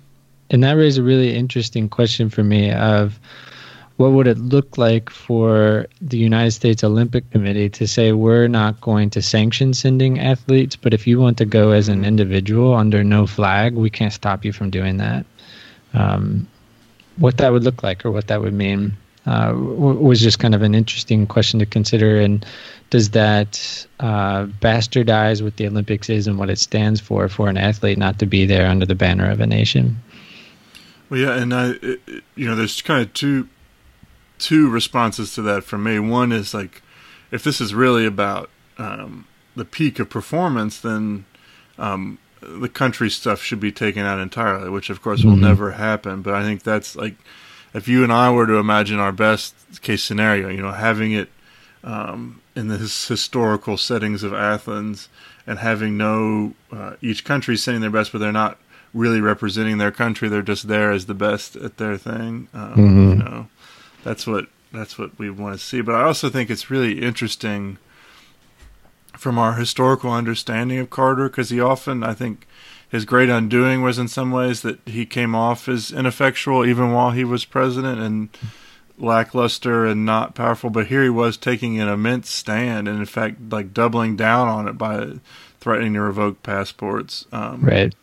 and 0.49 0.65
that 0.65 0.73
raised 0.73 0.99
a 0.99 1.03
really 1.03 1.37
interesting 1.37 1.91
question 1.91 2.31
for 2.31 2.43
me 2.43 2.73
of 2.73 3.21
what 4.01 4.13
would 4.13 4.27
it 4.27 4.39
look 4.39 4.79
like 4.79 5.11
for 5.11 5.87
the 6.01 6.17
United 6.17 6.53
States 6.53 6.83
Olympic 6.83 7.31
Committee 7.33 7.69
to 7.69 7.87
say 7.87 8.13
we're 8.13 8.49
not 8.49 8.81
going 8.81 9.11
to 9.11 9.21
sanction 9.21 9.75
sending 9.75 10.19
athletes, 10.19 10.75
but 10.75 10.95
if 10.95 11.07
you 11.07 11.21
want 11.21 11.37
to 11.37 11.45
go 11.45 11.73
as 11.73 11.89
an 11.89 12.03
individual 12.07 12.73
under 12.73 13.05
no 13.05 13.27
flag, 13.27 13.75
we 13.75 13.91
can't 13.91 14.15
stop 14.15 14.43
you 14.43 14.55
from 14.55 14.71
doing 14.71 14.97
that. 14.97 15.27
Um, 15.93 16.49
what 17.19 17.37
that 17.37 17.53
would 17.53 17.63
look 17.63 17.83
like 17.83 18.07
or 18.07 18.11
what 18.11 18.29
that 18.29 18.41
would 18.41 18.55
mean 18.55 18.97
uh, 19.27 19.53
was 19.55 20.19
just 20.19 20.39
kind 20.39 20.55
of 20.55 20.63
an 20.63 20.75
interesting 20.75 21.27
question 21.27 21.59
to 21.61 21.67
consider. 21.67 22.19
And 22.23 22.47
does 22.89 23.11
that 23.11 23.87
uh, 24.01 24.47
bastardize 24.63 25.43
what 25.43 25.59
the 25.59 25.67
Olympics 25.67 26.09
is 26.09 26.27
and 26.27 26.39
what 26.39 26.49
it 26.49 26.59
stands 26.59 27.03
for 27.03 27.29
for 27.29 27.51
an 27.51 27.59
athlete 27.59 27.99
not 27.99 28.19
to 28.21 28.25
be 28.25 28.47
there 28.47 28.67
under 28.67 28.87
the 28.87 28.95
banner 28.95 29.31
of 29.31 29.41
a 29.41 29.47
nation? 29.47 29.99
Well, 31.11 31.21
yeah, 31.21 31.35
and 31.35 31.53
I, 31.53 31.73
it- 31.83 32.01
you 32.35 32.47
know, 32.49 32.57
there's 32.57 32.81
kind 32.81 33.03
of 33.03 33.13
two 33.13 33.47
two 34.41 34.69
responses 34.69 35.35
to 35.35 35.43
that 35.43 35.65
for 35.65 35.79
me. 35.79 35.99
One 35.99 36.33
is 36.33 36.53
like, 36.55 36.83
if 37.31 37.45
this 37.45 37.61
is 37.61 37.75
really 37.75 38.07
about 38.07 38.51
um, 38.79 39.27
the 39.55 39.65
peak 39.65 39.99
of 40.01 40.11
performance, 40.11 40.79
then 40.81 41.25
um, 41.79 42.19
the 42.41 42.69
country 42.69 43.11
stuff 43.11 43.43
should 43.43 43.61
be 43.61 43.71
taken 43.71 44.05
out 44.05 44.19
entirely, 44.19 44.71
which 44.71 44.91
of 44.91 45.03
course 45.03 45.23
will 45.23 45.37
never 45.37 45.73
happen. 45.73 46.23
But 46.23 46.35
I 46.35 46.43
think 46.43 46.63
that's 46.63 46.97
like, 46.97 47.15
if 47.75 47.87
you 47.87 48.03
and 48.03 48.13
I 48.13 48.31
were 48.31 48.47
to 48.47 48.55
imagine 48.55 48.99
our 48.99 49.13
best 49.13 49.55
case 49.83 50.03
scenario, 50.03 50.49
you 50.49 50.63
know, 50.63 50.73
having 50.73 51.13
it 51.13 51.29
um, 51.85 52.41
in 52.57 52.69
the 52.69 52.79
his 52.79 53.07
historical 53.07 53.77
settings 53.77 54.23
of 54.23 54.33
Athens, 54.35 55.09
and 55.47 55.59
having 55.59 55.97
no 55.97 56.55
uh, 56.73 56.95
each 57.01 57.25
country 57.25 57.57
sending 57.57 57.81
their 57.81 57.91
best, 57.91 58.13
but 58.13 58.19
they're 58.19 58.33
not 58.33 58.59
really 58.93 59.21
representing 59.21 59.79
their 59.79 59.93
country. 59.93 60.29
They're 60.29 60.43
just 60.43 60.69
there 60.69 60.91
as 60.93 61.07
the 61.07 61.15
best 61.15 61.57
at 61.57 61.77
their 61.77 61.97
thing. 61.97 62.49
Um, 62.53 62.75
Mhm. 62.77 63.09
You 63.11 63.15
know, 63.17 63.49
that's 64.05 64.27
what 64.27 64.47
that's 64.73 64.99
what 64.99 65.19
we 65.19 65.31
want 65.31 65.59
to 65.59 65.65
see. 65.65 65.81
But 65.81 65.95
I 65.95 66.03
also 66.03 66.29
think 66.29 66.51
it's 66.51 66.71
really 66.71 67.01
interesting 67.01 67.79
from 69.17 69.39
our 69.39 69.55
historical 69.55 70.13
understanding 70.13 70.79
of 70.79 70.91
Carter 70.91 71.29
because 71.29 71.51
he 71.51 71.61
often, 71.61 72.03
I 72.03 72.15
think, 72.15 72.47
his 72.89 73.05
great 73.05 73.29
undoing 73.29 73.83
was 73.83 73.99
in 73.99 74.09
some 74.09 74.31
ways 74.31 74.63
that 74.63 74.79
he 74.87 75.07
came 75.07 75.35
off 75.35 75.69
as 75.69 75.93
ineffectual 75.93 76.65
even 76.65 76.93
while 76.93 77.11
he 77.11 77.25
was 77.25 77.45
president 77.45 78.01
and 78.01 78.31
lackluster 78.99 79.87
and 79.87 80.05
not 80.05 80.35
powerful. 80.35 80.71
But 80.71 80.87
here 80.87 81.03
he 81.03 81.11
was 81.11 81.37
taking 81.37 81.81
an 81.81 81.89
immense 81.89 82.31
stand 82.31 82.89
and, 82.89 82.99
in 82.99 83.07
fact, 83.07 83.37
like 83.51 83.73
doubling 83.75 84.17
down 84.17 84.49
on 84.49 84.69
it 84.69 84.79
by 84.79 85.15
threatening 85.61 85.95
to 85.95 86.01
revoke 86.01 86.43
passports. 86.43 87.27
Um, 87.33 87.63
Right. 87.63 87.95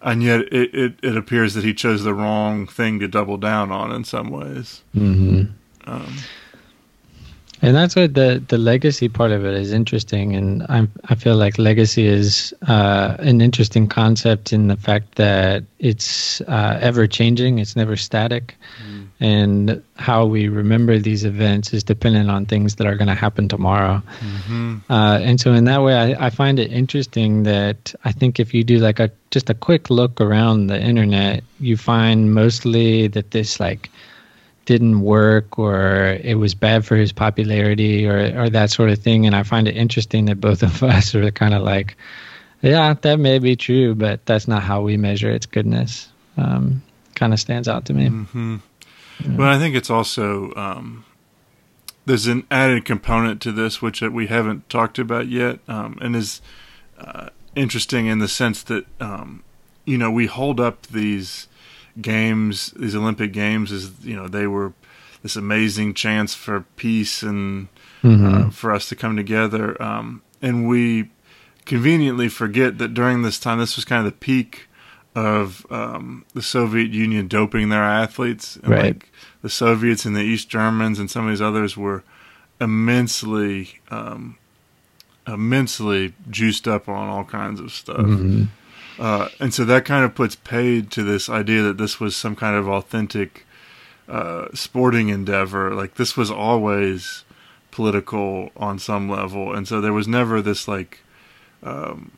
And 0.00 0.22
yet, 0.22 0.40
it, 0.52 0.74
it, 0.74 0.94
it 1.02 1.16
appears 1.16 1.54
that 1.54 1.64
he 1.64 1.74
chose 1.74 2.04
the 2.04 2.14
wrong 2.14 2.66
thing 2.66 3.00
to 3.00 3.08
double 3.08 3.36
down 3.36 3.72
on 3.72 3.92
in 3.92 4.04
some 4.04 4.30
ways. 4.30 4.82
hmm 4.92 5.42
Um, 5.86 6.14
And 7.60 7.74
that's 7.74 7.96
what 7.96 8.14
the 8.14 8.40
the 8.46 8.58
legacy 8.58 9.08
part 9.08 9.32
of 9.32 9.44
it 9.44 9.54
is 9.54 9.72
interesting, 9.72 10.36
and 10.36 10.62
I 10.68 10.86
I 11.08 11.16
feel 11.16 11.36
like 11.36 11.58
legacy 11.58 12.06
is 12.06 12.54
uh, 12.68 13.16
an 13.18 13.40
interesting 13.40 13.88
concept 13.88 14.52
in 14.52 14.68
the 14.68 14.76
fact 14.76 15.16
that 15.16 15.64
it's 15.80 16.40
uh, 16.42 16.78
ever 16.80 17.08
changing. 17.08 17.58
It's 17.58 17.74
never 17.74 17.96
static, 17.96 18.54
and 19.20 19.82
how 19.96 20.26
we 20.26 20.48
remember 20.48 20.98
these 20.98 21.24
events 21.24 21.72
is 21.72 21.82
dependent 21.82 22.30
on 22.30 22.46
things 22.46 22.76
that 22.76 22.86
are 22.86 22.94
going 22.94 23.08
to 23.08 23.14
happen 23.14 23.48
tomorrow. 23.48 24.00
mhm. 24.20 24.80
Uh, 24.88 25.18
and 25.20 25.40
so 25.40 25.52
in 25.52 25.64
that 25.64 25.82
way, 25.82 25.94
I, 25.94 26.26
I 26.26 26.30
find 26.30 26.58
it 26.58 26.72
interesting 26.72 27.42
that 27.42 27.94
I 28.04 28.12
think 28.12 28.38
if 28.38 28.54
you 28.54 28.62
do 28.62 28.78
like 28.78 29.00
a 29.00 29.10
just 29.30 29.50
a 29.50 29.54
quick 29.54 29.90
look 29.90 30.20
around 30.20 30.68
the 30.68 30.80
internet, 30.80 31.42
you 31.58 31.76
find 31.76 32.32
mostly 32.32 33.08
that 33.08 33.32
this 33.32 33.58
like 33.58 33.90
didn't 34.66 35.00
work 35.00 35.58
or 35.58 36.18
it 36.22 36.34
was 36.34 36.54
bad 36.54 36.84
for 36.84 36.94
his 36.94 37.10
popularity 37.10 38.06
or 38.06 38.40
or 38.40 38.50
that 38.50 38.70
sort 38.70 38.90
of 38.90 38.98
thing. 38.98 39.26
And 39.26 39.34
I 39.34 39.42
find 39.42 39.66
it 39.66 39.76
interesting 39.76 40.26
that 40.26 40.40
both 40.40 40.62
of 40.62 40.82
us 40.94 41.14
are 41.14 41.30
kind 41.32 41.54
of 41.54 41.62
like, 41.62 41.96
yeah, 42.62 42.94
that 42.94 43.18
may 43.18 43.40
be 43.40 43.56
true, 43.56 43.96
but 43.96 44.24
that's 44.26 44.46
not 44.46 44.62
how 44.62 44.82
we 44.82 44.96
measure 44.96 45.30
its 45.30 45.46
goodness. 45.46 46.08
Um, 46.36 46.82
kind 47.16 47.32
of 47.32 47.40
stands 47.40 47.66
out 47.66 47.86
to 47.86 47.94
me. 47.94 48.06
Hmm 49.22 49.36
But 49.36 49.48
I 49.48 49.58
think 49.58 49.74
it's 49.76 49.90
also 49.90 50.52
um, 50.54 51.04
there's 52.06 52.26
an 52.26 52.46
added 52.50 52.84
component 52.84 53.40
to 53.42 53.52
this 53.52 53.82
which 53.82 54.02
uh, 54.02 54.10
we 54.10 54.26
haven't 54.26 54.68
talked 54.68 54.98
about 54.98 55.28
yet, 55.28 55.60
um, 55.68 55.98
and 56.00 56.16
is 56.16 56.40
uh, 56.98 57.28
interesting 57.54 58.06
in 58.06 58.18
the 58.18 58.28
sense 58.28 58.62
that 58.64 58.86
um, 59.00 59.42
you 59.84 59.98
know 59.98 60.10
we 60.10 60.26
hold 60.26 60.60
up 60.60 60.86
these 60.86 61.48
games, 62.00 62.72
these 62.76 62.94
Olympic 62.94 63.32
games, 63.32 63.72
as 63.72 64.04
you 64.04 64.16
know 64.16 64.28
they 64.28 64.46
were 64.46 64.72
this 65.22 65.36
amazing 65.36 65.94
chance 65.94 66.34
for 66.34 66.60
peace 66.76 67.22
and 67.22 67.68
uh, 68.04 68.50
for 68.50 68.72
us 68.72 68.88
to 68.88 68.96
come 68.96 69.16
together, 69.16 69.80
um, 69.82 70.22
and 70.40 70.68
we 70.68 71.10
conveniently 71.66 72.28
forget 72.28 72.78
that 72.78 72.94
during 72.94 73.22
this 73.22 73.38
time, 73.38 73.58
this 73.58 73.76
was 73.76 73.84
kind 73.84 74.06
of 74.06 74.12
the 74.12 74.18
peak 74.18 74.67
of 75.14 75.66
um, 75.70 76.24
the 76.34 76.42
Soviet 76.42 76.90
Union 76.90 77.28
doping 77.28 77.68
their 77.68 77.82
athletes. 77.82 78.56
And 78.56 78.68
Right. 78.68 78.84
Like 78.84 79.12
the 79.42 79.50
Soviets 79.50 80.04
and 80.04 80.16
the 80.16 80.22
East 80.22 80.48
Germans 80.48 80.98
and 80.98 81.10
some 81.10 81.24
of 81.24 81.30
these 81.30 81.42
others 81.42 81.76
were 81.76 82.02
immensely, 82.60 83.80
um, 83.90 84.36
immensely 85.26 86.14
juiced 86.30 86.66
up 86.68 86.88
on 86.88 87.08
all 87.08 87.24
kinds 87.24 87.60
of 87.60 87.72
stuff. 87.72 87.98
Mhm. 87.98 88.48
Uh, 88.98 89.28
and 89.38 89.54
so 89.54 89.64
that 89.64 89.84
kind 89.84 90.04
of 90.04 90.14
puts 90.14 90.34
paid 90.34 90.90
to 90.90 91.02
this 91.02 91.28
idea 91.28 91.62
that 91.62 91.78
this 91.78 92.00
was 92.00 92.16
some 92.16 92.34
kind 92.34 92.56
of 92.56 92.68
authentic 92.68 93.46
uh, 94.08 94.46
sporting 94.54 95.08
endeavor. 95.08 95.72
Like 95.74 95.94
this 95.94 96.16
was 96.16 96.30
always 96.30 97.24
political 97.70 98.50
on 98.56 98.78
some 98.78 99.08
level, 99.08 99.54
and 99.54 99.68
so 99.68 99.80
there 99.80 99.92
was 99.92 100.08
never 100.08 100.42
this 100.42 100.66
like 100.66 101.00
um, 101.62 102.10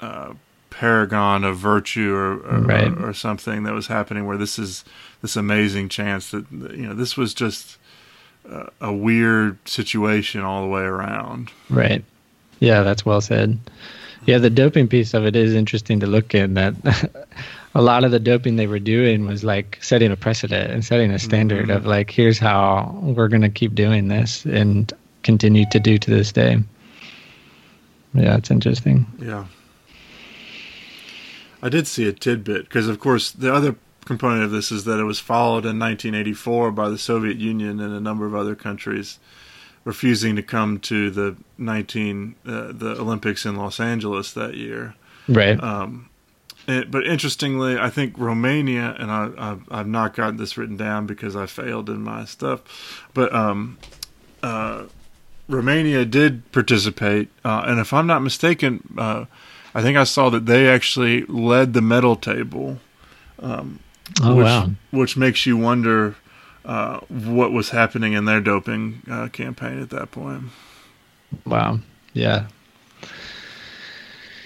uh, 0.00 0.32
paragon 0.72 1.44
of 1.44 1.56
virtue 1.58 2.12
or 2.14 2.38
or, 2.40 2.60
Right. 2.62 2.88
or 2.88 3.10
or 3.10 3.14
something 3.14 3.62
that 3.64 3.74
was 3.74 3.86
happening 3.86 4.26
where 4.26 4.36
this 4.36 4.58
is 4.58 4.84
this 5.22 5.36
amazing 5.36 5.88
chance 5.88 6.30
that 6.30 6.50
you 6.50 6.86
know 6.86 6.94
this 6.94 7.16
was 7.16 7.34
just 7.34 7.78
uh, 8.50 8.66
a 8.80 8.92
weird 8.92 9.56
situation 9.68 10.40
all 10.40 10.62
the 10.62 10.68
way 10.68 10.82
around. 10.82 11.50
Right. 11.70 12.04
Yeah, 12.60 12.82
that's 12.82 13.04
well 13.06 13.20
said. 13.20 13.58
Yeah, 14.26 14.38
the 14.38 14.50
doping 14.50 14.86
piece 14.88 15.14
of 15.14 15.24
it 15.26 15.34
is 15.34 15.52
interesting 15.54 15.98
to 16.00 16.06
look 16.06 16.32
in 16.34 16.54
that 16.54 16.74
a 17.74 17.82
lot 17.82 18.04
of 18.04 18.10
the 18.12 18.20
doping 18.20 18.54
they 18.56 18.68
were 18.68 18.78
doing 18.78 19.26
was 19.26 19.42
like 19.42 19.78
setting 19.80 20.12
a 20.12 20.16
precedent 20.16 20.70
and 20.70 20.84
setting 20.84 21.10
a 21.10 21.18
standard 21.18 21.70
of 21.70 21.86
like 21.86 22.10
here's 22.10 22.38
how 22.38 22.96
we're 23.02 23.26
going 23.28 23.42
to 23.42 23.48
keep 23.48 23.74
doing 23.74 24.08
this 24.08 24.44
and 24.44 24.92
continue 25.24 25.64
to 25.70 25.80
do 25.80 25.98
to 25.98 26.10
this 26.10 26.30
day. 26.32 26.58
Yeah, 28.14 28.36
it's 28.36 28.50
interesting. 28.50 29.06
Yeah. 29.20 29.46
I 31.62 31.68
did 31.68 31.86
see 31.86 32.08
a 32.08 32.12
tidbit 32.12 32.64
because, 32.64 32.88
of 32.88 32.98
course, 32.98 33.30
the 33.30 33.54
other 33.54 33.76
component 34.04 34.44
of 34.44 34.50
this 34.50 34.72
is 34.72 34.84
that 34.84 34.98
it 34.98 35.04
was 35.04 35.20
followed 35.20 35.64
in 35.64 35.78
1984 35.78 36.72
by 36.72 36.88
the 36.88 36.98
Soviet 36.98 37.36
Union 37.36 37.80
and 37.80 37.94
a 37.94 38.00
number 38.00 38.26
of 38.26 38.34
other 38.34 38.54
countries 38.54 39.18
refusing 39.84 40.36
to 40.36 40.42
come 40.42 40.78
to 40.78 41.10
the 41.10 41.36
19 41.58 42.34
uh, 42.46 42.72
the 42.72 42.96
Olympics 42.98 43.44
in 43.44 43.56
Los 43.56 43.80
Angeles 43.80 44.32
that 44.32 44.54
year. 44.54 44.94
Right. 45.28 45.60
Um, 45.62 46.08
and, 46.66 46.90
but 46.90 47.06
interestingly, 47.06 47.78
I 47.78 47.90
think 47.90 48.16
Romania, 48.16 48.94
and 48.98 49.10
I, 49.10 49.30
I've, 49.36 49.62
I've 49.70 49.86
not 49.86 50.14
gotten 50.14 50.36
this 50.36 50.56
written 50.56 50.76
down 50.76 51.06
because 51.06 51.34
I 51.34 51.46
failed 51.46 51.90
in 51.90 52.02
my 52.02 52.24
stuff, 52.24 53.06
but 53.14 53.34
um, 53.34 53.78
uh, 54.42 54.84
Romania 55.48 56.04
did 56.04 56.50
participate, 56.52 57.28
uh, 57.44 57.64
and 57.66 57.80
if 57.80 57.92
I'm 57.92 58.06
not 58.06 58.22
mistaken, 58.22 58.94
uh, 58.96 59.24
I 59.74 59.82
think 59.82 59.96
I 59.96 60.04
saw 60.04 60.28
that 60.30 60.46
they 60.46 60.68
actually 60.68 61.24
led 61.26 61.72
the 61.72 61.80
medal 61.80 62.16
table, 62.16 62.78
oh 64.22 64.36
which, 64.36 64.44
wow. 64.44 64.70
which 64.90 65.16
makes 65.16 65.46
you 65.46 65.56
wonder 65.56 66.16
uh, 66.64 67.00
what 67.08 67.52
was 67.52 67.70
happening 67.70 68.12
in 68.12 68.24
their 68.26 68.40
doping 68.40 69.02
uh, 69.10 69.28
campaign 69.28 69.80
at 69.80 69.90
that 69.90 70.10
point. 70.10 70.44
Wow. 71.46 71.80
Yeah. 72.12 72.46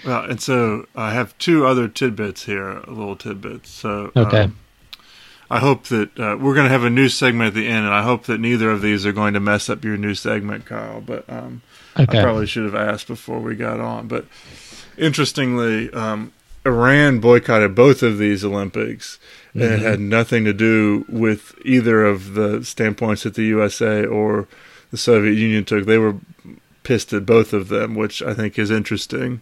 Well, 0.05 0.23
and 0.23 0.41
so 0.41 0.87
I 0.95 1.11
have 1.11 1.37
two 1.37 1.65
other 1.65 1.87
tidbits 1.87 2.45
here, 2.45 2.79
little 2.87 3.15
tidbits. 3.15 3.69
So 3.69 4.11
Okay. 4.15 4.43
um, 4.43 4.57
I 5.49 5.59
hope 5.59 5.85
that 5.85 6.17
uh, 6.19 6.37
we're 6.39 6.53
going 6.53 6.65
to 6.65 6.71
have 6.71 6.83
a 6.83 6.89
new 6.89 7.09
segment 7.09 7.49
at 7.49 7.53
the 7.53 7.67
end, 7.67 7.85
and 7.85 7.93
I 7.93 8.03
hope 8.03 8.25
that 8.25 8.39
neither 8.39 8.69
of 8.69 8.81
these 8.81 9.05
are 9.05 9.13
going 9.13 9.33
to 9.33 9.39
mess 9.39 9.69
up 9.69 9.83
your 9.83 9.97
new 9.97 10.13
segment, 10.13 10.65
Kyle. 10.65 11.01
But 11.01 11.29
um, 11.29 11.61
Okay. 11.99 12.19
I 12.19 12.21
probably 12.21 12.45
should 12.45 12.63
have 12.65 12.75
asked 12.75 13.07
before 13.07 13.39
we 13.39 13.55
got 13.55 13.79
on. 13.79 14.07
But 14.07 14.25
interestingly, 14.97 15.91
um, 15.93 16.31
Iran 16.65 17.19
boycotted 17.19 17.75
both 17.75 18.03
of 18.03 18.17
these 18.17 18.43
Olympics, 18.43 19.19
and 19.53 19.63
it 19.63 19.79
had 19.79 19.99
nothing 19.99 20.45
to 20.45 20.53
do 20.53 21.05
with 21.09 21.55
either 21.65 22.05
of 22.05 22.33
the 22.33 22.63
standpoints 22.63 23.23
that 23.23 23.33
the 23.35 23.45
USA 23.45 24.05
or 24.05 24.47
the 24.91 24.97
Soviet 24.97 25.33
Union 25.33 25.63
took. 25.65 25.85
They 25.85 25.97
were 25.97 26.15
pissed 26.83 27.11
at 27.13 27.25
both 27.25 27.53
of 27.53 27.69
them, 27.69 27.95
which 27.95 28.21
I 28.21 28.33
think 28.33 28.59
is 28.59 28.69
interesting. 28.69 29.41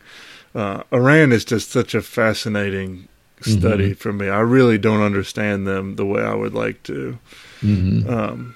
Uh, 0.54 0.84
Iran 0.92 1.32
is 1.32 1.44
just 1.44 1.70
such 1.72 1.94
a 1.94 2.02
fascinating 2.02 3.08
study 3.42 3.94
for 3.94 4.14
me. 4.14 4.30
I 4.30 4.40
really 4.40 4.78
don't 4.78 5.02
understand 5.02 5.68
them 5.68 5.98
the 5.98 6.06
way 6.06 6.24
I 6.24 6.34
would 6.34 6.54
like 6.54 6.82
to. 6.84 7.20
Mhm. 7.62 8.10
Um, 8.10 8.56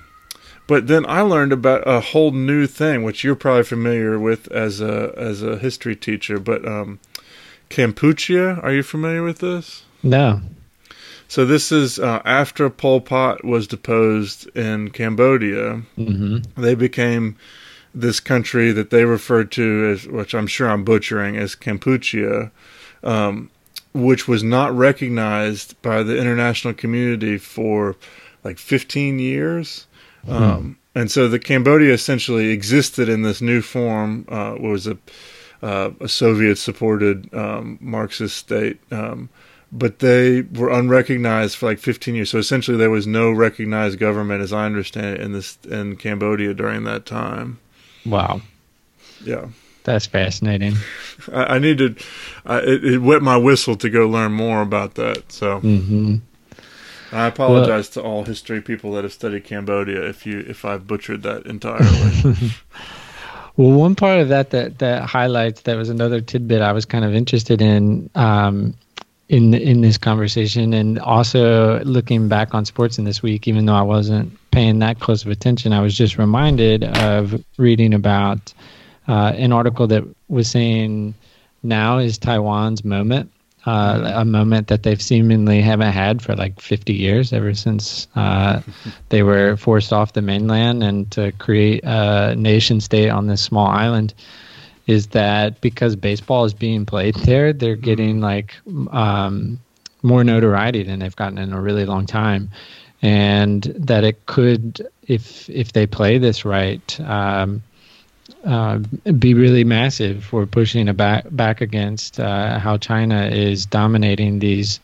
but 0.70 0.86
then 0.86 1.04
I 1.10 1.22
learned 1.22 1.52
about 1.52 1.82
a 1.88 2.00
whole 2.00 2.30
new 2.30 2.68
thing, 2.68 3.02
which 3.02 3.24
you're 3.24 3.34
probably 3.36 3.64
familiar 3.64 4.20
with 4.20 4.52
as 4.52 4.80
a 4.80 5.12
as 5.18 5.42
a 5.42 5.58
history 5.58 5.96
teacher. 5.96 6.40
But 6.40 6.64
um, 6.64 7.00
Kampuchea, 7.72 8.64
are 8.64 8.72
you 8.72 8.84
familiar 8.84 9.24
with 9.24 9.40
this? 9.40 9.84
No. 10.04 10.42
So 11.28 11.44
this 11.44 11.72
is 11.72 11.98
uh, 11.98 12.22
after 12.24 12.70
Pol 12.70 13.02
Pot 13.02 13.44
was 13.44 13.66
deposed 13.66 14.48
in 14.56 14.92
Cambodia. 14.92 15.82
hmm 15.96 16.38
They 16.56 16.76
became 16.76 17.36
this 17.96 18.20
country 18.20 18.72
that 18.72 18.92
they 18.92 19.06
referred 19.06 19.52
to 19.54 19.92
as, 19.92 20.08
which 20.08 20.36
I'm 20.36 20.46
sure 20.46 20.70
I'm 20.70 20.84
butchering, 20.84 21.36
as 21.36 21.56
Kampuchea, 21.56 22.52
um, 23.04 23.50
which 23.96 24.28
was 24.28 24.44
not 24.44 24.72
recognized 24.78 25.82
by 25.82 26.04
the 26.04 26.16
international 26.16 26.76
community 26.76 27.40
for 27.40 27.96
like 28.44 28.60
15 28.60 29.18
years. 29.18 29.88
Um, 30.28 30.78
and 30.96 31.10
so 31.10 31.28
the 31.28 31.40
Cambodia 31.40 31.94
essentially 31.94 32.50
existed 32.50 33.10
in 33.10 33.22
this 33.22 33.42
new 33.42 33.62
form, 33.62 34.26
uh, 34.30 34.56
was 34.60 34.88
a, 34.88 34.98
uh, 35.62 35.92
a 36.02 36.08
Soviet-supported 36.08 37.34
um, 37.34 37.78
Marxist 37.82 38.38
state, 38.38 38.80
um, 38.92 39.30
but 39.72 40.00
they 40.00 40.42
were 40.42 40.70
unrecognized 40.70 41.56
for 41.56 41.68
like 41.68 41.80
15 41.80 42.16
years. 42.16 42.30
So 42.32 42.38
essentially, 42.40 42.78
there 42.78 42.90
was 42.90 43.06
no 43.06 43.32
recognized 43.32 44.00
government, 44.00 44.42
as 44.42 44.52
I 44.52 44.66
understand 44.66 45.18
it, 45.18 45.22
in 45.22 45.32
this 45.34 45.58
in 45.70 45.96
Cambodia 45.96 46.54
during 46.54 46.84
that 46.86 47.06
time. 47.06 47.60
Wow, 48.06 48.42
Yeah. 49.24 49.48
that's 49.84 50.06
fascinating. 50.08 50.76
I, 51.32 51.56
I 51.56 51.60
need 51.60 51.78
to. 51.78 51.96
I, 52.46 52.60
it, 52.60 52.84
it 52.84 52.98
wet 53.00 53.22
my 53.22 53.38
whistle 53.38 53.76
to 53.76 53.90
go 53.90 54.08
learn 54.08 54.32
more 54.32 54.62
about 54.62 54.96
that. 54.96 55.32
So 55.32 55.60
hmm 55.60 56.16
I 57.12 57.28
apologize 57.28 57.89
to 57.89 58.01
all 58.01 58.24
history 58.24 58.62
people 58.62 58.91
that 58.93 59.03
have 59.03 59.14
studied 59.14 59.43
Cambodia 59.43 60.07
if 60.07 60.26
you 60.26 60.39
if 60.39 60.66
I've 60.66 60.88
butchered 60.88 61.24
that 61.24 61.45
entirely. 61.45 62.51
Well, 63.60 63.78
one 63.78 63.93
part 63.93 64.22
of 64.22 64.30
that 64.30 64.51
that 64.51 64.80
that 64.80 65.03
highlights 65.03 65.64
that 65.64 65.76
was 65.76 65.89
another 65.89 66.22
tidbit 66.22 66.62
I 66.62 66.72
was 66.72 66.86
kind 66.86 67.03
of 67.03 67.14
interested 67.14 67.62
in 67.62 68.10
um, 68.16 68.74
in 69.28 69.53
in 69.53 69.82
this 69.82 69.97
conversation, 69.97 70.74
and 70.74 70.97
also 70.99 71.84
looking 71.84 72.30
back 72.30 72.55
on 72.55 72.64
sports 72.64 72.97
in 72.97 73.03
this 73.03 73.22
week, 73.22 73.49
even 73.49 73.66
though 73.66 73.76
I 73.76 73.82
wasn't 73.82 74.32
paying 74.51 74.80
that 74.80 75.01
close 75.01 75.26
of 75.26 75.32
attention, 75.32 75.74
I 75.74 75.82
was 75.82 75.93
just 75.93 76.18
reminded 76.18 76.86
of 76.86 77.43
reading 77.57 77.93
about 77.93 78.53
uh, 79.10 79.34
an 79.36 79.51
article 79.51 79.88
that 79.88 80.05
was 80.30 80.49
saying 80.49 81.14
now 81.62 81.97
is 81.97 82.18
Taiwan's 82.18 82.86
moment. 82.86 83.30
Uh, 83.70 84.14
a 84.16 84.26
moment 84.26 84.68
that 84.70 84.82
they've 84.82 85.00
seemingly 85.00 85.62
haven't 85.62 85.92
had 85.92 86.24
for 86.24 86.36
like 86.36 86.60
50 86.60 86.92
years, 86.92 87.32
ever 87.32 87.54
since 87.54 88.08
uh, 88.16 88.64
they 89.10 89.22
were 89.22 89.58
forced 89.58 89.94
off 89.94 90.14
the 90.14 90.24
mainland 90.24 90.82
and 90.82 91.12
to 91.12 91.32
create 91.34 91.84
a 91.84 92.34
nation 92.36 92.82
state 92.82 93.10
on 93.10 93.28
this 93.28 93.44
small 93.44 93.68
island. 93.68 94.16
Is 94.88 95.06
that 95.10 95.62
because 95.62 95.96
baseball 95.96 96.46
is 96.46 96.54
being 96.56 96.84
played 96.84 97.14
there, 97.14 97.54
they're 97.54 97.76
getting 97.76 98.22
like 98.22 98.56
um, 98.90 99.60
more 100.02 100.24
notoriety 100.24 100.82
than 100.82 100.98
they've 100.98 101.16
gotten 101.16 101.38
in 101.38 101.54
a 101.54 101.62
really 101.62 101.86
long 101.86 102.08
time, 102.08 102.50
and 103.04 103.62
that 103.78 104.04
it 104.04 104.26
could, 104.26 104.82
if 105.08 105.48
if 105.48 105.74
they 105.74 105.86
play 105.86 106.18
this 106.18 106.44
right, 106.44 107.00
um, 107.02 107.62
uh, 108.46 108.80
be 109.18 109.34
really 109.34 109.64
massive 109.64 110.24
for 110.24 110.46
pushing 110.46 110.92
back 110.94 111.26
back 111.30 111.62
against 111.62 112.20
uh, 112.20 112.60
how 112.60 112.78
China 112.78 113.26
is 113.26 113.66
dominating 113.66 114.40
these 114.40 114.80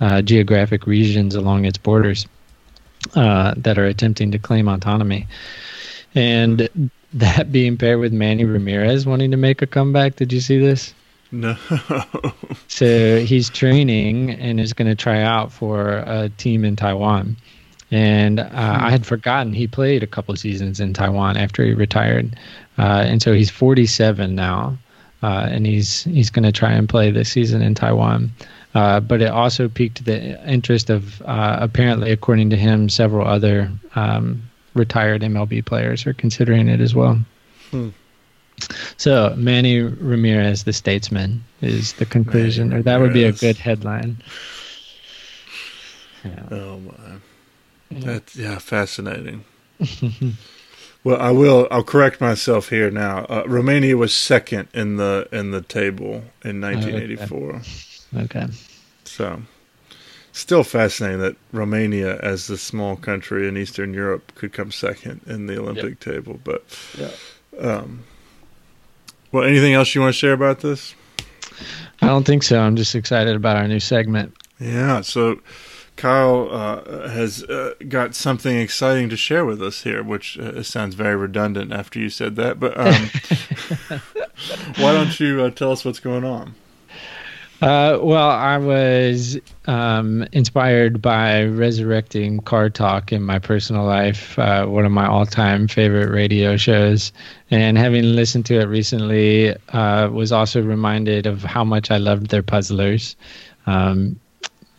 uh, 0.00 0.22
geographic 0.22 0.86
regions 0.86 1.34
along 1.34 1.64
its 1.64 1.78
borders 1.78 2.26
uh, 3.14 3.54
that 3.56 3.78
are 3.78 3.84
attempting 3.84 4.30
to 4.32 4.38
claim 4.38 4.68
autonomy, 4.68 5.26
and 6.14 6.90
that 7.12 7.52
being 7.52 7.76
paired 7.76 8.00
with 8.00 8.12
Manny 8.12 8.44
Ramirez 8.44 9.06
wanting 9.06 9.30
to 9.32 9.36
make 9.36 9.62
a 9.62 9.66
comeback. 9.66 10.16
Did 10.16 10.32
you 10.32 10.40
see 10.40 10.58
this? 10.58 10.94
no. 11.30 11.56
So 12.68 13.20
he's 13.20 13.50
training 13.50 14.30
and 14.30 14.58
is 14.58 14.72
going 14.72 14.88
to 14.88 14.94
try 14.94 15.22
out 15.22 15.52
for 15.52 16.02
a 16.06 16.28
team 16.36 16.64
in 16.64 16.76
Taiwan. 16.76 17.36
And 17.94 18.40
uh, 18.40 18.48
I 18.52 18.90
had 18.90 19.06
forgotten 19.06 19.52
he 19.52 19.68
played 19.68 20.02
a 20.02 20.06
couple 20.08 20.34
seasons 20.34 20.80
in 20.80 20.94
Taiwan 20.94 21.36
after 21.36 21.64
he 21.64 21.74
retired, 21.74 22.36
uh, 22.76 23.04
and 23.06 23.22
so 23.22 23.32
he's 23.32 23.50
47 23.50 24.34
now, 24.34 24.76
uh, 25.22 25.46
and 25.48 25.64
he's 25.64 26.02
he's 26.02 26.28
going 26.28 26.42
to 26.42 26.50
try 26.50 26.72
and 26.72 26.88
play 26.88 27.12
this 27.12 27.30
season 27.30 27.62
in 27.62 27.76
Taiwan. 27.76 28.32
Uh, 28.74 28.98
but 28.98 29.22
it 29.22 29.30
also 29.30 29.68
piqued 29.68 30.06
the 30.06 30.44
interest 30.44 30.90
of 30.90 31.22
uh, 31.22 31.58
apparently, 31.60 32.10
according 32.10 32.50
to 32.50 32.56
him, 32.56 32.88
several 32.88 33.28
other 33.28 33.70
um, 33.94 34.42
retired 34.74 35.22
MLB 35.22 35.64
players 35.64 36.04
are 36.04 36.14
considering 36.14 36.66
it 36.66 36.80
as 36.80 36.96
well. 36.96 37.20
Hmm. 37.70 37.90
So 38.96 39.32
Manny 39.36 39.82
Ramirez, 39.82 40.64
the 40.64 40.72
statesman, 40.72 41.44
is 41.60 41.92
the 41.92 42.06
conclusion, 42.06 42.70
Manny 42.70 42.80
or 42.80 42.82
that 42.82 43.00
would 43.00 43.12
be 43.12 43.22
a 43.22 43.30
good 43.30 43.56
headline. 43.56 44.16
Yeah. 46.24 46.42
Oh 46.50 46.80
my. 46.80 47.18
That's 47.90 48.36
yeah, 48.36 48.58
fascinating. 48.58 49.44
well, 51.04 51.20
I 51.20 51.30
will. 51.30 51.68
I'll 51.70 51.84
correct 51.84 52.20
myself 52.20 52.68
here 52.68 52.90
now. 52.90 53.24
Uh, 53.26 53.44
Romania 53.46 53.96
was 53.96 54.14
second 54.14 54.68
in 54.74 54.96
the 54.96 55.28
in 55.32 55.50
the 55.50 55.62
table 55.62 56.24
in 56.44 56.60
1984. 56.60 57.62
Okay. 58.16 58.46
So, 59.04 59.42
still 60.32 60.64
fascinating 60.64 61.20
that 61.20 61.36
Romania, 61.52 62.18
as 62.20 62.46
the 62.46 62.58
small 62.58 62.96
country 62.96 63.48
in 63.48 63.56
Eastern 63.56 63.94
Europe, 63.94 64.32
could 64.34 64.52
come 64.52 64.70
second 64.70 65.20
in 65.26 65.46
the 65.46 65.58
Olympic 65.58 66.00
table. 66.00 66.40
But, 66.42 66.64
yeah. 66.98 67.10
um, 67.60 68.04
well, 69.32 69.44
anything 69.44 69.74
else 69.74 69.94
you 69.94 70.00
want 70.00 70.14
to 70.14 70.18
share 70.18 70.32
about 70.32 70.60
this? 70.60 70.94
I 72.02 72.08
don't 72.08 72.24
think 72.24 72.42
so. 72.42 72.60
I'm 72.60 72.76
just 72.76 72.94
excited 72.94 73.36
about 73.36 73.56
our 73.56 73.68
new 73.68 73.80
segment. 73.80 74.34
Yeah. 74.58 75.00
So, 75.02 75.38
Kyle 75.96 76.48
uh, 76.50 77.08
has 77.08 77.44
uh, 77.44 77.74
got 77.88 78.14
something 78.14 78.56
exciting 78.58 79.08
to 79.10 79.16
share 79.16 79.44
with 79.44 79.62
us 79.62 79.82
here, 79.82 80.02
which 80.02 80.38
uh, 80.38 80.62
sounds 80.62 80.94
very 80.94 81.16
redundant 81.16 81.72
after 81.72 81.98
you 81.98 82.10
said 82.10 82.36
that. 82.36 82.58
But 82.58 82.78
um, 82.78 84.00
why 84.82 84.92
don't 84.92 85.18
you 85.20 85.42
uh, 85.42 85.50
tell 85.50 85.72
us 85.72 85.84
what's 85.84 86.00
going 86.00 86.24
on? 86.24 86.54
Uh, 87.62 87.98
well, 88.02 88.28
I 88.28 88.58
was 88.58 89.38
um, 89.66 90.26
inspired 90.32 91.00
by 91.00 91.44
resurrecting 91.44 92.40
Car 92.40 92.68
Talk 92.68 93.12
in 93.12 93.22
my 93.22 93.38
personal 93.38 93.84
life, 93.84 94.38
uh, 94.38 94.66
one 94.66 94.84
of 94.84 94.92
my 94.92 95.06
all-time 95.06 95.68
favorite 95.68 96.10
radio 96.10 96.56
shows, 96.56 97.12
and 97.50 97.78
having 97.78 98.02
listened 98.02 98.44
to 98.46 98.60
it 98.60 98.64
recently, 98.64 99.56
uh, 99.68 100.10
was 100.12 100.32
also 100.32 100.60
reminded 100.60 101.26
of 101.26 101.42
how 101.42 101.64
much 101.64 101.90
I 101.90 101.96
loved 101.96 102.28
their 102.28 102.42
puzzlers. 102.42 103.16
Um, 103.66 104.20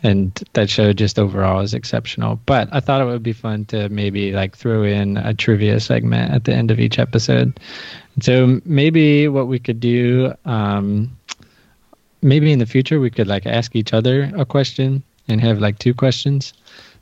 and 0.06 0.32
that 0.54 0.70
show 0.70 0.94
just 0.94 1.18
overall 1.18 1.62
is 1.62 1.74
exceptional. 1.74 2.40
But 2.46 2.70
I 2.72 2.80
thought 2.80 3.02
it 3.02 3.06
would 3.06 3.24
be 3.24 3.34
fun 3.34 3.66
to 3.66 3.90
maybe 3.90 4.32
like 4.32 4.56
throw 4.56 4.84
in 4.84 5.18
a 5.18 5.34
trivia 5.34 5.80
segment 5.80 6.32
at 6.32 6.44
the 6.44 6.54
end 6.54 6.70
of 6.70 6.80
each 6.80 7.00
episode. 7.00 7.60
So 8.22 8.62
maybe 8.66 9.28
what 9.28 9.48
we 9.48 9.58
could 9.58 9.80
do, 9.80 10.34
um, 10.46 11.18
maybe 12.22 12.52
in 12.52 12.60
the 12.60 12.66
future, 12.66 13.00
we 13.00 13.10
could 13.10 13.28
like 13.28 13.48
ask 13.48 13.76
each 13.76 13.94
other 13.94 14.32
a 14.36 14.46
question 14.46 15.02
and 15.28 15.42
have 15.42 15.60
like 15.60 15.80
two 15.80 15.94
questions. 15.94 16.54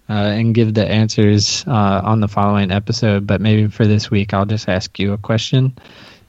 Uh, 0.09 0.35
and 0.35 0.53
give 0.53 0.73
the 0.73 0.85
answers 0.85 1.63
uh, 1.65 2.01
on 2.03 2.19
the 2.19 2.27
following 2.27 2.71
episode, 2.71 3.25
but 3.25 3.39
maybe 3.39 3.69
for 3.69 3.87
this 3.87 4.11
week, 4.11 4.33
I'll 4.33 4.45
just 4.45 4.67
ask 4.67 4.99
you 4.99 5.13
a 5.13 5.17
question, 5.17 5.73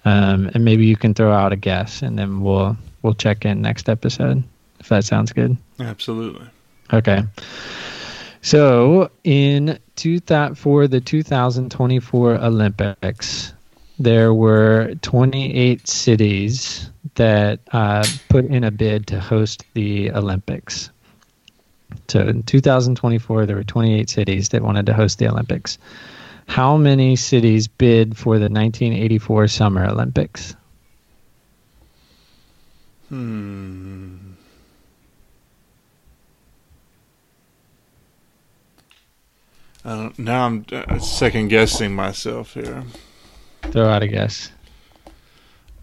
um, 0.05 0.49
and 0.55 0.65
maybe 0.65 0.87
you 0.87 0.95
can 0.95 1.13
throw 1.13 1.33
out 1.33 1.53
a 1.53 1.57
guess, 1.57 2.01
and 2.01 2.17
then 2.17 2.41
we'll 2.41 2.77
we'll 3.03 3.15
check 3.15 3.45
in 3.45 3.63
next 3.63 3.89
episode 3.89 4.45
if 4.79 4.91
that 4.91 5.05
sounds 5.05 5.33
good. 5.33 5.57
Absolutely. 5.81 6.47
Okay. 6.93 7.23
So 8.43 9.11
in 9.25 9.79
two 9.97 10.21
thou- 10.21 10.55
for 10.55 10.87
the 10.87 11.01
2024 11.01 12.35
Olympics, 12.45 13.53
there 13.99 14.35
were 14.35 14.95
28 15.03 15.87
cities 15.89 16.91
that 17.15 17.61
uh, 17.73 18.05
put 18.29 18.45
in 18.47 18.65
a 18.65 18.71
bid 18.71 19.07
to 19.09 19.21
host 19.21 19.65
the 19.75 20.11
Olympics. 20.11 20.91
So 22.09 22.21
in 22.21 22.43
2024, 22.43 23.47
there 23.47 23.57
were 23.57 23.65
28 23.65 24.11
cities 24.11 24.49
that 24.51 24.63
wanted 24.63 24.87
to 24.87 24.95
host 24.95 25.19
the 25.19 25.29
Olympics. 25.29 25.79
How 26.47 26.77
many 26.77 27.17
cities 27.17 27.69
bid 27.69 28.17
for 28.17 28.35
the 28.39 28.51
1984 28.51 29.49
Summer 29.49 29.87
Olympics? 29.87 30.55
Hmm. 33.09 34.24
Don't, 39.85 40.19
now 40.19 40.47
I'm 40.47 40.65
uh, 40.73 40.99
second 40.99 41.49
guessing 41.49 41.95
myself 41.95 42.55
here. 42.55 42.85
Throw 43.63 43.89
out 43.89 44.03
a 44.03 44.09
guess. 44.09 44.51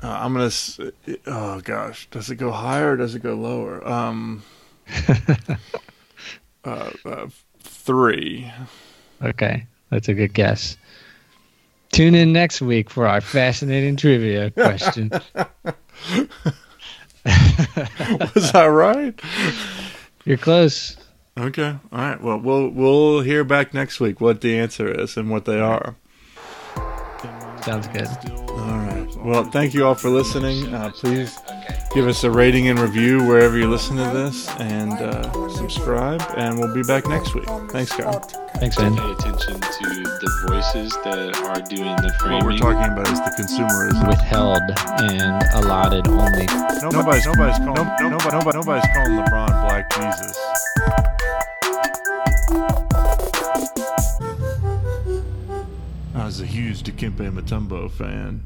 Uh, 0.01 0.07
I'm 0.09 0.33
gonna. 0.33 0.51
Oh 1.27 1.61
gosh, 1.61 2.07
does 2.09 2.31
it 2.31 2.37
go 2.37 2.51
higher 2.51 2.93
or 2.93 2.97
does 2.97 3.13
it 3.13 3.21
go 3.21 3.35
lower? 3.35 3.87
Um. 3.87 4.43
uh, 6.65 6.89
uh, 7.05 7.27
three. 7.59 8.51
Okay, 9.21 9.67
that's 9.91 10.09
a 10.09 10.13
good 10.13 10.33
guess. 10.33 10.77
Tune 11.91 12.15
in 12.15 12.33
next 12.33 12.61
week 12.61 12.89
for 12.89 13.05
our 13.05 13.21
fascinating 13.21 13.97
trivia 13.97 14.49
question. 14.51 15.11
Was 18.35 18.55
I 18.55 18.67
right? 18.67 19.21
You're 20.25 20.37
close. 20.37 20.97
Okay. 21.37 21.77
All 21.91 21.99
right. 21.99 22.21
Well, 22.21 22.39
we'll 22.39 22.69
we'll 22.69 23.21
hear 23.21 23.43
back 23.43 23.73
next 23.73 23.99
week 23.99 24.19
what 24.19 24.41
the 24.41 24.57
answer 24.57 24.91
is 24.91 25.15
and 25.15 25.29
what 25.29 25.45
they 25.45 25.59
are. 25.59 25.95
Sounds 27.63 27.87
good. 27.87 28.07
All 28.49 28.77
right. 28.77 29.07
Well, 29.23 29.43
thank 29.45 29.73
you 29.73 29.85
all 29.85 29.93
for 29.93 30.09
listening. 30.09 30.73
Uh, 30.73 30.91
please 30.91 31.37
give 31.93 32.07
us 32.07 32.23
a 32.23 32.31
rating 32.31 32.67
and 32.69 32.79
review 32.79 33.23
wherever 33.23 33.57
you 33.57 33.69
listen 33.69 33.95
to 33.97 34.03
this, 34.03 34.49
and 34.59 34.93
uh, 34.93 35.49
subscribe. 35.49 36.21
And 36.35 36.57
we'll 36.57 36.73
be 36.73 36.81
back 36.83 37.07
next 37.07 37.35
week. 37.35 37.45
Thanks, 37.69 37.91
Kyle. 37.91 38.19
Thanks, 38.55 38.77
man. 38.79 38.97
pay 38.97 39.11
attention 39.11 39.61
to 39.61 40.03
the 40.03 40.45
voices 40.47 40.91
that 41.03 41.37
are 41.37 41.61
doing 41.61 41.95
the 41.97 42.13
framing. 42.19 42.39
What 42.39 42.45
we're 42.45 42.57
talking 42.57 42.91
about 42.91 43.07
is 43.11 43.19
the 43.19 43.31
consumerism. 43.37 44.07
Withheld 44.07 44.61
and 45.11 45.43
allotted 45.63 46.07
only. 46.07 46.47
Nobody's 46.91 47.25
nobody's 47.25 47.57
calling 47.59 47.87
no, 48.01 48.09
nobody, 48.09 48.37
nobody, 48.37 48.57
nobody's 48.57 48.89
calling 48.93 49.17
LeBron 49.17 49.49
Black 49.67 49.89
Jesus. 49.93 50.37
I 52.53 52.57
was 56.13 56.41
a 56.41 56.45
huge 56.45 56.83
Dikembe 56.83 57.31
Mutombo 57.31 57.89
fan. 57.89 58.43